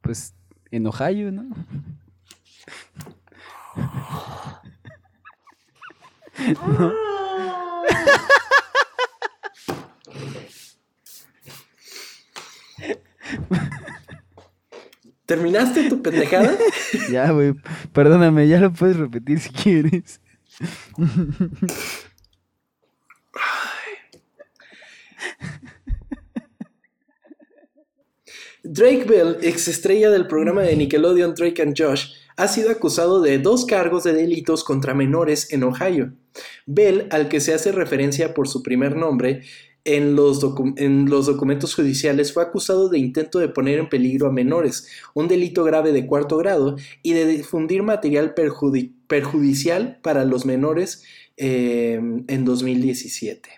Pues 0.00 0.34
en 0.72 0.86
Ohio, 0.86 1.30
¿no? 1.30 1.44
¿No? 6.66 6.92
¿Terminaste 15.26 15.88
tu 15.88 16.02
pendejada? 16.02 16.52
ya, 17.10 17.30
güey. 17.30 17.54
Perdóname, 17.92 18.48
ya 18.48 18.58
lo 18.58 18.72
puedes 18.72 18.96
repetir 18.96 19.40
si 19.40 19.50
quieres. 19.50 20.20
Drake 28.64 29.04
Bell, 29.04 29.38
ex 29.42 29.66
estrella 29.66 30.10
del 30.10 30.28
programa 30.28 30.62
de 30.62 30.76
Nickelodeon 30.76 31.34
Drake 31.34 31.60
and 31.62 31.74
Josh, 31.76 32.12
ha 32.36 32.46
sido 32.46 32.70
acusado 32.70 33.20
de 33.20 33.38
dos 33.38 33.64
cargos 33.64 34.04
de 34.04 34.12
delitos 34.12 34.62
contra 34.62 34.94
menores 34.94 35.52
en 35.52 35.64
Ohio. 35.64 36.12
Bell, 36.66 37.08
al 37.10 37.28
que 37.28 37.40
se 37.40 37.54
hace 37.54 37.72
referencia 37.72 38.34
por 38.34 38.46
su 38.46 38.62
primer 38.62 38.96
nombre, 38.96 39.42
en 39.84 40.14
los, 40.14 40.40
en 40.76 41.10
los, 41.10 41.26
documentos 41.26 41.74
judiciales 41.74 42.32
fue 42.32 42.44
acusado 42.44 42.88
de 42.88 43.00
intento 43.00 43.40
de 43.40 43.48
poner 43.48 43.80
en 43.80 43.88
peligro 43.88 44.28
a 44.28 44.32
menores, 44.32 44.86
un 45.12 45.26
delito 45.26 45.64
grave 45.64 45.90
de 45.90 46.06
cuarto 46.06 46.36
grado, 46.36 46.76
y 47.02 47.14
de 47.14 47.26
difundir 47.26 47.82
material 47.82 48.32
perjudicial 49.08 49.98
para 50.02 50.24
los 50.24 50.46
menores 50.46 51.02
em, 51.36 52.24
en 52.28 52.44
2017. 52.44 53.48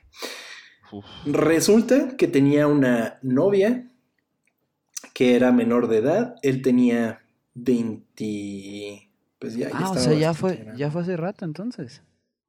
Resulta 1.27 2.17
que 2.17 2.27
tenía 2.27 2.69
una 2.69 3.19
novia 3.21 3.91
que 5.15 5.37
era 5.37 5.53
menor 5.53 5.89
de 5.89 5.99
edad, 5.99 6.35
él 6.43 6.61
tenía 6.61 7.25
20... 7.55 9.11
Pues 9.39 9.57
ya, 9.57 9.71
ah, 9.73 9.91
o 9.91 9.95
sea, 9.95 10.13
ya 10.15 10.35
fue, 10.35 10.67
ya 10.77 10.91
fue 10.91 11.03
hace 11.03 11.17
rato 11.17 11.45
entonces. 11.45 12.03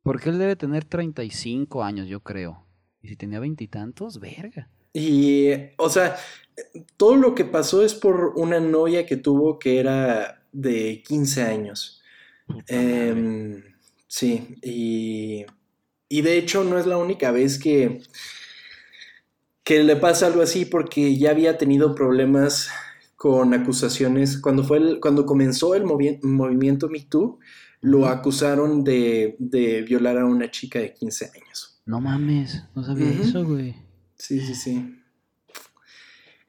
Porque 0.03 0.29
él 0.29 0.39
debe 0.39 0.55
tener 0.55 0.85
35 0.85 1.83
años, 1.83 2.07
yo 2.07 2.21
creo. 2.21 2.65
Y 3.01 3.07
si 3.07 3.15
tenía 3.15 3.39
veintitantos, 3.39 4.19
verga. 4.19 4.69
Y, 4.93 5.49
o 5.77 5.89
sea, 5.89 6.15
todo 6.97 7.15
lo 7.15 7.35
que 7.35 7.45
pasó 7.45 7.83
es 7.83 7.93
por 7.93 8.33
una 8.35 8.59
novia 8.59 9.05
que 9.05 9.17
tuvo 9.17 9.59
que 9.59 9.79
era 9.79 10.43
de 10.51 11.03
15 11.05 11.43
años. 11.43 12.01
Em, 12.67 13.61
sí, 14.07 14.57
y, 14.61 15.45
y, 16.07 16.21
de 16.21 16.37
hecho 16.37 16.63
no 16.63 16.77
es 16.77 16.85
la 16.85 16.97
única 16.97 17.31
vez 17.31 17.59
que, 17.59 18.03
que 19.65 19.83
le 19.83 19.95
pasa 19.95 20.27
algo 20.27 20.43
así 20.43 20.63
porque 20.63 21.17
ya 21.17 21.31
había 21.31 21.57
tenido 21.57 21.95
problemas 21.95 22.69
con 23.15 23.53
acusaciones. 23.53 24.37
Cuando, 24.37 24.63
fue 24.63 24.77
el, 24.77 24.99
cuando 25.01 25.25
comenzó 25.25 25.73
el 25.73 25.83
movimiento 25.83 26.87
Me 26.87 27.01
Too, 27.01 27.39
lo 27.81 28.05
acusaron 28.05 28.83
de, 28.83 29.35
de 29.39 29.81
violar 29.81 30.19
a 30.19 30.25
una 30.25 30.51
chica 30.51 30.79
de 30.79 30.93
15 30.93 31.31
años. 31.33 31.81
No 31.83 31.99
mames, 31.99 32.63
no 32.75 32.83
sabía 32.83 33.09
eso, 33.09 33.43
güey. 33.43 33.75
Sí, 34.17 34.39
sí, 34.39 34.53
sí. 34.53 35.01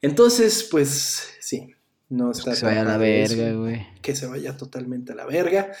Entonces, 0.01 0.67
pues, 0.69 1.33
sí, 1.39 1.73
no 2.09 2.31
está. 2.31 2.51
que 2.51 2.57
se 2.57 2.65
vaya 2.65 2.81
a 2.81 2.85
la 2.85 2.97
verga, 2.97 3.51
güey. 3.53 3.87
Que 4.01 4.15
se 4.15 4.27
vaya 4.27 4.55
totalmente 4.57 5.13
a 5.13 5.15
la 5.15 5.25
verga 5.25 5.71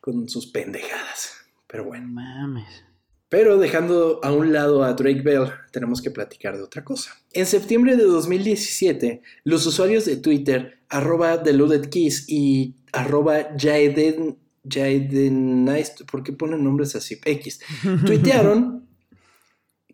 con 0.00 0.28
sus 0.28 0.46
pendejadas. 0.46 1.32
Pero 1.66 1.84
bueno. 1.84 2.06
mames. 2.06 2.84
Pero 3.28 3.58
dejando 3.58 4.20
a 4.22 4.32
un 4.32 4.52
lado 4.52 4.84
a 4.84 4.92
Drake 4.92 5.22
Bell, 5.22 5.50
tenemos 5.72 6.00
que 6.00 6.10
platicar 6.10 6.56
de 6.56 6.62
otra 6.62 6.84
cosa. 6.84 7.10
En 7.32 7.46
septiembre 7.46 7.96
de 7.96 8.04
2017, 8.04 9.20
los 9.42 9.66
usuarios 9.66 10.04
de 10.04 10.16
Twitter, 10.16 10.78
arroba 10.88 11.42
Kiss 11.90 12.24
y 12.28 12.74
arroba 12.92 13.48
Jaden, 13.58 14.38
Jaden 14.68 15.68
¿por 16.10 16.22
qué 16.22 16.32
ponen 16.32 16.62
nombres 16.62 16.94
así? 16.94 17.18
X, 17.24 17.60
tuitearon 18.06 18.86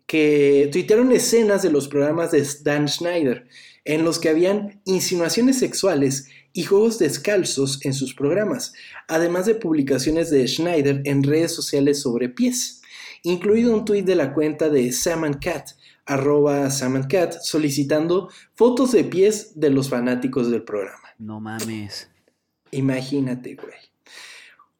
que 0.05 0.69
tuitearon 0.71 1.11
escenas 1.11 1.63
de 1.63 1.71
los 1.71 1.87
programas 1.87 2.31
de 2.31 2.45
Dan 2.63 2.87
Schneider, 2.87 3.47
en 3.83 4.03
los 4.03 4.19
que 4.19 4.29
habían 4.29 4.79
insinuaciones 4.85 5.57
sexuales 5.57 6.27
y 6.53 6.63
juegos 6.63 6.99
descalzos 6.99 7.83
en 7.83 7.95
sus 7.95 8.13
programas, 8.13 8.73
además 9.07 9.47
de 9.47 9.55
publicaciones 9.55 10.29
de 10.29 10.47
Schneider 10.47 11.01
en 11.05 11.23
redes 11.23 11.51
sociales 11.51 11.99
sobre 11.99 12.29
pies, 12.29 12.82
incluido 13.23 13.73
un 13.73 13.85
tuit 13.85 14.05
de 14.05 14.15
la 14.15 14.33
cuenta 14.33 14.69
de 14.69 14.91
Sam 14.91 15.39
Cat, 15.39 15.71
arroba 16.05 16.69
Sam 16.69 17.07
Cat, 17.07 17.33
solicitando 17.41 18.29
fotos 18.53 18.91
de 18.91 19.03
pies 19.05 19.59
de 19.59 19.69
los 19.69 19.89
fanáticos 19.89 20.51
del 20.51 20.63
programa. 20.63 21.09
No 21.17 21.39
mames. 21.39 22.09
Imagínate, 22.71 23.55
güey. 23.55 23.73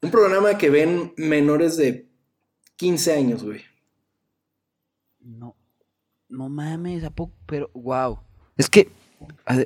Un 0.01 0.11
programa 0.11 0.57
que 0.57 0.69
ven 0.69 1.13
menores 1.15 1.77
de 1.77 2.07
15 2.75 3.13
años, 3.13 3.43
güey. 3.43 3.61
No, 5.21 5.55
no 6.27 6.49
mames, 6.49 7.03
¿a 7.05 7.09
poco? 7.09 7.33
Pero, 7.45 7.69
wow. 7.73 8.19
Es 8.57 8.69
que, 8.69 8.89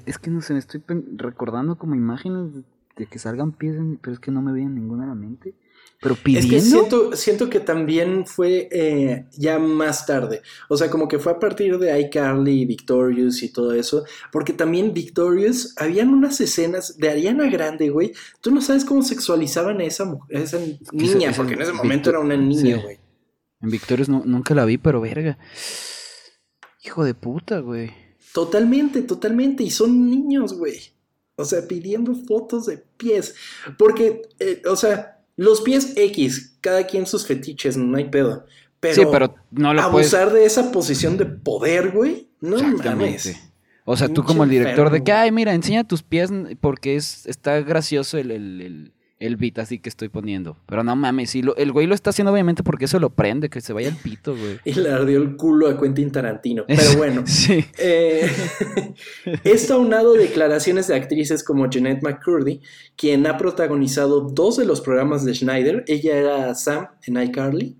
es 0.05 0.19
que 0.19 0.29
no 0.29 0.41
sé, 0.41 0.53
me 0.53 0.59
estoy 0.59 0.83
recordando 1.15 1.77
como 1.77 1.95
imágenes 1.95 2.63
de 2.95 3.05
que 3.07 3.17
salgan 3.17 3.51
pies, 3.51 3.75
pero 4.01 4.13
es 4.13 4.19
que 4.19 4.31
no 4.31 4.41
me 4.41 4.53
viene 4.53 4.69
ninguna 4.69 5.05
a 5.05 5.07
la 5.07 5.15
mente. 5.15 5.55
Pero 5.99 6.15
pidiendo. 6.15 6.55
Es 6.55 6.63
que 6.63 6.69
siento, 6.69 7.15
siento 7.15 7.49
que 7.49 7.59
también 7.59 8.25
fue 8.27 8.69
eh, 8.71 9.25
ya 9.35 9.57
más 9.57 10.05
tarde. 10.05 10.41
O 10.69 10.77
sea, 10.77 10.91
como 10.91 11.07
que 11.07 11.17
fue 11.17 11.31
a 11.31 11.39
partir 11.39 11.79
de 11.79 11.99
iCarly, 12.01 12.65
Victorious 12.65 13.41
y 13.41 13.51
todo 13.51 13.73
eso. 13.73 14.05
Porque 14.31 14.53
también 14.53 14.93
Victorious, 14.93 15.73
habían 15.77 16.09
unas 16.09 16.39
escenas 16.39 16.97
de 16.97 17.09
Ariana 17.09 17.49
Grande, 17.49 17.89
güey. 17.89 18.13
Tú 18.41 18.51
no 18.51 18.61
sabes 18.61 18.85
cómo 18.85 19.01
sexualizaban 19.01 19.79
a 19.81 19.85
esa, 19.85 20.17
esa 20.29 20.59
niña, 20.91 21.33
porque 21.35 21.53
en 21.53 21.61
ese 21.61 21.73
momento 21.73 22.11
era 22.11 22.19
una 22.19 22.37
niña, 22.37 22.79
güey. 22.81 22.99
En 23.59 23.71
Victorious 23.71 24.07
nunca 24.07 24.53
la 24.53 24.65
vi, 24.65 24.77
pero 24.77 25.01
verga. 25.01 25.39
Hijo 26.83 27.03
de 27.03 27.15
puta, 27.15 27.59
güey. 27.59 27.91
Totalmente, 28.33 29.01
totalmente. 29.01 29.63
Y 29.63 29.71
son 29.71 30.07
niños, 30.07 30.53
güey. 30.53 30.79
O 31.35 31.43
sea, 31.43 31.67
pidiendo 31.67 32.13
fotos 32.13 32.67
de 32.67 32.77
pies. 32.77 33.35
Porque, 33.77 34.21
eh, 34.39 34.61
o 34.69 34.75
sea, 34.75 35.16
los 35.37 35.61
pies 35.61 35.93
X, 35.95 36.57
cada 36.59 36.85
quien 36.85 37.05
sus 37.05 37.25
fetiches, 37.25 37.77
no 37.77 37.95
hay 37.97 38.09
pedo. 38.09 38.45
Pero, 38.81 38.95
sí, 38.95 39.07
pero 39.09 39.35
no 39.51 39.73
lo 39.73 39.81
abusar 39.81 40.33
de 40.33 40.45
esa 40.45 40.71
posición 40.71 41.17
de 41.17 41.25
poder, 41.25 41.91
güey. 41.91 42.27
No 42.41 42.57
mames. 42.61 43.39
O 43.85 43.95
sea, 43.95 44.09
tú 44.09 44.23
como 44.23 44.43
el 44.43 44.49
director 44.49 44.89
de 44.91 45.03
que, 45.03 45.13
ay, 45.13 45.31
mira, 45.31 45.53
enseña 45.53 45.85
tus 45.85 46.03
pies 46.03 46.29
porque 46.59 46.97
es, 46.97 47.25
está 47.25 47.61
gracioso 47.61 48.17
el 48.17 48.31
el 48.31 48.91
beat 49.19 49.59
así 49.59 49.79
que 49.79 49.89
estoy 49.89 50.09
poniendo. 50.09 50.57
Pero 50.65 50.83
no 50.83 50.95
mames, 50.95 51.31
si 51.31 51.41
el 51.57 51.71
güey 51.71 51.87
lo 51.87 51.95
está 51.95 52.11
haciendo 52.11 52.31
obviamente 52.31 52.63
porque 52.63 52.85
eso 52.85 52.99
lo 52.99 53.09
prende, 53.09 53.49
que 53.49 53.61
se 53.61 53.73
vaya 53.73 53.89
el 53.89 53.95
pito, 53.95 54.35
güey. 54.35 54.59
Y 54.65 54.73
le 54.73 54.91
ardió 54.91 55.17
el 55.17 55.35
culo 55.35 55.67
a 55.67 55.79
Quentin 55.79 56.11
Tarantino. 56.11 56.65
Pero 56.67 56.81
bueno. 56.97 57.23
sí. 57.25 57.65
Eh, 57.77 58.29
esto 59.43 59.75
aunado 59.75 60.13
declaraciones 60.13 60.87
de 60.87 60.95
actrices 60.95 61.43
como 61.43 61.69
Jeanette 61.69 62.03
McCurdy, 62.03 62.61
quien 62.95 63.25
ha 63.27 63.37
protagonizado 63.37 64.21
dos 64.21 64.57
de 64.57 64.65
los 64.65 64.81
programas 64.81 65.25
de 65.25 65.33
Schneider. 65.33 65.83
Ella 65.87 66.17
era 66.17 66.55
Sam 66.55 66.87
en 67.05 67.21
iCarly. 67.21 67.77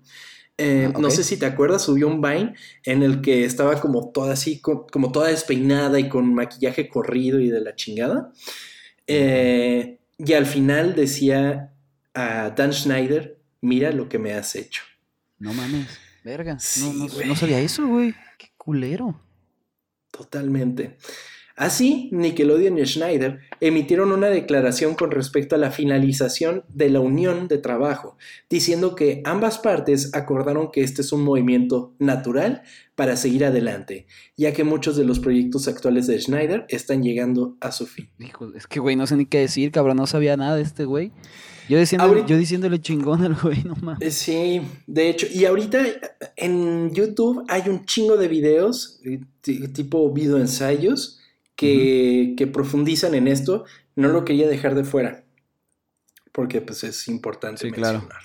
Eh, 0.60 0.90
ah, 0.92 0.98
no 0.98 1.10
sé 1.10 1.22
si 1.22 1.36
te 1.36 1.46
acuerdas, 1.46 1.82
subió 1.82 2.08
un 2.08 2.20
Vine 2.20 2.54
en 2.84 3.04
el 3.04 3.20
que 3.20 3.44
estaba 3.44 3.80
como 3.80 4.10
toda 4.10 4.32
así, 4.32 4.60
como 4.60 5.12
toda 5.12 5.28
despeinada 5.28 6.00
y 6.00 6.08
con 6.08 6.34
maquillaje 6.34 6.88
corrido 6.88 7.38
y 7.38 7.48
de 7.48 7.60
la 7.60 7.76
chingada. 7.76 8.32
Eh, 9.06 9.97
y 10.18 10.32
al 10.32 10.46
final 10.46 10.94
decía 10.94 11.72
a 12.12 12.50
Dan 12.50 12.72
Schneider, 12.72 13.40
mira 13.60 13.92
lo 13.92 14.08
que 14.08 14.18
me 14.18 14.34
has 14.34 14.56
hecho. 14.56 14.82
No 15.38 15.54
mames, 15.54 15.86
verga. 16.24 16.58
no, 17.24 17.36
sabía 17.36 17.60
eso, 17.60 17.86
güey. 17.86 18.14
Qué 18.36 18.48
culero. 18.56 19.20
Totalmente. 20.10 20.98
Así, 21.58 22.08
Nickelodeon 22.12 22.78
y 22.78 22.86
Schneider 22.86 23.40
emitieron 23.60 24.12
una 24.12 24.28
declaración 24.28 24.94
con 24.94 25.10
respecto 25.10 25.56
a 25.56 25.58
la 25.58 25.72
finalización 25.72 26.62
de 26.68 26.88
la 26.88 27.00
unión 27.00 27.48
de 27.48 27.58
trabajo, 27.58 28.16
diciendo 28.48 28.94
que 28.94 29.22
ambas 29.24 29.58
partes 29.58 30.14
acordaron 30.14 30.70
que 30.70 30.82
este 30.82 31.02
es 31.02 31.12
un 31.12 31.24
movimiento 31.24 31.94
natural 31.98 32.62
para 32.94 33.16
seguir 33.16 33.44
adelante, 33.44 34.06
ya 34.36 34.52
que 34.52 34.62
muchos 34.62 34.96
de 34.96 35.04
los 35.04 35.18
proyectos 35.18 35.66
actuales 35.66 36.06
de 36.06 36.20
Schneider 36.20 36.64
están 36.68 37.02
llegando 37.02 37.56
a 37.60 37.72
su 37.72 37.86
fin. 37.86 38.08
Hijo, 38.20 38.54
es 38.54 38.68
que, 38.68 38.78
güey, 38.78 38.94
no 38.94 39.08
sé 39.08 39.16
ni 39.16 39.26
qué 39.26 39.40
decir, 39.40 39.72
cabrón, 39.72 39.96
no 39.96 40.06
sabía 40.06 40.36
nada 40.36 40.54
de 40.54 40.62
este 40.62 40.84
güey. 40.84 41.10
Yo, 41.68 41.78
diciéndole 41.78 42.80
chingón 42.80 43.24
al 43.24 43.34
güey, 43.34 43.62
no 43.64 43.74
mames. 43.82 44.00
Eh, 44.00 44.10
sí, 44.10 44.62
de 44.86 45.10
hecho, 45.10 45.26
y 45.30 45.44
ahorita 45.44 45.84
en 46.36 46.94
YouTube 46.94 47.44
hay 47.48 47.68
un 47.68 47.84
chingo 47.84 48.16
de 48.16 48.28
videos, 48.28 49.00
eh, 49.04 49.20
tipo 49.74 50.10
videoensayos, 50.12 51.20
que, 51.58 52.34
que 52.36 52.46
profundizan 52.46 53.16
en 53.16 53.26
esto, 53.26 53.64
no 53.96 54.08
lo 54.08 54.24
quería 54.24 54.46
dejar 54.46 54.76
de 54.76 54.84
fuera, 54.84 55.24
porque 56.30 56.60
pues 56.60 56.84
es 56.84 57.08
importante 57.08 57.62
sí, 57.62 57.70
mencionar. 57.72 58.06
Claro. 58.06 58.24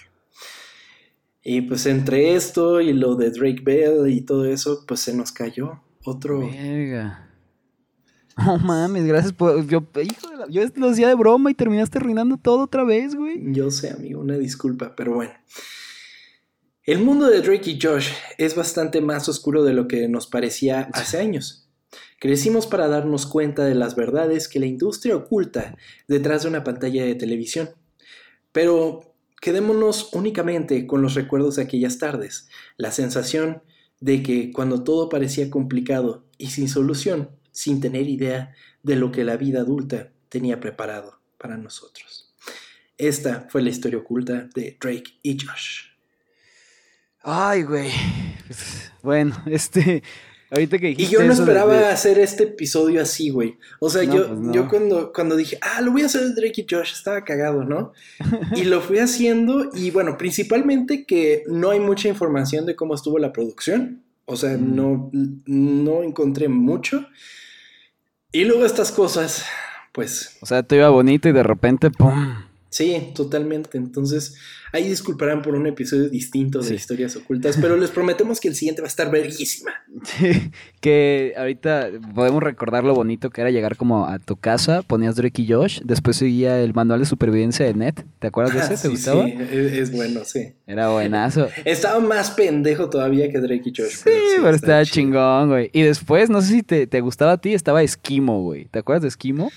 Y 1.42 1.62
pues 1.62 1.88
entre 1.88 2.36
esto 2.36 2.80
y 2.80 2.94
lo 2.94 3.16
de 3.16 3.32
Drake 3.32 3.64
Bell 3.64 4.08
y 4.08 4.22
todo 4.22 4.46
eso, 4.46 4.86
pues 4.88 5.00
se 5.00 5.16
nos 5.16 5.32
cayó 5.32 5.82
otro... 6.06 6.42
Verga. 6.42 7.32
No 8.38 8.60
mames, 8.60 9.06
gracias 9.06 9.34
por... 9.34 9.66
Yo, 9.66 9.84
hijo 10.04 10.30
de 10.30 10.38
la... 10.38 10.48
Yo 10.48 10.62
lo 10.76 10.90
hacía 10.90 11.08
de 11.08 11.16
broma 11.16 11.50
y 11.50 11.56
terminaste 11.56 11.98
arruinando 11.98 12.38
todo 12.38 12.62
otra 12.62 12.84
vez, 12.84 13.16
güey. 13.16 13.52
Yo 13.52 13.72
sé, 13.72 13.90
amigo, 13.90 14.22
una 14.22 14.38
disculpa, 14.38 14.96
pero 14.96 15.16
bueno. 15.16 15.34
El 16.84 17.00
mundo 17.00 17.28
de 17.28 17.42
Drake 17.42 17.72
y 17.72 17.80
Josh 17.82 18.10
es 18.38 18.56
bastante 18.56 19.02
más 19.02 19.28
oscuro 19.28 19.64
de 19.64 19.74
lo 19.74 19.88
que 19.88 20.08
nos 20.08 20.28
parecía 20.28 20.90
hace 20.94 21.18
años. 21.18 21.63
Crecimos 22.24 22.68
para 22.68 22.88
darnos 22.88 23.26
cuenta 23.26 23.66
de 23.66 23.76
las 23.76 23.98
verdades 23.98 24.48
que 24.48 24.58
la 24.58 24.66
industria 24.66 25.14
oculta 25.14 25.76
detrás 26.08 26.44
de 26.44 26.48
una 26.48 26.64
pantalla 26.64 27.04
de 27.04 27.16
televisión. 27.16 27.72
Pero 28.54 29.14
quedémonos 29.42 30.14
únicamente 30.14 30.88
con 30.88 31.02
los 31.02 31.16
recuerdos 31.16 31.58
de 31.58 31.64
aquellas 31.64 31.98
tardes, 31.98 32.48
la 32.78 32.92
sensación 32.94 33.62
de 34.00 34.24
que 34.24 34.54
cuando 34.54 34.86
todo 34.86 35.10
parecía 35.10 35.50
complicado 35.50 36.24
y 36.38 36.52
sin 36.52 36.70
solución, 36.70 37.30
sin 37.52 37.82
tener 37.82 38.08
idea 38.08 38.56
de 38.84 38.96
lo 38.96 39.12
que 39.12 39.26
la 39.26 39.36
vida 39.36 39.60
adulta 39.60 40.14
tenía 40.30 40.62
preparado 40.62 41.20
para 41.38 41.58
nosotros. 41.58 42.34
Esta 42.98 43.48
fue 43.50 43.62
la 43.62 43.70
historia 43.70 43.98
oculta 44.00 44.48
de 44.56 44.78
Drake 44.80 45.20
y 45.24 45.38
Josh. 45.46 45.88
Ay, 47.22 47.64
güey. 47.64 47.92
Bueno, 49.02 49.36
este, 49.46 50.02
Ahorita 50.54 50.78
que 50.78 50.92
y 50.92 51.08
yo 51.08 51.24
no 51.24 51.34
esperaba 51.34 51.90
hacer 51.90 52.20
este 52.20 52.44
episodio 52.44 53.02
así, 53.02 53.32
güey. 53.32 53.58
O 53.80 53.90
sea, 53.90 54.04
yo, 54.04 54.28
pues 54.28 54.54
yo 54.54 54.68
cuando, 54.68 55.12
cuando 55.12 55.36
dije, 55.36 55.58
ah, 55.62 55.82
lo 55.82 55.92
voy 55.92 56.04
a 56.04 56.06
hacer 56.06 56.22
de 56.22 56.36
Drake 56.36 56.62
y 56.62 56.68
Josh, 56.70 56.92
estaba 56.92 57.24
cagado, 57.24 57.64
¿no? 57.64 57.94
y 58.56 58.66
lo 58.66 58.80
fui 58.80 59.00
haciendo 59.00 59.72
y 59.74 59.90
bueno, 59.90 60.16
principalmente 60.16 61.06
que 61.08 61.44
no 61.48 61.72
hay 61.72 61.80
mucha 61.80 62.08
información 62.08 62.68
de 62.68 62.76
cómo 62.76 62.94
estuvo 62.94 63.18
la 63.18 63.34
producción. 63.34 64.04
O 64.26 64.36
sea, 64.36 64.56
mm. 64.56 64.76
no, 64.76 65.10
no 65.48 66.04
encontré 66.04 66.48
mucho. 66.50 67.08
Y 68.32 68.46
luego 68.46 68.64
estas 68.64 68.92
cosas, 68.92 69.46
pues... 69.92 70.38
O 70.42 70.46
sea, 70.46 70.62
te 70.62 70.76
iba 70.76 70.90
bonito 70.90 71.30
y 71.30 71.32
de 71.32 71.42
repente, 71.42 71.90
¡pum! 71.90 72.44
Sí, 72.74 73.12
totalmente. 73.14 73.78
Entonces, 73.78 74.34
ahí 74.72 74.90
disculparán 74.90 75.44
por 75.44 75.54
un 75.54 75.68
episodio 75.68 76.10
distinto 76.10 76.60
de 76.60 76.74
historias 76.74 77.16
ocultas, 77.16 77.56
pero 77.62 77.78
les 77.78 77.92
prometemos 77.92 78.40
que 78.40 78.48
el 78.48 78.56
siguiente 78.56 78.82
va 78.82 78.88
a 78.88 78.90
estar 78.90 79.12
verguísima. 79.12 79.72
Sí, 80.04 80.52
que 80.82 81.34
ahorita 81.38 81.90
podemos 82.16 82.42
recordar 82.42 82.84
lo 82.84 82.96
bonito 82.96 83.30
que 83.30 83.42
era 83.42 83.52
llegar 83.52 83.78
como 83.78 84.08
a 84.08 84.18
tu 84.18 84.36
casa, 84.36 84.82
ponías 84.82 85.16
Drake 85.16 85.44
y 85.44 85.48
Josh, 85.48 85.82
después 85.84 86.18
seguía 86.18 86.60
el 86.60 86.74
manual 86.74 87.00
de 87.00 87.06
supervivencia 87.06 87.66
de 87.66 87.76
Net. 87.76 88.04
¿Te 88.18 88.28
acuerdas 88.28 88.54
de 88.56 88.60
ese? 88.60 88.70
¿Te 88.70 88.78
sí, 88.82 88.88
gustaba? 88.88 89.26
Sí, 89.26 89.36
es, 89.52 89.92
bueno, 89.92 90.22
sí. 90.26 90.54
Era 90.66 90.90
buenazo. 90.90 91.48
Estaba 91.64 92.00
más 92.00 92.32
pendejo 92.32 92.90
todavía 92.90 93.30
que 93.32 93.40
Drake 93.40 93.70
y 93.70 93.74
Josh. 93.76 93.98
Sí, 93.98 94.10
pero, 94.38 94.50
estaba 94.50 94.84
chingón, 94.84 95.50
güey. 95.50 95.70
Y 95.74 95.84
después, 95.84 96.32
no 96.32 96.42
sé 96.42 96.48
si 96.48 96.64
te, 96.64 96.88
te 96.88 97.00
gustaba 97.00 97.34
a 97.34 97.38
ti, 97.38 97.54
estaba 97.54 97.84
Esquimo, 97.84 98.42
güey. 98.42 98.66
¿Te 98.66 98.80
acuerdas 98.80 99.04
de 99.04 99.10
Esquimo? 99.10 99.52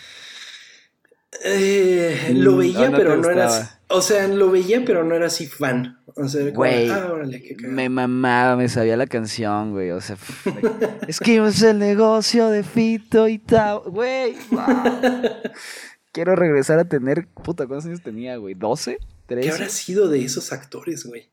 Eh, 1.44 2.32
lo 2.34 2.52
mm, 2.52 2.58
veía, 2.58 2.90
pero 2.90 3.16
no 3.16 3.30
era. 3.30 3.80
O 3.88 4.00
sea, 4.00 4.26
lo 4.28 4.50
veía, 4.50 4.84
pero 4.84 5.04
no 5.04 5.14
era 5.14 5.26
así 5.26 5.46
fan. 5.46 6.00
O 6.16 6.28
sea, 6.28 6.50
güey, 6.50 6.90
ah, 6.90 7.12
me 7.60 7.88
mamaba, 7.88 8.56
me 8.56 8.68
sabía 8.68 8.96
la 8.96 9.06
canción, 9.06 9.72
güey. 9.72 9.90
O 9.90 10.00
sea, 10.00 10.16
es 11.08 11.20
que 11.20 11.44
es 11.44 11.62
el 11.62 11.78
negocio 11.78 12.48
de 12.48 12.62
Fito 12.62 13.28
y 13.28 13.38
tal. 13.38 13.80
Güey, 13.86 14.34
quiero 16.12 16.34
regresar 16.36 16.78
a 16.78 16.84
tener. 16.84 17.28
Puta, 17.28 17.66
¿cuántos 17.66 17.86
años 17.86 18.02
tenía, 18.02 18.36
güey? 18.36 18.54
¿12? 18.54 18.98
¿13? 19.28 19.40
¿Qué 19.40 19.50
habrá 19.50 19.68
sido 19.68 20.08
de 20.08 20.24
esos 20.24 20.52
actores, 20.52 21.04
güey? 21.04 21.28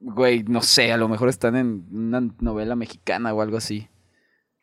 Güey, 0.00 0.44
no 0.44 0.62
sé, 0.62 0.92
a 0.92 0.96
lo 0.96 1.08
mejor 1.08 1.28
están 1.28 1.56
en 1.56 1.86
una 1.90 2.20
novela 2.40 2.76
mexicana 2.76 3.32
o 3.32 3.40
algo 3.40 3.56
así. 3.56 3.88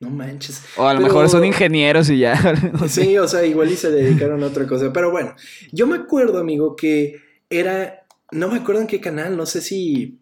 No 0.01 0.09
manches. 0.09 0.63
O 0.77 0.87
a 0.87 0.95
lo 0.95 0.99
mejor 0.99 1.29
son 1.29 1.45
ingenieros 1.45 2.09
y 2.09 2.17
ya. 2.17 2.35
sí, 2.89 3.17
o 3.19 3.27
sea, 3.27 3.45
igual 3.45 3.71
y 3.71 3.75
se 3.75 3.91
dedicaron 3.91 4.43
a 4.43 4.47
otra 4.47 4.65
cosa. 4.65 4.91
Pero 4.91 5.11
bueno, 5.11 5.35
yo 5.71 5.85
me 5.85 5.95
acuerdo, 5.95 6.39
amigo, 6.39 6.75
que 6.75 7.21
era. 7.49 8.05
No 8.31 8.49
me 8.49 8.57
acuerdo 8.57 8.81
en 8.81 8.87
qué 8.87 8.99
canal, 8.99 9.37
no 9.37 9.45
sé 9.45 9.61
si. 9.61 10.19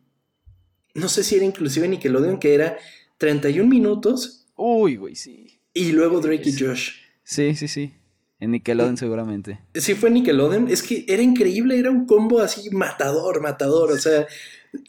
No 0.96 1.08
sé 1.08 1.24
si 1.24 1.38
era 1.38 1.46
inclusive 1.46 1.88
Nickelodeon, 1.88 2.40
que 2.40 2.54
era 2.54 2.78
31 3.20 3.70
minutos. 3.70 4.46
Uy, 4.58 4.98
güey, 4.98 5.16
sí. 5.16 5.62
Y 5.74 5.94
luego 5.94 6.20
Drake 6.20 6.50
y 6.50 6.60
Josh. 6.60 6.92
Sí, 7.24 7.56
sí, 7.56 7.70
sí. 7.70 7.94
En 8.42 8.52
Nickelodeon 8.52 8.98
seguramente. 8.98 9.60
Sí, 9.76 9.94
fue 9.94 10.10
Nickelodeon. 10.10 10.68
Es 10.68 10.84
que 10.84 11.06
era 11.08 11.22
increíble, 11.22 11.80
era 11.80 11.90
un 11.90 12.06
combo 12.06 12.42
así 12.42 12.70
matador, 12.72 13.42
matador. 13.42 13.94
O 13.94 13.98
sea, 13.98 14.28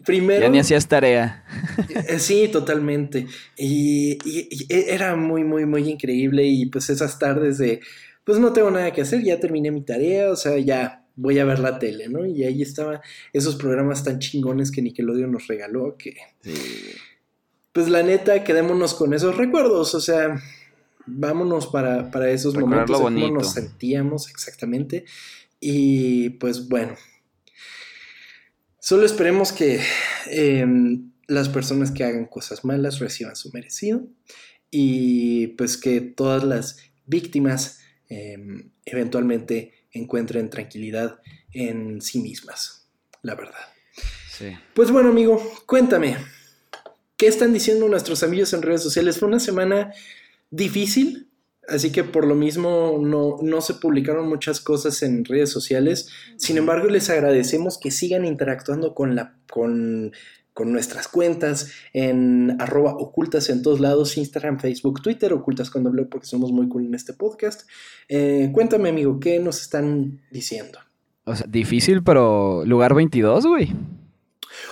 Primero. 0.04 0.42
Ya 0.42 0.48
ni 0.48 0.58
hacías 0.58 0.86
tarea. 0.86 1.44
Eh, 2.08 2.18
sí, 2.18 2.48
totalmente. 2.48 3.26
Y, 3.56 4.18
era 4.68 5.16
muy, 5.16 5.44
muy, 5.44 5.66
muy 5.66 5.88
increíble. 5.88 6.44
Y 6.44 6.66
pues 6.66 6.90
esas 6.90 7.18
tardes 7.18 7.58
de, 7.58 7.80
pues 8.24 8.38
no 8.38 8.52
tengo 8.52 8.70
nada 8.70 8.92
que 8.92 9.02
hacer, 9.02 9.22
ya 9.22 9.40
terminé 9.40 9.70
mi 9.70 9.82
tarea, 9.82 10.30
o 10.30 10.36
sea, 10.36 10.58
ya 10.58 11.04
voy 11.16 11.38
a 11.38 11.44
ver 11.44 11.58
la 11.58 11.78
tele, 11.78 12.08
¿no? 12.08 12.24
Y 12.26 12.44
ahí 12.44 12.62
estaban 12.62 13.00
esos 13.32 13.56
programas 13.56 14.04
tan 14.04 14.18
chingones 14.18 14.70
que 14.70 14.82
Nickelodeon 14.82 15.32
nos 15.32 15.46
regaló 15.46 15.96
que... 15.96 16.16
Pues 17.72 17.88
la 17.88 18.02
neta, 18.02 18.42
quedémonos 18.42 18.94
con 18.94 19.14
esos 19.14 19.36
recuerdos, 19.36 19.94
o 19.94 20.00
sea, 20.00 20.40
vámonos 21.06 21.66
para, 21.68 22.10
para 22.10 22.30
esos 22.30 22.56
momentos 22.56 22.98
de 22.98 23.04
cómo 23.04 23.30
nos 23.30 23.52
sentíamos 23.52 24.28
exactamente. 24.28 25.04
Y 25.60 26.30
pues 26.30 26.68
bueno, 26.68 26.94
Solo 28.80 29.04
esperemos 29.04 29.52
que 29.52 29.80
em, 30.26 31.12
las 31.28 31.48
personas 31.48 31.90
que 31.90 32.02
hagan 32.02 32.26
cosas 32.26 32.64
malas 32.64 32.98
reciban 32.98 33.36
su 33.36 33.50
merecido 33.52 34.08
y 34.70 35.48
pues 35.48 35.76
que 35.76 36.00
todas 36.00 36.44
las 36.44 36.78
víctimas 37.06 37.80
em, 38.08 38.70
eventualmente 38.84 39.74
encuentren 39.92 40.50
tranquilidad 40.50 41.20
en 41.52 42.00
sí 42.00 42.20
mismas, 42.20 42.88
la 43.22 43.34
verdad. 43.34 43.60
Sí. 44.36 44.56
Pues 44.74 44.90
bueno, 44.90 45.10
amigo, 45.10 45.42
cuéntame, 45.66 46.16
¿qué 47.16 47.26
están 47.26 47.52
diciendo 47.52 47.86
nuestros 47.88 48.22
amigos 48.22 48.52
en 48.54 48.62
redes 48.62 48.82
sociales? 48.82 49.18
Fue 49.18 49.28
una 49.28 49.40
semana 49.40 49.92
difícil, 50.50 51.29
Así 51.70 51.92
que 51.92 52.04
por 52.04 52.26
lo 52.26 52.34
mismo 52.34 52.98
no, 53.00 53.60
se 53.60 53.74
publicaron 53.74 54.28
muchas 54.28 54.60
cosas 54.60 55.02
en 55.02 55.24
redes 55.24 55.50
sociales. 55.50 56.08
Sin 56.36 56.58
embargo, 56.58 56.88
les 56.88 57.08
agradecemos 57.10 57.78
que 57.78 57.90
sigan 57.90 58.24
interactuando 58.24 58.94
con, 58.94 59.14
la, 59.14 59.36
con, 59.48 60.12
nuestras 60.62 61.08
cuentas 61.08 61.72
en 61.94 62.60
arroba 62.60 62.92
ocultas 62.92 63.48
en 63.48 63.62
todos 63.62 63.80
lados, 63.80 64.18
Instagram, 64.18 64.58
Facebook, 64.58 65.00
Twitter, 65.00 65.32
ocultas 65.32 65.70
con 65.70 65.84
doble 65.84 66.04
porque 66.04 66.26
somos 66.26 66.52
muy 66.52 66.68
cool 66.68 66.84
en 66.84 66.94
este 66.94 67.14
podcast. 67.14 67.62
Eh, 68.08 68.50
cuéntame, 68.52 68.90
amigo, 68.90 69.18
¿qué 69.20 69.38
nos 69.38 69.62
están 69.62 70.20
diciendo? 70.30 70.78
O 71.24 71.34
sea, 71.34 71.46
difícil, 71.48 72.02
pero 72.02 72.62
lugar 72.66 72.92
22, 72.94 73.46
güey. 73.46 73.72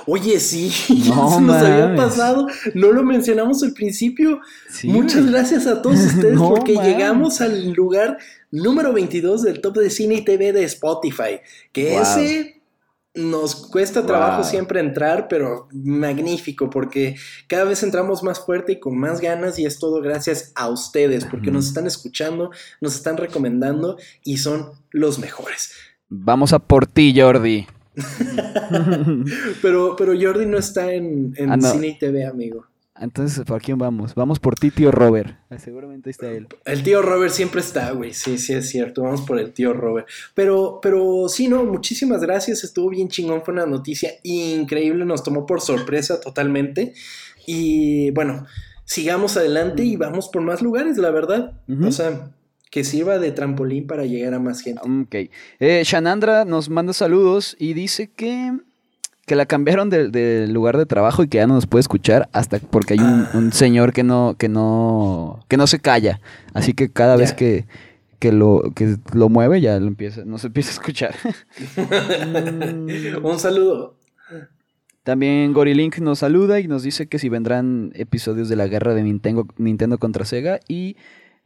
Oye, 0.06 0.40
sí, 0.40 0.72
no, 1.08 1.30
se 1.30 1.40
nos 1.40 1.56
había 1.56 1.94
pasado, 1.94 2.46
no 2.74 2.92
lo 2.92 3.02
mencionamos 3.02 3.62
al 3.62 3.72
principio. 3.72 4.40
Muchas 4.84 5.26
gracias 5.30 5.66
a 5.66 5.82
todos 5.82 5.98
ustedes 5.98 6.38
porque 6.38 6.74
llegamos 6.74 7.40
al 7.40 7.72
lugar 7.72 8.18
número 8.50 8.92
22 8.92 9.42
del 9.42 9.60
top 9.60 9.78
de 9.78 9.90
cine 9.90 10.16
y 10.16 10.24
TV 10.24 10.52
de 10.52 10.64
Spotify, 10.64 11.40
que 11.72 11.98
ese 11.98 12.58
nos 13.14 13.66
cuesta 13.66 14.06
trabajo 14.06 14.44
siempre 14.44 14.80
entrar, 14.80 15.26
pero 15.28 15.68
magnífico, 15.72 16.70
porque 16.70 17.16
cada 17.48 17.64
vez 17.64 17.82
entramos 17.82 18.22
más 18.22 18.38
fuerte 18.44 18.72
y 18.72 18.80
con 18.80 18.96
más 18.96 19.20
ganas 19.20 19.58
y 19.58 19.66
es 19.66 19.78
todo 19.78 20.00
gracias 20.00 20.52
a 20.54 20.68
ustedes, 20.68 21.24
porque 21.24 21.50
nos 21.50 21.66
están 21.66 21.86
escuchando, 21.86 22.50
nos 22.80 22.94
están 22.94 23.16
recomendando 23.16 23.98
y 24.22 24.38
son 24.38 24.70
los 24.90 25.18
mejores. 25.18 25.72
Vamos 26.08 26.52
a 26.52 26.58
por 26.58 26.86
ti, 26.86 27.12
Jordi. 27.18 27.66
pero, 29.62 29.96
pero 29.96 30.12
Jordi 30.18 30.46
no 30.46 30.58
está 30.58 30.92
en, 30.92 31.34
en 31.36 31.50
ah, 31.50 31.60
cine 31.60 31.88
y 31.88 31.98
TV, 31.98 32.24
amigo. 32.26 32.66
Entonces, 33.00 33.44
¿por 33.44 33.62
quién 33.62 33.78
vamos? 33.78 34.14
Vamos 34.14 34.40
por 34.40 34.56
ti, 34.56 34.70
tío 34.70 34.90
Robert. 34.90 35.38
Ah, 35.50 35.58
seguramente 35.58 36.10
está 36.10 36.30
él. 36.30 36.48
El 36.64 36.82
tío 36.82 37.00
Robert 37.00 37.32
siempre 37.32 37.60
está, 37.60 37.92
güey. 37.92 38.12
Sí, 38.12 38.38
sí, 38.38 38.54
es 38.54 38.68
cierto. 38.68 39.02
Vamos 39.02 39.22
por 39.22 39.38
el 39.38 39.52
tío 39.52 39.72
Robert. 39.72 40.08
Pero, 40.34 40.80
pero 40.82 41.28
sí, 41.28 41.48
no, 41.48 41.64
muchísimas 41.64 42.20
gracias. 42.22 42.64
Estuvo 42.64 42.90
bien 42.90 43.08
chingón. 43.08 43.42
Fue 43.42 43.54
una 43.54 43.66
noticia 43.66 44.10
increíble. 44.24 45.04
Nos 45.04 45.22
tomó 45.22 45.46
por 45.46 45.60
sorpresa 45.60 46.20
totalmente. 46.20 46.94
Y 47.46 48.10
bueno, 48.10 48.46
sigamos 48.84 49.36
adelante 49.36 49.84
y 49.84 49.96
vamos 49.96 50.28
por 50.28 50.42
más 50.42 50.60
lugares, 50.60 50.98
la 50.98 51.10
verdad. 51.10 51.52
O 51.86 51.92
sea, 51.92 52.30
que 52.70 52.84
sirva 52.84 53.18
de 53.18 53.32
trampolín 53.32 53.86
para 53.86 54.04
llegar 54.04 54.34
a 54.34 54.38
más 54.38 54.60
gente. 54.60 54.80
Ok. 54.82 55.30
Eh, 55.60 55.82
Shanandra 55.84 56.44
nos 56.44 56.68
manda 56.68 56.92
saludos 56.92 57.56
y 57.58 57.74
dice 57.74 58.08
que 58.08 58.52
que 59.28 59.36
la 59.36 59.46
cambiaron 59.46 59.90
del 59.90 60.52
lugar 60.52 60.76
de 60.78 60.86
trabajo 60.86 61.22
y 61.22 61.28
que 61.28 61.36
ya 61.36 61.46
no 61.46 61.54
nos 61.54 61.66
puede 61.66 61.80
escuchar 61.80 62.28
hasta 62.32 62.58
porque 62.58 62.94
hay 62.94 63.00
un, 63.00 63.26
ah. 63.30 63.50
señor 63.52 63.92
que 63.92 64.02
no, 64.02 64.34
que 64.38 64.48
no, 64.48 65.44
que 65.48 65.56
no 65.56 65.66
se 65.68 65.78
calla. 65.78 66.18
Así 66.54 66.72
que 66.72 66.90
cada 66.90 67.14
vez 67.14 67.34
que, 67.34 67.66
que 68.18 68.32
lo, 68.32 68.72
que 68.74 68.96
lo 69.12 69.28
mueve 69.28 69.60
ya 69.60 69.78
lo 69.78 69.86
empieza, 69.86 70.24
no 70.24 70.38
se 70.38 70.48
empieza 70.48 70.70
a 70.70 70.72
escuchar. 70.72 71.14
un 73.22 73.38
saludo. 73.38 73.98
También 75.04 75.52
Gorilink 75.52 75.98
nos 75.98 76.18
saluda 76.18 76.58
y 76.60 76.66
nos 76.66 76.82
dice 76.82 77.06
que 77.06 77.18
si 77.18 77.28
vendrán 77.28 77.92
episodios 77.94 78.48
de 78.48 78.56
la 78.56 78.66
guerra 78.66 78.94
de 78.94 79.02
Nintendo, 79.02 79.46
Nintendo 79.56 79.98
contra 79.98 80.24
Sega 80.24 80.58
y, 80.68 80.96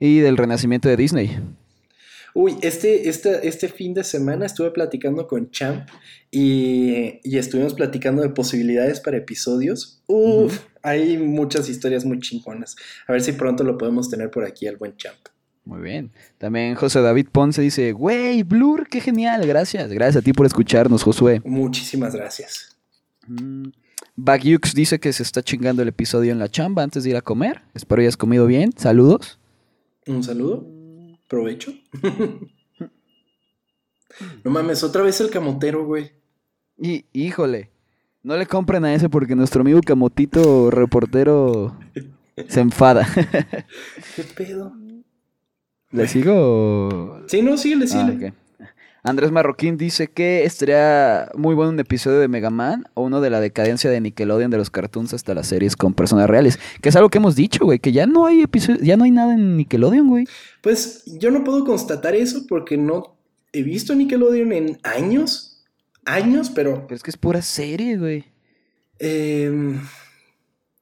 y 0.03 0.19
del 0.19 0.37
renacimiento 0.37 0.89
de 0.89 0.97
Disney. 0.97 1.39
Uy, 2.35 2.57
este, 2.63 3.09
este, 3.09 3.47
este 3.47 3.69
fin 3.69 3.95
de 3.95 4.03
semana 4.03 4.47
estuve 4.47 4.73
platicando 4.73 5.29
con 5.29 5.51
Champ 5.53 5.89
y, 6.29 7.21
estuvimos 7.23 7.75
platicando 7.75 8.21
de 8.23 8.31
posibilidades 8.31 8.99
para 8.99 9.19
episodios. 9.19 10.03
Uf, 10.09 10.59
hay 10.83 11.19
muchas 11.19 11.69
historias 11.69 12.05
muy 12.05 12.19
chingonas. 12.19 12.75
A 13.07 13.13
ver 13.13 13.23
si 13.23 13.31
pronto 13.33 13.63
lo 13.63 13.79
podemos 13.79 14.11
tener 14.11 14.29
por 14.31 14.45
aquí, 14.45 14.67
el 14.67 14.77
buen 14.77 14.97
Champ. 14.97 15.19
Muy 15.65 15.81
bien. 15.81 16.11
También 16.39 16.75
José 16.75 17.01
David 17.01 17.29
Ponce 17.31 17.63
dice, 17.63 17.93
güey, 17.93 18.43
Blur, 18.43 18.89
qué 18.89 19.01
genial, 19.01 19.47
gracias. 19.47 19.93
Gracias 19.93 20.23
a 20.23 20.25
ti 20.25 20.33
por 20.33 20.47
escucharnos, 20.47 21.05
Josué. 21.05 21.41
Muchísimas 21.45 22.17
gracias. 22.17 22.77
Mm. 23.29 23.69
Bagyux 24.17 24.75
dice 24.75 24.99
que 24.99 25.13
se 25.13 25.23
está 25.23 25.43
chingando 25.45 25.83
el 25.83 25.89
episodio 25.89 26.33
en 26.33 26.41
la 26.41 26.49
chamba 26.49 26.83
antes 26.83 27.05
de 27.05 27.11
ir 27.11 27.17
a 27.17 27.23
comer. 27.23 27.63
Espero 27.73 28.03
hayas 28.03 28.17
comido 28.17 28.47
bien. 28.47 28.73
Saludos. 28.77 29.39
Un 30.07 30.23
saludo. 30.23 30.67
Provecho. 31.29 31.73
no 34.45 34.51
mames, 34.51 34.83
otra 34.83 35.03
vez 35.03 35.21
el 35.21 35.31
camotero, 35.31 35.85
güey. 35.85 36.13
Y, 36.77 37.07
híjole, 37.13 37.71
no 38.23 38.37
le 38.37 38.47
compren 38.47 38.85
a 38.85 38.95
ese 38.95 39.09
porque 39.09 39.35
nuestro 39.35 39.63
amigo 39.63 39.81
camotito 39.81 40.71
reportero 40.71 41.79
se 42.49 42.61
enfada. 42.61 43.07
¿Qué 44.17 44.25
pedo? 44.37 44.73
¿Le 45.91 46.09
sigo? 46.09 47.23
Sí, 47.29 47.43
no, 47.43 47.57
síguele, 47.57 47.87
síguele. 47.87 48.29
Ah, 48.29 48.42
Andrés 49.05 49.33
Marroquín 49.33 49.77
dice 49.77 50.07
que 50.07 50.45
estaría 50.45 51.29
muy 51.35 51.57
bueno 51.57 51.73
un 51.73 51.81
episodio 51.81 52.21
de 52.21 52.29
Mega 52.29 52.51
Man 52.51 52.85
o 52.95 53.03
uno 53.03 53.21
de 53.21 53.31
la 53.31 53.41
decadencia 53.41 53.91
de 53.91 54.01
Nickelodeon 54.01 54.51
de 54.51 54.59
los 54.59 54.71
cartoons 54.71 55.13
hasta 55.13 55.35
las 55.35 55.49
series 55.49 55.75
con 55.75 55.93
personas 55.93 56.31
reales. 56.31 56.61
Que 56.81 56.89
es 56.89 56.95
algo 56.97 57.11
que 57.11 57.19
hemos 57.19 57.35
dicho, 57.35 57.65
güey, 57.65 57.81
que 57.81 57.91
ya 57.91 58.07
no 58.07 58.27
hay 58.27 58.43
episodios, 58.43 58.81
ya 58.83 58.97
no 58.97 59.03
hay 59.03 59.11
nada 59.11 59.35
en 59.35 59.57
Nickelodeon, 59.57 60.09
güey. 60.09 60.27
Pues 60.63 61.03
yo 61.19 61.33
no 61.33 61.43
puedo 61.43 61.65
constatar 61.65 62.15
eso 62.15 62.47
porque 62.49 62.77
no 62.77 63.17
he 63.53 63.63
visto 63.63 63.93
Nickelodeon 63.95 64.53
en 64.53 64.79
años. 64.85 65.65
Años, 66.05 66.51
pero. 66.51 66.87
Pero 66.87 66.97
es 66.97 67.03
que 67.03 67.11
es 67.11 67.17
pura 67.17 67.43
serie, 67.43 67.97
güey. 67.97 68.25
Em, 69.01 69.81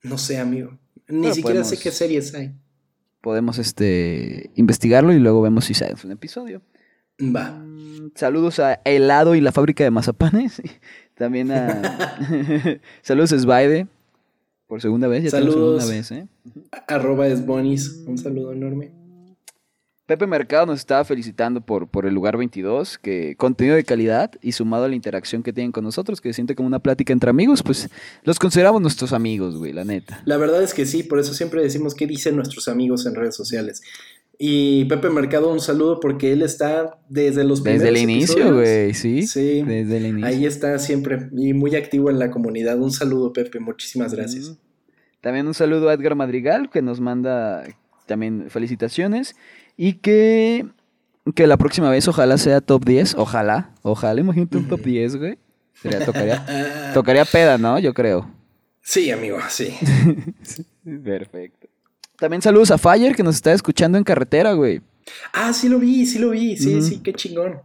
no 0.02 0.18
sé, 0.18 0.38
amigo. 0.38 0.78
Ni 1.08 1.32
siquiera 1.32 1.64
sé 1.64 1.78
qué 1.78 1.90
series 1.90 2.34
hay. 2.34 2.52
Podemos 3.22 3.58
este 3.58 4.50
investigarlo 4.56 5.12
y 5.12 5.18
luego 5.18 5.40
vemos 5.40 5.64
si 5.64 5.74
sale 5.74 5.94
un 6.04 6.12
episodio. 6.12 6.62
Va. 7.20 7.50
Mm, 7.50 8.12
saludos 8.14 8.58
a 8.58 8.80
Helado 8.84 9.34
y 9.34 9.40
la 9.40 9.52
fábrica 9.52 9.84
de 9.84 9.90
mazapanes. 9.90 10.62
También 11.14 11.50
a. 11.52 12.08
saludos 13.02 13.32
a 13.32 13.38
Sbaide. 13.38 13.86
Por 14.66 14.80
segunda 14.80 15.08
vez, 15.08 15.24
ya 15.24 15.30
saludos, 15.30 15.82
segunda 15.82 15.86
vez, 15.86 16.10
¿eh? 16.12 16.28
Arroba 16.86 17.26
Esbonis. 17.26 18.04
Un 18.06 18.18
saludo 18.18 18.52
enorme. 18.52 18.92
Pepe 20.10 20.26
Mercado 20.26 20.66
nos 20.66 20.80
estaba 20.80 21.04
felicitando 21.04 21.60
por, 21.60 21.86
por 21.86 22.04
el 22.04 22.12
lugar 22.12 22.36
22, 22.36 22.98
que 22.98 23.36
contenido 23.36 23.76
de 23.76 23.84
calidad 23.84 24.32
y 24.42 24.50
sumado 24.50 24.84
a 24.86 24.88
la 24.88 24.96
interacción 24.96 25.44
que 25.44 25.52
tienen 25.52 25.70
con 25.70 25.84
nosotros, 25.84 26.20
que 26.20 26.30
se 26.30 26.34
siente 26.34 26.56
como 26.56 26.66
una 26.66 26.80
plática 26.80 27.12
entre 27.12 27.30
amigos, 27.30 27.62
pues 27.62 27.88
los 28.24 28.40
consideramos 28.40 28.82
nuestros 28.82 29.12
amigos, 29.12 29.56
güey, 29.56 29.72
la 29.72 29.84
neta. 29.84 30.20
La 30.24 30.36
verdad 30.36 30.64
es 30.64 30.74
que 30.74 30.84
sí, 30.84 31.04
por 31.04 31.20
eso 31.20 31.32
siempre 31.32 31.62
decimos 31.62 31.94
qué 31.94 32.08
dicen 32.08 32.34
nuestros 32.34 32.66
amigos 32.66 33.06
en 33.06 33.14
redes 33.14 33.36
sociales. 33.36 33.82
Y 34.42 34.86
Pepe 34.86 35.10
Mercado, 35.10 35.52
un 35.52 35.60
saludo 35.60 36.00
porque 36.00 36.32
él 36.32 36.40
está 36.40 36.98
desde 37.10 37.44
los 37.44 37.60
primeros 37.60 37.82
Desde 37.82 37.94
el 37.94 38.10
inicio, 38.10 38.54
güey, 38.54 38.94
sí. 38.94 39.26
Sí. 39.26 39.62
Desde 39.62 39.98
el 39.98 40.06
inicio. 40.06 40.26
Ahí 40.26 40.46
está 40.46 40.78
siempre 40.78 41.28
y 41.36 41.52
muy 41.52 41.76
activo 41.76 42.08
en 42.08 42.18
la 42.18 42.30
comunidad. 42.30 42.78
Un 42.78 42.90
saludo, 42.90 43.34
Pepe, 43.34 43.60
muchísimas 43.60 44.14
gracias. 44.14 44.56
También 45.20 45.46
un 45.46 45.52
saludo 45.52 45.90
a 45.90 45.92
Edgar 45.92 46.14
Madrigal, 46.14 46.70
que 46.70 46.80
nos 46.80 47.00
manda 47.00 47.64
también 48.06 48.46
felicitaciones. 48.48 49.36
Y 49.76 49.98
que, 49.98 50.64
que 51.34 51.46
la 51.46 51.58
próxima 51.58 51.90
vez 51.90 52.08
ojalá 52.08 52.38
sea 52.38 52.62
top 52.62 52.86
10. 52.86 53.16
Ojalá, 53.18 53.74
ojalá, 53.82 54.22
imagínate 54.22 54.56
un 54.56 54.68
top 54.68 54.80
10, 54.80 55.16
güey. 55.16 55.38
Sería, 55.74 56.06
tocaría, 56.06 56.90
tocaría 56.94 57.26
peda, 57.26 57.58
¿no? 57.58 57.78
Yo 57.78 57.92
creo. 57.92 58.34
Sí, 58.80 59.10
amigo, 59.10 59.36
sí. 59.50 59.76
Perfecto. 61.04 61.59
También 62.20 62.42
saludos 62.42 62.70
a 62.70 62.76
Fire 62.76 63.16
que 63.16 63.22
nos 63.22 63.36
está 63.36 63.52
escuchando 63.54 63.96
en 63.96 64.04
carretera, 64.04 64.52
güey. 64.52 64.82
Ah, 65.32 65.54
sí 65.54 65.70
lo 65.70 65.78
vi, 65.78 66.04
sí 66.04 66.18
lo 66.18 66.30
vi. 66.30 66.56
Sí, 66.56 66.82
sí, 66.82 67.00
qué 67.02 67.14
chingón. 67.14 67.62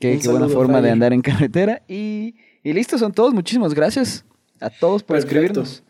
Qué, 0.00 0.18
buena 0.24 0.48
forma 0.48 0.82
de 0.82 0.90
andar 0.90 1.12
en 1.12 1.22
carretera. 1.22 1.82
Y, 1.88 2.34
y 2.64 2.72
listo, 2.72 2.98
son 2.98 3.12
todos. 3.12 3.32
Muchísimas 3.32 3.72
gracias 3.72 4.24
a 4.60 4.68
todos 4.68 5.04
por 5.04 5.16
escribirnos. 5.16 5.84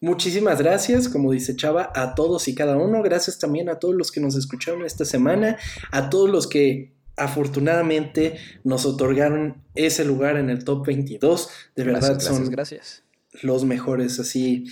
Muchísimas 0.00 0.60
gracias, 0.60 1.08
como 1.08 1.32
dice 1.32 1.56
Chava, 1.56 1.90
a 1.94 2.14
todos 2.14 2.46
y 2.46 2.54
cada 2.54 2.76
uno. 2.76 3.02
Gracias 3.02 3.40
también 3.40 3.68
a 3.70 3.80
todos 3.80 3.96
los 3.96 4.12
que 4.12 4.20
nos 4.20 4.36
escucharon 4.36 4.84
esta 4.84 5.04
semana, 5.04 5.58
a 5.90 6.08
todos 6.10 6.30
los 6.30 6.46
que 6.46 6.92
afortunadamente 7.16 8.36
nos 8.62 8.86
otorgaron 8.86 9.64
ese 9.74 10.04
lugar 10.04 10.36
en 10.36 10.48
el 10.48 10.64
top 10.64 10.86
22. 10.86 11.48
De 11.74 11.82
verdad 11.82 12.20
son 12.20 12.48
gracias. 12.50 13.02
los 13.42 13.64
mejores, 13.64 14.20
así 14.20 14.66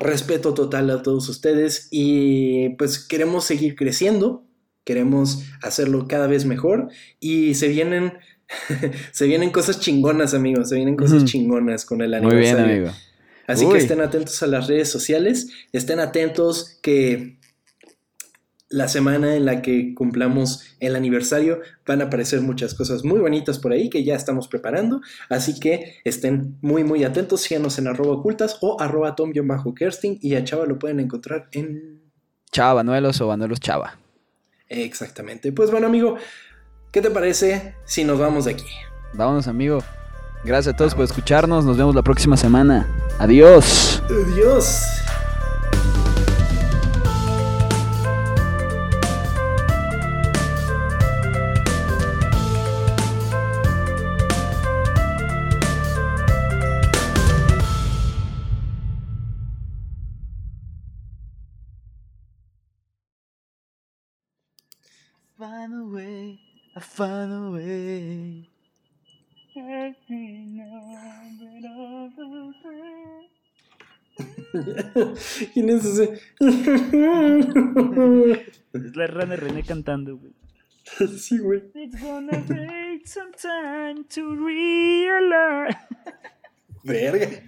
respeto 0.00 0.54
total 0.54 0.90
a 0.90 1.02
todos 1.02 1.28
ustedes 1.28 1.88
y 1.90 2.70
pues 2.70 2.98
queremos 2.98 3.44
seguir 3.44 3.76
creciendo, 3.76 4.44
queremos 4.84 5.44
hacerlo 5.62 6.06
cada 6.08 6.26
vez 6.26 6.44
mejor 6.44 6.88
y 7.20 7.54
se 7.54 7.68
vienen 7.68 8.14
se 9.12 9.26
vienen 9.26 9.50
cosas 9.50 9.80
chingonas, 9.80 10.34
amigos, 10.34 10.70
se 10.70 10.76
vienen 10.76 10.96
cosas 10.96 11.24
chingonas 11.24 11.84
con 11.84 12.00
el 12.00 12.14
aniversario. 12.14 12.58
Muy 12.58 12.68
bien, 12.68 12.80
amigo. 12.86 12.98
Así 13.46 13.66
que 13.66 13.78
estén 13.78 14.02
atentos 14.02 14.42
a 14.42 14.46
las 14.46 14.66
redes 14.66 14.90
sociales, 14.90 15.48
estén 15.72 16.00
atentos 16.00 16.78
que 16.82 17.37
la 18.70 18.88
semana 18.88 19.34
en 19.34 19.46
la 19.46 19.62
que 19.62 19.94
cumplamos 19.94 20.64
el 20.80 20.94
aniversario 20.94 21.60
van 21.86 22.02
a 22.02 22.04
aparecer 22.04 22.42
muchas 22.42 22.74
cosas 22.74 23.04
muy 23.04 23.18
bonitas 23.18 23.58
por 23.58 23.72
ahí 23.72 23.88
que 23.88 24.04
ya 24.04 24.14
estamos 24.14 24.48
preparando. 24.48 25.00
Así 25.28 25.58
que 25.58 25.96
estén 26.04 26.58
muy, 26.60 26.84
muy 26.84 27.04
atentos. 27.04 27.40
Síganos 27.40 27.78
en 27.78 27.86
arroba 27.86 28.14
ocultas 28.14 28.58
o 28.60 28.80
arroba 28.80 29.14
tom-kersting 29.14 30.18
y 30.20 30.34
a 30.34 30.44
Chava 30.44 30.66
lo 30.66 30.78
pueden 30.78 31.00
encontrar 31.00 31.48
en... 31.52 32.02
Chava 32.50 32.74
Banuelos 32.74 33.20
o 33.20 33.26
Banuelos 33.26 33.60
Chava. 33.60 33.98
Exactamente. 34.68 35.52
Pues 35.52 35.70
bueno, 35.70 35.86
amigo, 35.86 36.16
¿qué 36.92 37.00
te 37.00 37.10
parece 37.10 37.74
si 37.84 38.04
nos 38.04 38.18
vamos 38.18 38.44
de 38.44 38.52
aquí? 38.52 38.66
Vámonos, 39.14 39.48
amigo. 39.48 39.82
Gracias 40.44 40.74
a 40.74 40.76
todos 40.76 40.94
por 40.94 41.04
escucharnos. 41.04 41.64
Nos 41.64 41.76
vemos 41.76 41.94
la 41.94 42.02
próxima 42.02 42.36
semana. 42.36 42.86
Adiós. 43.18 44.02
Adiós. 44.04 44.82
I 66.78 66.80
find 66.80 67.32
a 67.32 67.50
way. 67.50 68.48
¿Quién 75.54 75.70
es 75.70 75.84
ese? 75.84 76.20
es 78.72 78.96
la 78.96 79.06
rana 79.08 79.34
René 79.34 79.64
cantando, 79.64 80.18
güey. 80.18 80.32
Sí, 81.18 81.38
güey. 81.38 81.64
It's 81.74 82.00
gonna 82.00 82.46
take 82.46 83.08
some 83.08 83.32
time 83.32 84.04
to 84.10 84.36
realize. 84.36 85.76
Verga. 86.84 87.42